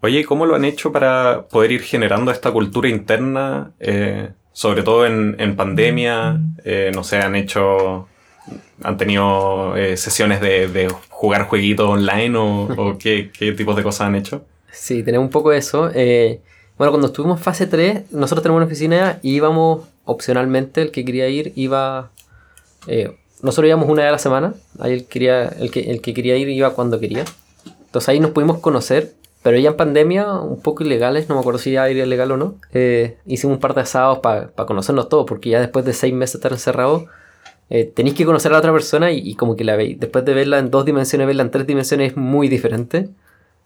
Oye, 0.00 0.20
¿y 0.20 0.24
¿cómo 0.24 0.44
lo 0.44 0.54
han 0.54 0.64
hecho 0.64 0.92
para 0.92 1.46
poder 1.50 1.72
ir 1.72 1.80
generando 1.82 2.30
esta 2.30 2.50
cultura 2.52 2.88
interna? 2.88 3.72
eh, 3.80 4.30
sobre 4.52 4.82
todo 4.84 5.04
en, 5.04 5.34
en 5.40 5.56
pandemia, 5.56 6.38
eh, 6.64 6.92
no 6.94 7.02
sé, 7.02 7.18
han 7.18 7.34
hecho, 7.34 8.06
han 8.84 8.96
tenido 8.96 9.74
eh, 9.76 9.96
sesiones 9.96 10.40
de, 10.40 10.68
de 10.68 10.88
jugar 11.08 11.48
jueguitos 11.48 11.88
online 11.88 12.36
o, 12.38 12.68
o 12.76 12.98
qué, 12.98 13.30
qué 13.36 13.50
tipos 13.52 13.74
de 13.76 13.82
cosas 13.82 14.02
han 14.06 14.14
hecho. 14.14 14.44
Sí, 14.70 15.02
tenemos 15.02 15.24
un 15.24 15.30
poco 15.32 15.50
de 15.50 15.58
eso. 15.58 15.90
Eh, 15.94 16.40
bueno, 16.78 16.92
cuando 16.92 17.06
estuvimos 17.08 17.38
en 17.38 17.44
fase 17.44 17.66
3, 17.66 18.12
nosotros 18.12 18.42
tenemos 18.42 18.58
una 18.58 18.66
oficina 18.66 19.18
y 19.22 19.34
íbamos 19.36 19.88
opcionalmente, 20.04 20.82
el 20.82 20.90
que 20.90 21.04
quería 21.04 21.28
ir 21.28 21.52
iba... 21.56 22.10
eh, 22.86 23.16
nosotros 23.42 23.68
íbamos 23.68 23.88
una 23.88 24.02
vez 24.02 24.08
a 24.08 24.12
la 24.12 24.18
semana, 24.18 24.54
ahí 24.78 24.92
el, 24.94 25.06
quería, 25.06 25.48
el, 25.48 25.70
que, 25.70 25.90
el 25.90 26.00
que 26.00 26.14
quería 26.14 26.36
ir 26.36 26.48
iba 26.48 26.70
cuando 26.70 26.98
quería. 26.98 27.24
Entonces 27.86 28.08
ahí 28.08 28.18
nos 28.20 28.30
pudimos 28.30 28.58
conocer, 28.60 29.12
pero 29.42 29.58
ya 29.58 29.70
en 29.70 29.76
pandemia, 29.76 30.32
un 30.32 30.60
poco 30.62 30.82
ilegales, 30.82 31.28
no 31.28 31.34
me 31.34 31.40
acuerdo 31.42 31.58
si 31.58 31.72
ya 31.72 31.86
era 31.88 32.04
ilegal 32.06 32.32
o 32.32 32.36
no, 32.38 32.54
eh, 32.72 33.18
hicimos 33.26 33.54
un 33.56 33.60
par 33.60 33.74
de 33.74 33.82
asados 33.82 34.20
para 34.20 34.48
conocernos 34.66 35.08
todos, 35.10 35.26
porque 35.26 35.50
ya 35.50 35.60
después 35.60 35.84
de 35.84 35.92
seis 35.92 36.14
meses 36.14 36.34
de 36.34 36.38
estar 36.38 36.52
encerrados, 36.52 37.04
eh, 37.70 37.84
tenéis 37.94 38.14
que 38.16 38.24
conocer 38.24 38.50
a 38.50 38.54
la 38.54 38.58
otra 38.60 38.72
persona 38.72 39.10
y, 39.12 39.18
y 39.18 39.34
como 39.34 39.56
que 39.56 39.64
la 39.64 39.76
veis, 39.76 40.00
después 40.00 40.24
de 40.24 40.32
verla 40.34 40.58
en 40.58 40.70
dos 40.70 40.84
dimensiones, 40.86 41.26
verla 41.26 41.42
en 41.42 41.50
tres 41.50 41.66
dimensiones 41.66 42.12
es 42.12 42.16
muy 42.16 42.48
diferente. 42.48 43.08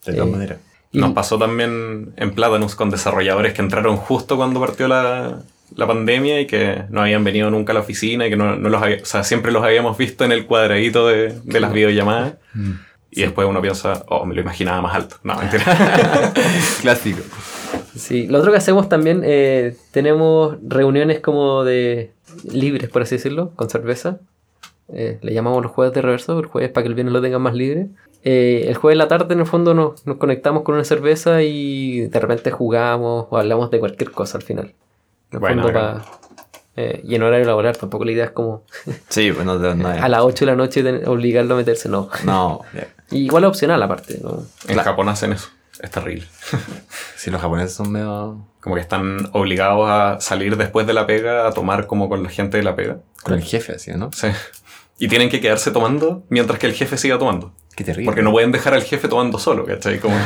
De 0.05 0.13
todas 0.13 0.29
Eh, 0.29 0.31
maneras. 0.31 0.59
Y- 0.91 0.99
Nos 0.99 1.13
pasó 1.13 1.39
también 1.39 2.13
en 2.17 2.35
Platanus 2.35 2.75
con 2.75 2.91
desarrolladores 2.91 3.53
que 3.55 3.63
entraron 3.63 3.97
justo 3.97 4.37
cuando 4.37 4.59
partió 4.61 4.89
la, 4.89 5.43
la 5.77 5.87
pandemia 5.87 6.41
y 6.41 6.47
que 6.47 6.85
no 6.91 7.03
habían 7.03 7.25
venido 7.25 7.51
nunca 7.51 7.73
a 7.73 7.75
la 7.75 7.81
oficina 7.81 8.27
y 8.27 8.31
que 8.31 8.37
no, 8.37 8.57
no 8.57 8.69
los 8.69 8.83
había- 8.83 9.03
o 9.03 9.05
sea, 9.05 9.23
siempre 9.25 9.53
los 9.53 9.63
habíamos 9.63 9.97
visto 9.99 10.25
en 10.25 10.33
el 10.33 10.47
cuadradito 10.47 11.07
de, 11.07 11.35
de 11.45 11.61
las 11.61 11.73
videollamadas. 11.73 12.35
Y 13.11 13.23
después 13.23 13.49
uno 13.49 13.61
piensa, 13.63 14.05
oh, 14.09 14.27
me 14.27 14.35
lo 14.35 14.41
imaginaba 14.43 14.81
más 14.83 14.95
alto. 14.95 15.17
No, 15.23 15.35
mentira. 15.37 15.65
Clásico. 16.83 17.21
Sí, 17.97 18.27
lo 18.27 18.39
otro 18.39 18.53
que 18.53 18.59
hacemos 18.59 18.89
también, 18.89 19.23
eh, 19.25 19.77
tenemos 19.93 20.57
reuniones 20.63 21.21
como 21.21 21.65
de 21.65 22.13
libres, 22.53 22.89
por 22.91 23.03
así 23.03 23.17
decirlo, 23.17 23.51
con 23.57 23.69
cerveza. 23.71 24.19
Eh, 24.93 25.19
le 25.23 25.33
llamamos 25.35 25.63
los 25.63 25.73
jueves 25.73 25.95
de 25.95 26.03
reverso, 26.03 26.39
el 26.39 26.47
jueves 26.47 26.71
para 26.71 26.83
que 26.85 26.89
el 26.89 26.95
viernes 26.95 27.13
lo 27.13 27.21
tengan 27.21 27.43
más 27.43 27.55
libre. 27.55 27.89
Eh, 28.25 28.67
el 28.69 28.75
jueves 28.77 28.95
de 28.97 29.05
la 29.05 29.09
tarde, 29.09 29.35
en 29.35 29.41
el 29.41 29.47
fondo, 29.47 29.75
nos, 29.75 30.07
nos 30.07 30.17
conectamos 30.19 30.63
con 30.63 30.75
una 30.75 30.85
cerveza 30.85 31.43
y 31.43 32.01
de 32.09 32.21
repente 32.21 32.51
jugamos 32.51 33.27
o 33.31 33.39
hablamos 33.39 33.71
de 33.71 33.79
cualquier 33.81 34.11
cosa 34.11 34.39
al 34.39 34.45
final. 34.45 34.75
En 35.31 35.35
el 35.37 35.41
Buena, 35.41 35.63
fondo, 35.63 35.79
bacán. 35.79 35.99
pa- 36.03 36.19
eh, 36.77 37.01
y 37.05 37.15
en 37.17 37.23
horario 37.25 37.45
laboral, 37.45 37.77
tampoco 37.77 38.05
la 38.05 38.13
idea 38.13 38.25
es 38.27 38.31
como 38.31 38.65
Sí, 39.09 39.33
pues 39.33 39.45
no, 39.45 39.59
no, 39.59 39.89
a 39.89 40.09
las 40.09 40.21
8 40.21 40.45
de 40.45 40.51
la 40.53 40.57
noche 40.57 41.07
obligarlo 41.07 41.55
a 41.55 41.57
meterse, 41.59 41.89
no. 41.89 42.09
no, 42.25 42.61
Y 43.11 43.25
igual 43.25 43.45
es 43.45 43.49
opcional 43.49 43.83
aparte, 43.83 44.19
¿no? 44.23 44.45
En 44.67 44.75
Claro. 44.75 44.83
Japón 44.91 45.09
hacen 45.09 45.33
eso. 45.33 45.49
Es 45.81 45.91
terrible. 45.91 46.27
si 47.17 47.31
los 47.31 47.41
japoneses 47.41 47.73
son 47.75 47.91
medio... 47.93 48.45
Como 48.61 48.75
que 48.75 48.81
están 48.81 49.31
obligados 49.33 49.89
a 49.89 50.21
salir 50.21 50.57
después 50.57 50.87
de 50.87 50.93
la 50.93 51.07
pega 51.07 51.47
a 51.47 51.53
tomar 51.53 51.87
como 51.87 52.09
con 52.09 52.23
la 52.23 52.29
gente 52.29 52.57
de 52.59 52.65
la 52.65 52.75
pega. 52.77 52.99
Con 53.23 53.35
el 53.35 53.43
jefe, 53.43 53.75
así, 53.77 53.93
¿no? 53.93 54.11
Sí. 54.13 54.27
Y 54.99 55.07
tienen 55.09 55.31
que 55.31 55.41
quedarse 55.41 55.71
tomando 55.71 56.25
mientras 56.29 56.59
que 56.59 56.67
el 56.67 56.75
jefe 56.75 56.99
siga 56.99 57.19
tomando. 57.19 57.53
Qué 57.77 57.85
terrible. 57.85 58.07
Porque 58.07 58.23
no 58.23 58.33
pueden 58.33 58.51
dejar 58.53 58.75
al 58.75 58.83
jefe 58.83 59.07
tomando 59.09 59.39
solo, 59.39 59.65
¿cachai? 59.65 60.01
Como... 60.01 60.17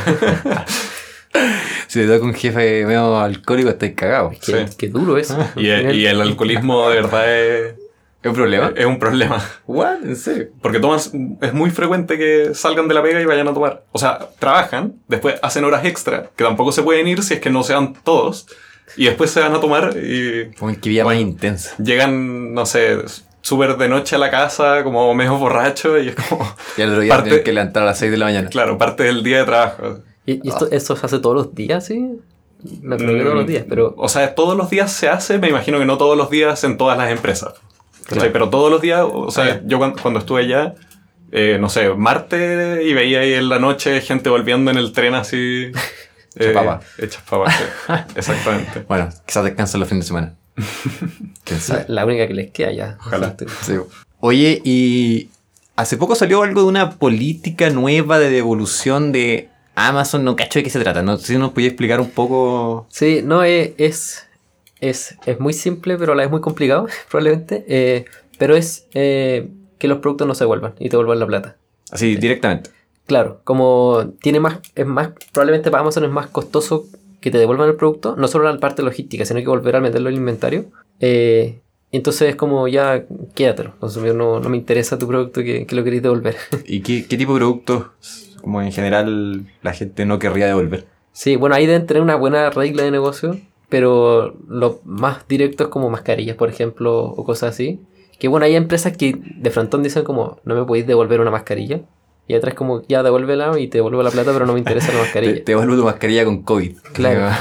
Si 1.87 1.99
te 1.99 2.07
toca 2.07 2.25
un 2.25 2.33
jefe 2.33 2.85
medio 2.85 3.17
alcohólico, 3.19 3.69
estáis 3.69 3.93
cagados. 3.95 4.37
Qué, 4.39 4.67
Sí. 4.67 4.75
qué 4.77 4.87
duro 4.89 5.17
eso. 5.17 5.37
y, 5.55 5.67
y 5.91 6.05
el 6.07 6.21
alcoholismo 6.21 6.89
de 6.89 6.95
verdad 6.95 7.35
es, 7.37 7.73
¿Es 8.21 8.29
un 8.29 8.35
problema? 8.35 8.71
es 8.75 8.85
un 8.85 8.99
problema. 8.99 9.43
¿What? 9.67 10.03
¿En 10.03 10.15
serio? 10.15 10.47
Porque 10.61 10.79
tomas, 10.79 11.11
es 11.41 11.53
muy 11.53 11.69
frecuente 11.71 12.17
que 12.17 12.51
salgan 12.53 12.87
de 12.87 12.93
la 12.93 13.03
pega 13.03 13.19
y 13.21 13.25
vayan 13.25 13.47
a 13.49 13.53
tomar. 13.53 13.83
O 13.91 13.99
sea, 13.99 14.19
trabajan, 14.39 14.93
después 15.07 15.35
hacen 15.41 15.65
horas 15.65 15.83
extra, 15.85 16.29
que 16.35 16.43
tampoco 16.43 16.71
se 16.71 16.83
pueden 16.83 17.07
ir 17.07 17.21
si 17.23 17.33
es 17.35 17.39
que 17.41 17.49
no 17.49 17.63
sean 17.63 17.93
todos, 18.03 18.47
y 18.95 19.05
después 19.05 19.29
se 19.31 19.41
van 19.41 19.53
a 19.53 19.59
tomar 19.59 19.93
y 20.01 20.51
Como 20.57 20.73
que 20.79 20.89
vida 20.89 21.03
más 21.03 21.17
intensa. 21.17 21.75
llegan, 21.83 22.53
no 22.53 22.65
sé, 22.65 22.97
súper 23.41 23.75
de 23.75 23.89
noche 23.89 24.15
a 24.15 24.19
la 24.19 24.31
casa, 24.31 24.83
como 24.85 25.13
medio 25.13 25.35
borracho, 25.37 25.99
y 25.99 26.09
es 26.09 26.15
como, 26.15 26.47
Y 26.77 26.81
al 26.81 26.89
otro 26.91 27.01
día 27.01 27.09
Parte- 27.13 27.29
tienen 27.29 27.43
que 27.43 27.51
levantar 27.53 27.83
a 27.83 27.87
las 27.87 27.99
6 27.99 28.09
de 28.11 28.17
la 28.17 28.25
mañana. 28.25 28.49
claro, 28.49 28.77
parte 28.77 29.03
del 29.03 29.21
día 29.21 29.39
de 29.39 29.43
trabajo. 29.45 29.97
¿Y, 30.25 30.39
y 30.45 30.49
esto, 30.49 30.67
esto 30.71 30.95
se 30.95 31.05
hace 31.05 31.19
todos 31.19 31.35
los 31.35 31.55
días, 31.55 31.85
sí? 31.85 32.11
Que 32.63 32.97
todos 32.97 33.35
los 33.35 33.47
días, 33.47 33.65
pero... 33.67 33.93
O 33.97 34.07
sea, 34.07 34.35
todos 34.35 34.55
los 34.57 34.69
días 34.69 34.91
se 34.91 35.09
hace, 35.09 35.37
me 35.37 35.49
imagino 35.49 35.79
que 35.79 35.85
no 35.85 35.97
todos 35.97 36.17
los 36.17 36.29
días 36.29 36.63
en 36.63 36.77
todas 36.77 36.97
las 36.97 37.11
empresas. 37.11 37.53
Pero 38.09 38.49
todos 38.49 38.71
los 38.71 38.81
días, 38.81 39.05
o 39.11 39.31
sea, 39.31 39.43
Ah, 39.43 39.47
ya. 39.47 39.61
yo 39.65 39.77
cuando, 39.79 40.01
cuando 40.01 40.19
estuve 40.19 40.41
allá, 40.43 40.75
eh, 41.31 41.57
no 41.59 41.67
sé, 41.69 41.89
martes 41.93 42.85
y 42.85 42.93
veía 42.93 43.21
ahí 43.21 43.33
en 43.33 43.49
la 43.49 43.59
noche 43.59 43.99
gente 44.01 44.29
volviendo 44.29 44.69
en 44.71 44.77
el 44.77 44.91
tren 44.93 45.13
así. 45.15 45.71
Papa. 46.53 46.81
Hechas 46.97 47.21
papas, 47.29 47.55
sí. 47.55 47.93
Exactamente. 48.15 48.85
Bueno, 48.87 49.09
quizás 49.25 49.43
descansen 49.43 49.79
los 49.79 49.89
fines 49.89 50.05
de 50.05 50.07
semana. 50.07 50.35
¿Quién 51.43 51.59
O 51.59 51.61
sea, 51.61 51.75
sabe? 51.77 51.85
la 51.89 52.05
única 52.05 52.27
que 52.27 52.33
les 52.33 52.51
queda 52.51 52.71
ya. 52.71 52.97
Ojalá. 52.99 53.35
Sí. 53.61 53.73
Oye, 54.19 54.61
y 54.63 55.29
hace 55.75 55.97
poco 55.97 56.15
salió 56.15 56.41
algo 56.43 56.61
de 56.61 56.67
una 56.67 56.91
política 56.91 57.69
nueva 57.69 58.19
de 58.19 58.29
devolución 58.29 59.11
de 59.11 59.49
Amazon. 59.75 60.23
No 60.23 60.35
cacho 60.35 60.59
de 60.59 60.63
qué 60.63 60.69
se 60.69 60.79
trata. 60.79 61.01
No 61.01 61.17
si 61.17 61.37
nos 61.37 61.51
podía 61.51 61.67
explicar 61.67 61.99
un 62.01 62.09
poco. 62.09 62.87
Sí, 62.89 63.21
no, 63.23 63.43
eh, 63.43 63.73
es, 63.77 64.27
es, 64.81 65.15
es 65.25 65.39
muy 65.39 65.53
simple, 65.53 65.97
pero 65.97 66.13
a 66.13 66.15
la 66.15 66.23
vez 66.23 66.31
muy 66.31 66.41
complicado, 66.41 66.87
probablemente. 67.09 67.65
eh, 67.67 68.05
pero 68.37 68.55
es 68.55 68.87
eh, 68.93 69.47
que 69.77 69.87
los 69.87 69.99
productos 69.99 70.27
no 70.27 70.35
se 70.35 70.43
devuelvan 70.43 70.73
y 70.79 70.85
te 70.89 70.97
devuelvan 70.97 71.19
la 71.19 71.27
plata. 71.27 71.57
Así, 71.91 72.15
directamente. 72.15 72.71
Claro, 73.05 73.41
como 73.43 74.13
tiene 74.21 74.39
más, 74.39 74.59
es 74.75 74.85
más, 74.85 75.09
probablemente 75.31 75.69
para 75.69 75.81
Amazon 75.81 76.05
es 76.05 76.09
más 76.11 76.27
costoso 76.27 76.85
que 77.21 77.31
te 77.31 77.37
devuelvan 77.37 77.69
el 77.69 77.75
producto, 77.75 78.15
no 78.17 78.27
solo 78.27 78.51
la 78.51 78.57
parte 78.59 78.81
logística, 78.81 79.25
sino 79.25 79.39
que 79.39 79.47
volver 79.47 79.75
a 79.75 79.81
meterlo 79.81 80.09
en 80.09 80.15
el 80.15 80.19
inventario. 80.19 80.65
Eh, 80.99 81.59
entonces 81.91 82.29
es 82.29 82.35
como 82.35 82.67
ya, 82.67 83.05
quédatelo, 83.35 83.75
consumidor, 83.79 84.15
no, 84.15 84.39
no 84.39 84.49
me 84.49 84.57
interesa 84.57 84.97
tu 84.97 85.07
producto 85.07 85.41
que, 85.43 85.65
que 85.65 85.75
lo 85.75 85.83
queréis 85.83 86.01
devolver. 86.01 86.35
¿Y 86.65 86.81
qué, 86.81 87.05
qué 87.05 87.17
tipo 87.17 87.33
de 87.33 87.39
productos, 87.39 87.85
como 88.43 88.61
en 88.61 88.71
general, 88.71 89.47
la 89.63 89.73
gente 89.73 90.05
no 90.05 90.19
querría 90.19 90.45
devolver? 90.45 90.85
Sí, 91.13 91.35
bueno, 91.35 91.55
ahí 91.55 91.65
deben 91.65 91.87
tener 91.87 92.03
una 92.03 92.15
buena 92.15 92.49
regla 92.49 92.83
de 92.83 92.91
negocio, 92.91 93.37
pero 93.69 94.35
lo 94.47 94.81
más 94.83 95.27
directo 95.27 95.63
es 95.63 95.69
como 95.69 95.89
mascarillas, 95.89 96.35
por 96.35 96.49
ejemplo, 96.49 97.03
o 97.05 97.23
cosas 97.23 97.53
así. 97.55 97.79
Que 98.19 98.27
bueno, 98.27 98.45
hay 98.45 98.55
empresas 98.55 98.95
que 98.95 99.15
de 99.17 99.49
frontón 99.49 99.81
dicen 99.81 100.03
como, 100.03 100.39
no 100.43 100.55
me 100.55 100.65
podéis 100.65 100.85
devolver 100.85 101.19
una 101.21 101.31
mascarilla. 101.31 101.81
Y 102.27 102.35
atrás 102.35 102.53
como, 102.53 102.83
ya 102.87 103.03
devuélvela 103.03 103.57
y 103.59 103.67
te 103.67 103.79
devuelvo 103.79 104.01
la 104.03 104.11
plata, 104.11 104.31
pero 104.31 104.45
no 104.45 104.53
me 104.53 104.59
interesa 104.59 104.87
la 104.87 104.93
Te, 104.99 105.03
mascarilla. 105.03 105.43
te 105.43 105.51
devuelvo 105.51 105.75
tu 105.75 105.83
mascarilla 105.83 106.25
con 106.25 106.43
COVID. 106.43 106.77
Claro. 106.93 107.35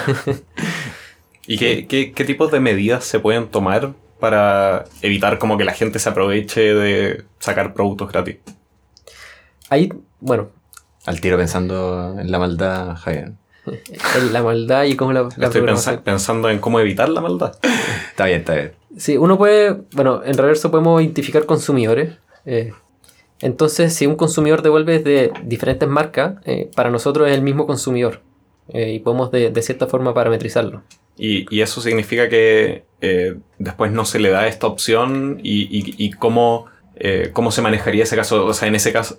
¿Y 1.46 1.58
qué, 1.58 1.86
qué, 1.86 2.12
qué 2.12 2.24
tipos 2.24 2.50
de 2.52 2.60
medidas 2.60 3.04
se 3.04 3.18
pueden 3.20 3.48
tomar 3.48 3.92
para 4.20 4.84
evitar 5.02 5.38
como 5.38 5.58
que 5.58 5.64
la 5.64 5.72
gente 5.72 5.98
se 5.98 6.08
aproveche 6.08 6.74
de 6.74 7.24
sacar 7.38 7.74
productos 7.74 8.10
gratis? 8.12 8.36
Ahí, 9.68 9.92
bueno, 10.20 10.50
Al 11.06 11.20
tiro 11.20 11.36
pensando 11.36 12.16
en 12.18 12.30
la 12.30 12.38
maldad, 12.38 12.96
Javier. 12.96 13.32
en 13.66 14.32
la 14.32 14.42
maldad 14.42 14.84
y 14.84 14.96
cómo 14.96 15.12
la, 15.12 15.28
la 15.36 15.46
Estoy 15.46 15.62
pensando 16.04 16.48
en 16.50 16.58
cómo 16.58 16.80
evitar 16.80 17.08
la 17.08 17.20
maldad. 17.20 17.56
Está 18.10 18.26
bien, 18.26 18.40
está 18.40 18.54
bien. 18.54 18.72
Sí, 18.96 19.16
uno 19.16 19.38
puede, 19.38 19.82
bueno, 19.92 20.22
en 20.24 20.36
reverso 20.36 20.70
podemos 20.70 21.00
identificar 21.02 21.46
consumidores. 21.46 22.14
eh, 22.44 22.72
entonces, 23.40 23.92
si 23.94 24.06
un 24.06 24.14
consumidor 24.14 24.62
devuelve 24.62 25.00
de 25.00 25.32
diferentes 25.42 25.88
marcas, 25.88 26.34
eh, 26.44 26.70
para 26.76 26.90
nosotros 26.90 27.28
es 27.28 27.34
el 27.34 27.42
mismo 27.42 27.66
consumidor. 27.66 28.20
eh, 28.68 28.92
y 28.92 28.98
podemos 29.00 29.30
de, 29.32 29.50
de 29.50 29.62
cierta 29.62 29.86
forma 29.88 30.14
parametrizarlo. 30.14 30.82
Y, 31.16 31.46
y 31.54 31.60
eso 31.62 31.80
significa 31.80 32.28
que 32.28 32.84
eh, 33.00 33.34
después 33.58 33.90
no 33.90 34.04
se 34.04 34.18
le 34.20 34.30
da 34.30 34.46
esta 34.46 34.66
opción 34.68 35.40
y, 35.42 35.62
y- 35.76 35.94
y 35.98 36.10
cómo, 36.12 36.66
eh, 36.96 37.30
cómo 37.32 37.50
se 37.50 37.62
manejaría 37.62 38.04
ese 38.04 38.16
caso. 38.16 38.44
O 38.44 38.54
sea, 38.54 38.68
en 38.68 38.74
ese 38.74 38.92
caso 38.92 39.18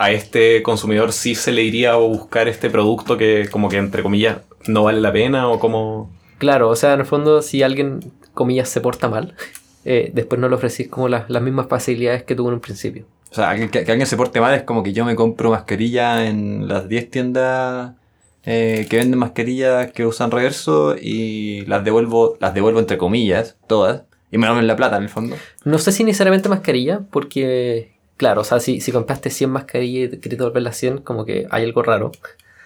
a 0.00 0.10
este 0.10 0.62
consumidor 0.62 1.12
sí 1.12 1.34
se 1.34 1.52
le 1.52 1.62
iría 1.62 1.92
a 1.92 1.96
buscar 1.96 2.48
este 2.48 2.70
producto 2.70 3.16
que 3.16 3.48
como 3.50 3.68
que 3.68 3.76
entre 3.76 4.02
comillas 4.02 4.38
no 4.66 4.84
vale 4.84 5.00
la 5.00 5.12
pena 5.12 5.48
o 5.48 5.58
como... 5.58 6.10
Claro, 6.38 6.68
o 6.68 6.76
sea, 6.76 6.94
en 6.94 7.00
el 7.00 7.06
fondo, 7.06 7.42
si 7.42 7.62
alguien, 7.62 8.00
comillas, 8.32 8.68
se 8.68 8.80
porta 8.80 9.08
mal, 9.08 9.34
eh, 9.84 10.10
después 10.14 10.40
no 10.40 10.48
le 10.48 10.54
ofrecís 10.54 10.88
como 10.88 11.08
las, 11.08 11.28
las 11.28 11.42
mismas 11.42 11.68
facilidades 11.68 12.22
que 12.22 12.34
tuvo 12.34 12.48
en 12.48 12.54
un 12.54 12.60
principio. 12.60 13.04
O 13.30 13.34
sea, 13.34 13.54
que 13.68 13.78
alguien 13.78 14.06
se 14.06 14.16
porte 14.16 14.40
mal 14.40 14.54
es 14.54 14.62
como 14.62 14.82
que 14.82 14.92
yo 14.92 15.04
me 15.04 15.14
compro 15.14 15.50
mascarilla 15.50 16.26
en 16.26 16.66
las 16.66 16.88
10 16.88 17.10
tiendas 17.10 17.92
eh, 18.44 18.86
que 18.88 18.96
venden 18.96 19.18
mascarillas 19.18 19.92
que 19.92 20.06
usan 20.06 20.30
reverso 20.30 20.96
y 20.96 21.64
las 21.66 21.84
devuelvo, 21.84 22.36
las 22.40 22.54
devuelvo 22.54 22.80
entre 22.80 22.96
comillas, 22.96 23.56
todas, 23.66 24.04
y 24.30 24.38
me 24.38 24.46
dan 24.46 24.66
la 24.66 24.76
plata 24.76 24.96
en 24.96 25.04
el 25.04 25.08
fondo. 25.08 25.36
No 25.64 25.78
sé 25.78 25.92
si 25.92 26.04
necesariamente 26.04 26.48
mascarilla, 26.48 27.00
porque, 27.10 27.96
claro, 28.16 28.42
o 28.42 28.44
sea, 28.44 28.60
si, 28.60 28.80
si 28.80 28.92
compraste 28.92 29.30
100 29.30 29.50
mascarillas 29.50 30.12
y 30.12 30.18
querés 30.18 30.38
devolver 30.38 30.62
las 30.62 30.76
100, 30.76 30.98
como 30.98 31.24
que 31.24 31.46
hay 31.50 31.64
algo 31.64 31.82
raro. 31.82 32.12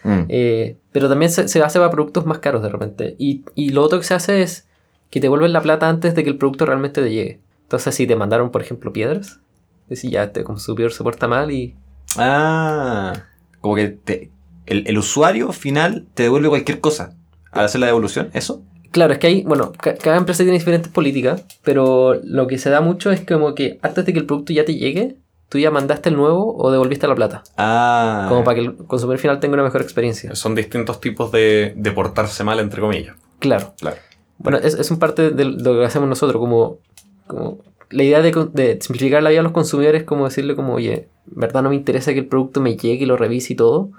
Mm. 0.02 0.24
Eh, 0.28 0.76
pero 0.92 1.08
también 1.08 1.30
se, 1.32 1.48
se 1.48 1.62
hace 1.62 1.78
para 1.78 1.90
productos 1.90 2.26
más 2.26 2.38
caros 2.38 2.62
de 2.62 2.68
repente. 2.68 3.16
Y, 3.18 3.44
y 3.54 3.70
lo 3.70 3.82
otro 3.82 3.98
que 3.98 4.04
se 4.04 4.14
hace 4.14 4.42
es 4.42 4.66
que 5.10 5.20
te 5.20 5.26
devuelven 5.26 5.52
la 5.52 5.62
plata 5.62 5.88
antes 5.88 6.14
de 6.14 6.24
que 6.24 6.30
el 6.30 6.36
producto 6.36 6.66
realmente 6.66 7.00
te 7.02 7.10
llegue. 7.10 7.40
Entonces, 7.62 7.94
si 7.94 8.06
te 8.06 8.14
mandaron, 8.16 8.50
por 8.50 8.60
ejemplo, 8.60 8.92
piedras, 8.92 9.40
decís 9.88 10.10
ya, 10.10 10.24
este 10.24 10.44
consumidor 10.44 10.92
se 10.92 11.02
porta 11.02 11.26
mal 11.28 11.50
y 11.50 11.74
Ah, 12.18 13.12
como 13.60 13.74
que 13.74 13.88
te- 13.88 14.30
el, 14.66 14.86
el 14.86 14.98
usuario 14.98 15.52
final 15.52 16.06
te 16.14 16.24
devuelve 16.24 16.48
cualquier 16.48 16.80
cosa 16.80 17.14
al 17.50 17.64
hacer 17.66 17.80
la 17.80 17.86
devolución, 17.86 18.30
¿eso? 18.34 18.62
Claro, 18.95 19.12
es 19.12 19.18
que 19.18 19.26
hay, 19.26 19.42
bueno, 19.42 19.72
ca- 19.72 19.97
cada 19.97 20.16
empresa 20.18 20.45
tiene 20.45 20.57
diferentes 20.57 20.88
políticas, 20.90 21.45
pero 21.64 22.14
lo 22.22 22.47
que 22.47 22.59
se 22.59 22.70
da 22.70 22.80
mucho 22.80 23.11
es 23.11 23.20
como 23.26 23.53
que 23.57 23.80
antes 23.82 24.07
de 24.07 24.12
que 24.12 24.20
el 24.20 24.26
producto 24.26 24.53
ya 24.53 24.64
te 24.64 24.76
llegue, 24.76 25.16
tú 25.49 25.59
ya 25.59 25.72
mandaste 25.72 26.11
el 26.11 26.14
nuevo 26.16 26.55
o 26.57 26.70
devolviste 26.70 27.09
la 27.09 27.16
plata. 27.16 27.42
Ah, 27.57 28.26
Como 28.28 28.45
para 28.45 28.55
que 28.55 28.61
el 28.66 28.76
consumidor 28.76 29.18
final 29.18 29.40
tenga 29.40 29.55
una 29.55 29.64
mejor 29.64 29.82
experiencia. 29.82 30.32
Son 30.36 30.55
distintos 30.55 31.01
tipos 31.01 31.32
de, 31.32 31.72
de 31.76 31.90
portarse 31.90 32.45
mal, 32.45 32.61
entre 32.61 32.80
comillas. 32.80 33.16
Claro. 33.40 33.74
claro. 33.80 33.97
Bueno, 34.38 34.59
es, 34.59 34.74
es 34.74 34.90
un 34.92 35.01
parte 35.01 35.30
de 35.30 35.45
lo 35.45 35.74
que 35.78 35.84
hacemos 35.84 36.09
nosotros, 36.09 36.40
como, 36.40 36.78
como 37.26 37.59
la 37.90 38.03
idea 38.05 38.22
de, 38.22 38.78
simplificar 38.80 39.24
la 39.24 39.30
vida 39.30 39.40
a 39.40 39.42
los 39.42 39.53
consumidores 39.53 40.03
es 40.03 40.07
como 40.07 40.24
decirle 40.24 40.55
como, 40.55 40.74
oye, 40.74 41.09
verdad 41.26 41.62
no 41.64 41.70
me 41.70 41.74
interesa 41.76 42.12
que 42.12 42.20
el 42.20 42.26
producto 42.26 42.61
me 42.61 42.76
llegue 42.76 43.03
y 43.05 43.07
lo 43.07 43.16
revise 43.16 43.55
y 43.55 43.57
todo, 43.57 43.90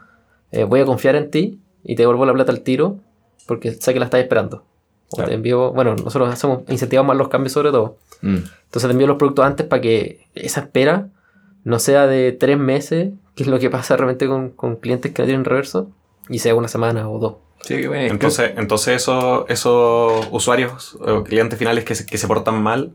eh, 0.54 0.64
voy 0.64 0.80
a 0.80 0.86
confiar 0.86 1.16
en 1.18 1.30
ti 1.32 1.60
y 1.84 1.96
te 1.96 2.04
devuelvo 2.04 2.26
la 2.26 2.34
plata 2.34 2.54
al 2.54 2.62
tiro 2.62 2.98
porque 3.46 3.74
sé 3.74 3.94
que 3.94 4.00
la 4.00 4.06
estás 4.06 4.22
esperando. 4.22 4.64
O 5.16 5.18
Claro. 5.18 5.30
te 5.30 5.36
envío, 5.36 5.72
bueno, 5.72 5.96
nosotros 5.96 6.32
hacemos, 6.32 6.62
incentivamos 6.68 7.08
más 7.08 7.18
los 7.18 7.30
cambios 7.30 7.54
sobre 7.54 7.72
todo. 7.72 7.98
Mm. 8.22 8.36
Entonces 8.38 8.84
te 8.84 8.92
envío 8.92 9.08
los 9.08 9.18
productos 9.18 9.46
antes 9.46 9.66
para 9.66 9.82
que 9.82 10.26
esa 10.36 10.62
espera 10.62 11.08
no 11.64 11.80
sea 11.80 12.06
de 12.08 12.32
tres 12.32 12.58
meses, 12.58 13.12
que 13.36 13.44
es 13.44 13.50
lo 13.50 13.60
que 13.60 13.70
pasa 13.70 13.96
realmente 13.98 14.28
con, 14.28 14.50
con 14.52 14.76
clientes 14.76 15.12
que 15.14 15.22
no 15.22 15.26
tienen 15.26 15.46
reverso, 15.46 15.90
y 16.30 16.40
sea 16.40 16.56
una 16.56 16.68
semana 16.68 17.10
o 17.10 17.20
dos. 17.20 17.34
Sí, 17.62 17.78
qué 17.78 17.88
bueno. 17.88 18.12
Entonces, 18.12 18.52
entonces 18.58 18.96
esos, 18.98 19.46
esos 19.50 20.28
usuarios 20.32 20.96
o 21.02 21.24
clientes 21.24 21.58
finales 21.58 21.84
que 21.84 21.96
se, 21.96 22.06
que 22.06 22.18
se 22.18 22.28
portan 22.28 22.62
mal 22.62 22.92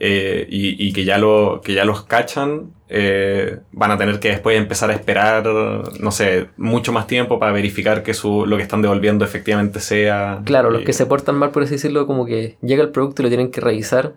eh, 0.00 0.46
y, 0.48 0.86
y 0.88 0.92
que, 0.92 1.04
ya 1.04 1.18
lo, 1.18 1.60
que 1.62 1.74
ya 1.74 1.84
los 1.84 2.04
cachan, 2.04 2.70
eh, 2.88 3.58
van 3.72 3.90
a 3.90 3.98
tener 3.98 4.18
que 4.20 4.28
después 4.28 4.56
empezar 4.56 4.90
a 4.90 4.94
esperar, 4.94 5.46
no 5.46 6.10
sé, 6.10 6.48
mucho 6.56 6.92
más 6.92 7.06
tiempo 7.06 7.38
para 7.38 7.52
verificar 7.52 8.02
que 8.02 8.14
su, 8.14 8.46
lo 8.46 8.56
que 8.56 8.62
están 8.62 8.80
devolviendo 8.82 9.24
efectivamente 9.24 9.80
sea... 9.80 10.40
Claro, 10.44 10.70
los 10.70 10.82
y- 10.82 10.84
que 10.84 10.92
se 10.92 11.06
portan 11.06 11.36
mal, 11.36 11.50
por 11.50 11.62
así 11.64 11.72
decirlo, 11.74 12.06
como 12.06 12.24
que 12.26 12.56
llega 12.62 12.82
el 12.82 12.90
producto 12.90 13.22
y 13.22 13.24
lo 13.24 13.28
tienen 13.28 13.50
que 13.50 13.60
revisar. 13.60 14.14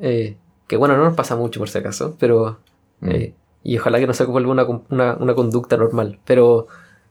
eh, 0.00 0.36
que 0.66 0.76
bueno, 0.76 0.96
no 0.96 1.04
nos 1.04 1.14
pasa 1.14 1.34
mucho 1.36 1.60
por 1.60 1.68
si 1.68 1.78
acaso, 1.78 2.16
pero... 2.18 2.58
Mm. 3.00 3.10
eh, 3.10 3.34
y 3.64 3.76
ojalá 3.78 3.98
que 3.98 4.06
no 4.06 4.14
se 4.14 4.24
vuelva 4.24 4.50
una, 4.52 4.64
una, 4.88 5.14
una 5.14 5.34
conducta 5.34 5.76
normal. 5.76 6.18
Pero, 6.24 6.66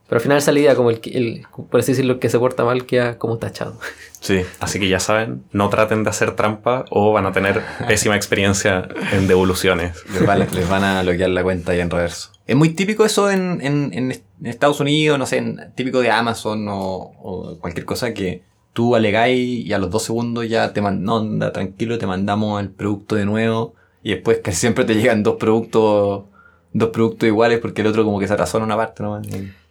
pero 0.08 0.16
al 0.18 0.22
final 0.22 0.38
esa 0.38 0.52
idea, 0.52 0.74
como 0.74 0.90
el, 0.90 1.00
que- 1.00 1.10
el, 1.10 1.46
por 1.70 1.80
así 1.80 1.92
decirlo, 1.92 2.14
el 2.14 2.18
que 2.18 2.28
se 2.28 2.38
porta 2.38 2.64
mal 2.64 2.86
queda 2.86 3.18
como 3.18 3.36
tachado. 3.38 3.78
Sí. 4.20 4.40
Así 4.58 4.80
que 4.80 4.88
ya 4.88 4.98
saben, 5.00 5.44
no 5.52 5.68
traten 5.68 6.02
de 6.02 6.10
hacer 6.10 6.34
trampa 6.34 6.84
o 6.90 7.12
van 7.12 7.26
a 7.26 7.32
tener 7.32 7.62
pésima 7.86 8.16
experiencia 8.16 8.88
en 9.12 9.28
devoluciones. 9.28 10.02
Les 10.12 10.26
van, 10.26 10.40
les 10.40 10.68
van 10.68 10.82
a 10.82 11.02
bloquear 11.02 11.30
la 11.30 11.42
cuenta 11.42 11.72
ahí 11.72 11.80
en 11.80 11.90
reverso. 11.90 12.30
Es 12.46 12.56
muy 12.56 12.70
típico 12.70 13.04
eso 13.04 13.30
en, 13.30 13.60
en- 13.60 13.92
en 13.92 14.22
Estados 14.44 14.80
Unidos, 14.80 15.18
no 15.18 15.26
sé, 15.26 15.36
en- 15.38 15.72
típico 15.76 16.00
de 16.00 16.10
Amazon 16.10 16.66
o, 16.68 17.12
o 17.22 17.58
cualquier 17.60 17.84
cosa 17.84 18.12
que 18.14 18.42
tú 18.72 18.96
alegáis 18.96 19.66
y 19.66 19.72
a 19.72 19.78
los 19.78 19.90
dos 19.90 20.04
segundos 20.04 20.48
ya 20.48 20.72
te 20.72 20.80
mandan, 20.80 21.04
no, 21.04 21.16
anda, 21.18 21.52
tranquilo, 21.52 21.98
te 21.98 22.06
mandamos 22.06 22.60
el 22.62 22.70
producto 22.70 23.14
de 23.16 23.24
nuevo 23.26 23.74
y 24.02 24.10
después 24.14 24.38
casi 24.42 24.56
siempre 24.56 24.84
te 24.84 24.94
llegan 24.94 25.22
dos 25.22 25.36
productos, 25.36 26.24
dos 26.72 26.88
productos 26.90 27.26
iguales 27.26 27.58
porque 27.60 27.82
el 27.82 27.88
otro 27.88 28.04
como 28.04 28.18
que 28.18 28.26
se 28.28 28.32
atrasó 28.34 28.58
en 28.58 28.64
una 28.64 28.76
parte 28.76 29.02
nomás. 29.02 29.26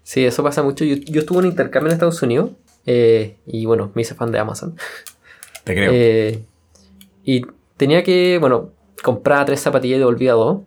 Sí, 0.08 0.24
eso 0.26 0.42
pasa 0.42 0.64
mucho. 0.64 0.86
Yo, 0.86 0.96
yo 0.96 1.20
estuve 1.20 1.40
en 1.40 1.46
un 1.48 1.52
intercambio 1.52 1.90
en 1.90 1.96
Estados 1.96 2.22
Unidos 2.22 2.52
eh, 2.86 3.36
y 3.46 3.66
bueno, 3.66 3.92
me 3.94 4.04
hice 4.04 4.16
fan 4.16 4.32
de 4.32 4.40
Amazon. 4.40 4.78
Te 5.66 5.76
creo. 5.76 5.92
Eh, 5.94 6.46
y 7.26 7.46
tenía 7.76 8.04
que, 8.04 8.38
bueno, 8.40 8.70
comprar 9.04 9.46
tres 9.46 9.60
zapatillas 9.60 9.98
y 9.98 10.00
devolvía 10.00 10.32
dos, 10.32 10.62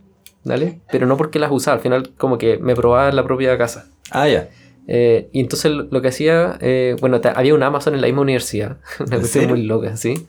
¿vale? 0.44 0.80
Pero 0.92 1.06
no 1.06 1.16
porque 1.16 1.38
las 1.38 1.50
usaba, 1.50 1.76
al 1.76 1.80
final 1.80 2.10
como 2.18 2.36
que 2.36 2.58
me 2.58 2.74
probaba 2.74 3.08
en 3.08 3.16
la 3.16 3.24
propia 3.24 3.56
casa. 3.56 3.88
ah, 4.10 4.28
ya. 4.28 4.50
Eh, 4.86 5.30
y 5.32 5.40
entonces 5.40 5.72
lo 5.72 6.02
que 6.02 6.08
hacía, 6.08 6.58
bueno, 7.00 7.18
había 7.34 7.54
un 7.54 7.62
Amazon 7.62 7.94
en 7.94 8.02
la 8.02 8.08
misma 8.08 8.20
universidad, 8.20 8.76
una 9.00 9.14
¿En 9.14 9.20
cuestión 9.20 9.48
muy 9.48 9.62
loca, 9.62 9.96
¿sí? 9.96 10.28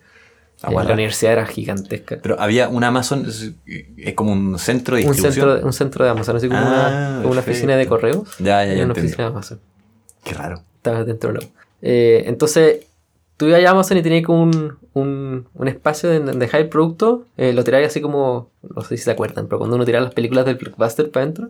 Ah, 0.64 0.72
la 0.72 0.94
universidad 0.94 1.34
era 1.34 1.46
gigantesca. 1.48 2.20
Pero 2.22 2.40
había 2.40 2.70
un 2.70 2.84
Amazon, 2.84 3.26
es, 3.28 4.14
como 4.14 4.32
un 4.32 4.60
centro 4.60 4.96
de 4.96 5.02
Un 5.06 5.12
distribución. 5.12 5.34
centro, 5.34 5.56
de- 5.58 5.64
un 5.66 5.74
centro 5.74 6.06
de 6.06 6.12
Amazon, 6.12 6.36
así 6.38 6.48
como 6.48 6.60
Ah, 6.60 7.18
una, 7.22 7.28
una 7.30 7.40
oficina 7.40 7.76
de 7.76 7.88
correos. 7.88 8.30
Ya, 8.40 8.64
ya, 8.66 8.74
y 8.74 8.78
ya 8.78 8.84
una 8.86 8.94
entiendo. 8.94 9.00
oficina 9.02 9.24
de 9.24 9.30
Amazon. 9.32 9.60
Qué 10.24 10.34
raro. 10.36 10.62
Estaba 10.76 11.04
dentro 11.04 11.34
de 11.34 11.40
la. 11.40 11.46
Eh, 11.82 12.24
entonces, 12.28 12.82
tú 13.38 13.48
ibas 13.48 13.64
a 13.66 13.70
Amazon 13.72 13.98
y 13.98 14.02
tenías 14.04 14.24
como 14.24 14.44
un, 14.44 14.78
un, 14.94 15.48
un 15.54 15.68
espacio 15.68 16.14
donde 16.14 16.34
dejáis 16.34 16.66
el 16.66 16.70
producto, 16.70 17.26
eh, 17.38 17.54
lo 17.54 17.64
tiráis 17.64 17.88
así 17.88 18.00
como, 18.02 18.52
no 18.76 18.84
sé 18.84 18.98
si 18.98 19.04
se 19.04 19.10
acuerdan, 19.12 19.48
pero 19.48 19.58
cuando 19.58 19.76
uno 19.78 19.86
tira 19.86 20.00
las 20.00 20.14
películas 20.14 20.46
del 20.46 20.56
Blockbuster 20.58 21.10
para 21.10 21.24
adentro, 21.24 21.50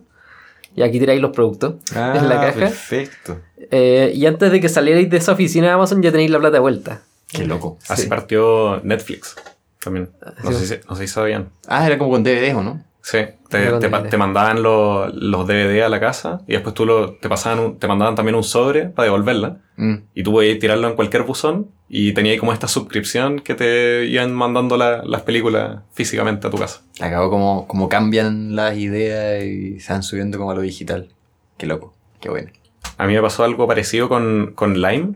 y 0.74 0.84
aquí 0.84 1.00
tiráis 1.00 1.20
los 1.20 1.32
productos 1.32 1.74
en 1.96 2.30
la 2.30 2.40
caja. 2.40 2.60
Perfecto. 2.60 3.40
Eh, 3.72 4.14
y 4.16 4.26
antes 4.26 4.54
de 4.54 4.62
que 4.62 4.70
salierais 4.70 5.10
de 5.10 5.18
esa 5.18 5.34
oficina 5.34 5.68
de 5.68 5.74
Amazon 5.74 6.02
ya 6.02 6.12
tenéis 6.12 6.32
la 6.32 6.40
plata 6.40 6.54
de 6.54 6.60
vuelta. 6.62 7.02
Qué 7.32 7.46
loco. 7.46 7.78
Así 7.88 8.04
Sí. 8.04 8.08
partió 8.10 8.82
Netflix 8.84 9.36
también. 9.84 10.10
No, 10.44 10.52
Sí. 10.52 10.66
sé 10.66 10.80
si, 10.82 10.88
no 10.88 10.96
sé 10.96 11.08
si 11.08 11.14
sabían. 11.14 11.50
Ah, 11.68 11.86
era 11.88 11.98
como 11.98 12.12
con 12.12 12.24
DVD, 12.24 12.54
¿o 12.56 12.62
no? 12.64 12.84
Sí, 13.04 13.18
te, 13.50 13.66
te 13.80 13.90
te 13.90 14.18
mandaban 14.18 14.62
los, 14.62 15.12
los 15.16 15.48
DVD 15.48 15.82
a 15.84 15.90
la 15.90 16.00
casa 16.00 16.42
y 16.48 16.52
después 16.54 16.76
tú 16.76 16.86
lo, 16.86 17.14
te 17.16 17.30
pasaban 17.30 17.58
un- 17.60 17.80
te 17.80 17.88
mandaban 17.88 18.14
también 18.14 18.36
un 18.36 18.44
sobre 18.44 18.90
para 18.90 19.06
devolverla 19.06 19.58
Mm. 19.76 19.96
y 20.14 20.22
tú 20.22 20.34
podías 20.34 20.60
tirarlo 20.60 20.88
en 20.88 20.96
cualquier 20.96 21.24
buzón 21.24 21.72
y 21.90 22.12
tenías 22.14 22.40
como 22.40 22.54
esta 22.54 22.68
suscripción 22.68 23.40
que 23.40 23.56
te 23.56 24.06
iban 24.06 24.32
mandando 24.36 24.78
la- 24.78 25.02
las 25.04 25.24
películas 25.24 25.80
físicamente 25.94 26.46
a 26.46 26.52
tu 26.52 26.58
casa. 26.60 26.82
Acabó 27.00 27.32
como, 27.32 27.68
como 27.68 27.90
cambian 27.90 28.56
las 28.56 28.78
ideas 28.78 29.44
y 29.46 29.80
se 29.80 29.94
van 29.94 30.04
subiendo 30.04 30.38
como 30.38 30.52
a 30.52 30.56
lo 30.56 30.62
digital. 30.62 31.10
Qué 31.58 31.66
loco, 31.66 31.96
qué 32.20 32.30
bueno. 32.30 32.52
A 33.00 33.08
mí 33.08 33.14
me 33.16 33.22
pasó 33.24 33.44
algo 33.44 33.68
parecido 33.68 34.10
con, 34.10 34.52
con 34.54 34.80
Lime. 34.80 35.16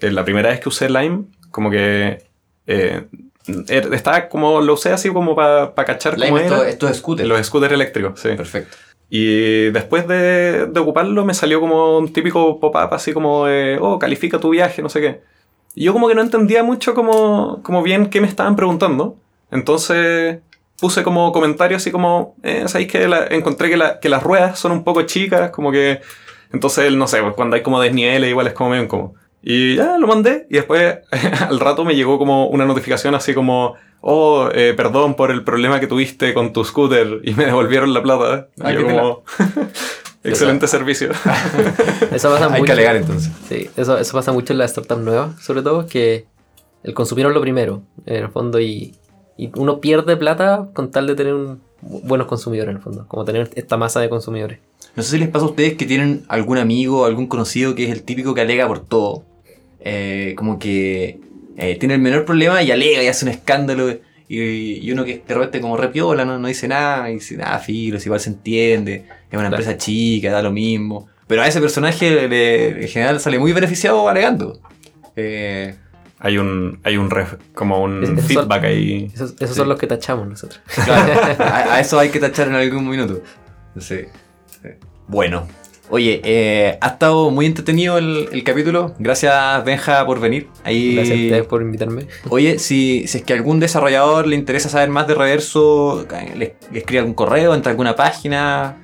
Eh, 0.00 0.10
La 0.10 0.24
primera 0.24 0.48
vez 0.48 0.60
que 0.60 0.70
usé 0.70 0.88
Lime, 0.88 1.24
como 1.50 1.70
que 1.70 2.22
eh, 2.66 3.06
er- 3.46 3.92
estaba 3.94 4.28
como, 4.28 4.60
lo 4.60 4.74
usé 4.74 4.92
así 4.92 5.08
como 5.10 5.34
para 5.34 5.72
cachar 5.74 6.14
cómo 6.14 6.24
Lime, 6.26 6.42
esto, 6.42 6.54
era. 6.62 6.68
esto 6.68 6.88
es 6.88 6.96
scooter. 6.98 7.26
Los 7.26 7.46
scooters 7.46 7.72
eléctricos, 7.74 8.20
sí. 8.20 8.30
Perfecto. 8.36 8.76
Y 9.10 9.70
después 9.70 10.06
de, 10.06 10.66
de 10.66 10.80
ocuparlo 10.80 11.24
me 11.24 11.32
salió 11.32 11.60
como 11.60 11.98
un 11.98 12.12
típico 12.12 12.60
pop-up 12.60 12.92
así 12.92 13.12
como 13.14 13.46
de, 13.46 13.78
oh, 13.80 13.98
califica 13.98 14.38
tu 14.38 14.50
viaje, 14.50 14.82
no 14.82 14.88
sé 14.90 15.00
qué. 15.00 15.20
Y 15.74 15.84
yo 15.84 15.92
como 15.94 16.08
que 16.08 16.14
no 16.14 16.20
entendía 16.22 16.62
mucho 16.62 16.92
como, 16.94 17.62
como 17.62 17.82
bien 17.82 18.10
qué 18.10 18.20
me 18.20 18.26
estaban 18.26 18.54
preguntando. 18.56 19.16
Entonces 19.50 20.40
puse 20.80 21.02
como 21.02 21.32
comentario 21.32 21.76
así 21.78 21.90
como, 21.90 22.36
eh, 22.42 22.64
¿sabéis 22.68 22.90
que 22.92 23.08
la- 23.08 23.26
encontré 23.28 23.68
que, 23.70 23.76
la- 23.76 23.98
que 23.98 24.08
las 24.08 24.22
ruedas 24.22 24.58
son 24.58 24.72
un 24.72 24.84
poco 24.84 25.02
chicas? 25.02 25.50
Como 25.50 25.72
que... 25.72 26.00
Entonces, 26.52 26.90
no 26.92 27.06
sé, 27.06 27.20
pues 27.22 27.34
cuando 27.34 27.56
hay 27.56 27.62
como 27.62 27.80
desniveles 27.80 28.30
igual 28.30 28.46
es 28.46 28.52
como 28.54 28.70
medio 28.70 28.84
incómodo. 28.84 29.14
Y 29.42 29.76
ya 29.76 29.98
lo 29.98 30.06
mandé 30.06 30.46
y 30.50 30.54
después 30.54 30.98
al 31.40 31.60
rato 31.60 31.84
me 31.84 31.94
llegó 31.94 32.18
como 32.18 32.48
una 32.48 32.64
notificación 32.64 33.14
así 33.14 33.34
como, 33.34 33.74
oh, 34.00 34.48
eh, 34.52 34.74
perdón 34.76 35.14
por 35.14 35.30
el 35.30 35.44
problema 35.44 35.80
que 35.80 35.86
tuviste 35.86 36.34
con 36.34 36.52
tu 36.52 36.64
scooter 36.64 37.20
y 37.22 37.34
me 37.34 37.46
devolvieron 37.46 37.94
la 37.94 38.02
plata. 38.02 38.48
Ah, 38.60 38.72
y 38.72 38.74
yo 38.74 38.80
qué 38.80 38.86
tela. 38.86 39.00
como, 39.00 39.22
excelente 40.24 40.66
servicio. 40.66 41.10
Eso 42.12 42.30
pasa 42.30 42.46
Hay 42.46 42.50
mucho. 42.50 42.64
que 42.64 42.72
alegar 42.72 42.96
entonces. 42.96 43.32
Sí, 43.48 43.70
eso, 43.76 43.96
eso 43.98 44.12
pasa 44.12 44.32
mucho 44.32 44.52
en 44.52 44.58
las 44.58 44.72
startups 44.72 45.02
nuevas, 45.02 45.42
sobre 45.42 45.62
todo, 45.62 45.86
que 45.86 46.26
el 46.82 46.94
consumidor 46.94 47.30
es 47.30 47.34
lo 47.34 47.40
primero, 47.40 47.82
en 48.06 48.24
el 48.24 48.28
fondo, 48.30 48.60
y, 48.60 48.94
y 49.36 49.50
uno 49.54 49.80
pierde 49.80 50.16
plata 50.16 50.68
con 50.74 50.90
tal 50.90 51.06
de 51.06 51.14
tener 51.14 51.34
un, 51.34 51.60
buenos 51.80 52.26
consumidores, 52.26 52.70
en 52.70 52.76
el 52.76 52.82
fondo, 52.82 53.06
como 53.08 53.24
tener 53.24 53.50
esta 53.54 53.76
masa 53.76 54.00
de 54.00 54.08
consumidores. 54.08 54.58
No 54.96 55.02
sé 55.02 55.12
si 55.12 55.18
les 55.18 55.28
pasa 55.28 55.44
a 55.44 55.48
ustedes 55.48 55.74
que 55.74 55.86
tienen 55.86 56.24
algún 56.28 56.58
amigo, 56.58 57.04
algún 57.04 57.26
conocido 57.26 57.74
que 57.74 57.84
es 57.84 57.90
el 57.90 58.02
típico 58.02 58.34
que 58.34 58.40
alega 58.40 58.66
por 58.66 58.80
todo. 58.80 59.22
Eh, 59.90 60.34
como 60.36 60.58
que 60.58 61.18
eh, 61.56 61.76
tiene 61.78 61.94
el 61.94 62.00
menor 62.00 62.24
problema 62.24 62.62
y 62.62 62.70
alega 62.70 63.02
y 63.02 63.06
hace 63.08 63.24
un 63.24 63.30
escándalo. 63.30 63.90
Y, 64.30 64.38
y 64.86 64.92
uno 64.92 65.04
que 65.06 65.22
de 65.26 65.34
repente 65.34 65.60
como 65.60 65.76
repiola, 65.78 66.24
no, 66.26 66.38
no 66.38 66.48
dice 66.48 66.68
nada, 66.68 67.10
y 67.10 67.14
dice, 67.14 67.36
nada, 67.38 67.58
filos, 67.60 68.04
igual 68.04 68.20
se 68.20 68.28
entiende, 68.30 69.06
es 69.30 69.38
una 69.38 69.48
empresa 69.48 69.76
chica, 69.78 70.30
da 70.30 70.42
lo 70.42 70.52
mismo. 70.52 71.08
Pero 71.26 71.40
a 71.42 71.46
ese 71.48 71.60
personaje 71.60 72.28
le- 72.28 72.82
en 72.82 72.88
general 72.88 73.20
sale 73.20 73.38
muy 73.38 73.52
beneficiado 73.54 74.06
alegando. 74.08 74.60
Eh, 75.16 75.74
Hay 76.20 76.36
un, 76.36 76.80
hay 76.84 76.96
un 76.96 77.08
ref- 77.10 77.38
como 77.54 77.82
un 77.82 78.02
Es- 78.02 78.10
esos 78.10 78.20
son- 78.20 78.28
feedback 78.42 78.64
ahí. 78.64 79.10
Esos, 79.14 79.34
esos 79.36 79.50
Sí. 79.50 79.54
son 79.56 79.68
los 79.70 79.78
que 79.78 79.86
tachamos 79.86 80.26
nosotros. 80.28 80.60
Claro, 80.84 81.12
a, 81.42 81.74
a 81.76 81.80
eso 81.80 81.98
hay 81.98 82.10
que 82.10 82.18
tachar 82.20 82.48
en 82.48 82.54
algún 82.56 82.86
minuto. 82.88 83.22
Sí. 83.78 84.00
Bueno. 85.06 85.46
Oye, 85.90 86.20
eh, 86.24 86.78
ha 86.80 86.86
estado 86.88 87.30
muy 87.30 87.46
entretenido 87.46 87.96
el, 87.98 88.28
el 88.30 88.44
capítulo. 88.44 88.94
Gracias, 88.98 89.64
Benja, 89.64 90.04
por 90.04 90.20
venir. 90.20 90.48
Ahí, 90.64 90.94
Gracias 90.94 91.18
a 91.18 91.22
ustedes 91.22 91.46
por 91.46 91.62
invitarme. 91.62 92.06
Oye, 92.28 92.58
si, 92.58 93.06
si 93.06 93.18
es 93.18 93.24
que 93.24 93.32
a 93.32 93.36
algún 93.36 93.58
desarrollador 93.58 94.26
le 94.26 94.36
interesa 94.36 94.68
saber 94.68 94.90
más 94.90 95.06
de 95.06 95.14
Reverso, 95.14 96.06
le, 96.36 96.56
le 96.70 96.78
escribe 96.78 97.00
algún 97.00 97.14
correo, 97.14 97.54
entra 97.54 97.70
a 97.70 97.72
alguna 97.72 97.96
página. 97.96 98.76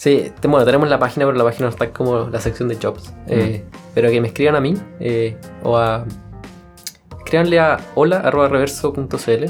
Sí, 0.00 0.32
bueno, 0.42 0.64
tenemos 0.64 0.88
la 0.88 0.98
página, 0.98 1.26
pero 1.26 1.36
la 1.36 1.44
página 1.44 1.66
no 1.66 1.70
está 1.70 1.90
como 1.90 2.28
la 2.30 2.40
sección 2.40 2.68
de 2.68 2.76
jobs. 2.76 3.12
Eh, 3.26 3.62
pero 3.94 4.10
que 4.10 4.20
me 4.20 4.28
escriban 4.28 4.56
a 4.56 4.60
mí 4.60 4.74
eh, 4.98 5.36
o 5.62 5.76
a 5.76 6.06
escríbanle 7.18 7.58
a 7.58 7.78
hola.reverso.cl. 7.94 9.44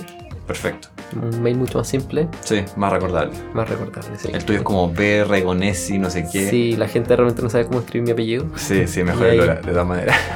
Perfecto. 0.47 0.89
Un 1.15 1.43
mail 1.43 1.57
mucho 1.57 1.79
más 1.79 1.89
simple, 1.89 2.29
Sí, 2.43 2.63
más 2.77 2.93
recordable. 2.93 3.33
más 3.55 3.69
recordable. 3.69 4.11
Sí. 4.19 4.29
El 4.33 4.45
tuyo 4.45 4.59
es 4.61 4.65
como 4.65 4.93
B, 4.93 5.25
Regonesi, 5.25 5.99
no 5.99 6.09
sé 6.11 6.27
qué. 6.31 6.49
Sí, 6.49 6.77
la 6.77 6.87
gente 6.89 7.17
realmente 7.17 7.43
no 7.43 7.51
sabe 7.51 7.67
cómo 7.67 7.81
escribir 7.81 8.05
mi 8.07 8.11
apellido. 8.13 8.47
Sí, 8.57 8.87
sí, 8.87 9.03
mejor 9.03 9.27
ahí- 9.27 9.39
de 9.41 9.55
todas 9.57 9.87
maneras. 9.87 10.17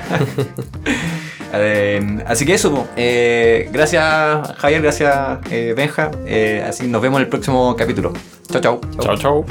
Eh, 1.56 2.18
así 2.26 2.44
que 2.44 2.54
eso. 2.54 2.88
Eh, 2.96 3.68
gracias 3.72 4.02
Javier, 4.56 4.82
gracias 4.82 5.38
eh, 5.52 5.72
Benja. 5.76 6.10
Eh, 6.26 6.64
así 6.66 6.88
nos 6.88 7.00
vemos 7.00 7.18
en 7.20 7.24
el 7.26 7.28
próximo 7.28 7.76
capítulo. 7.76 8.12
Chao, 8.50 8.60
chao. 8.60 8.80
Chao, 9.00 9.16
chao. 9.16 9.44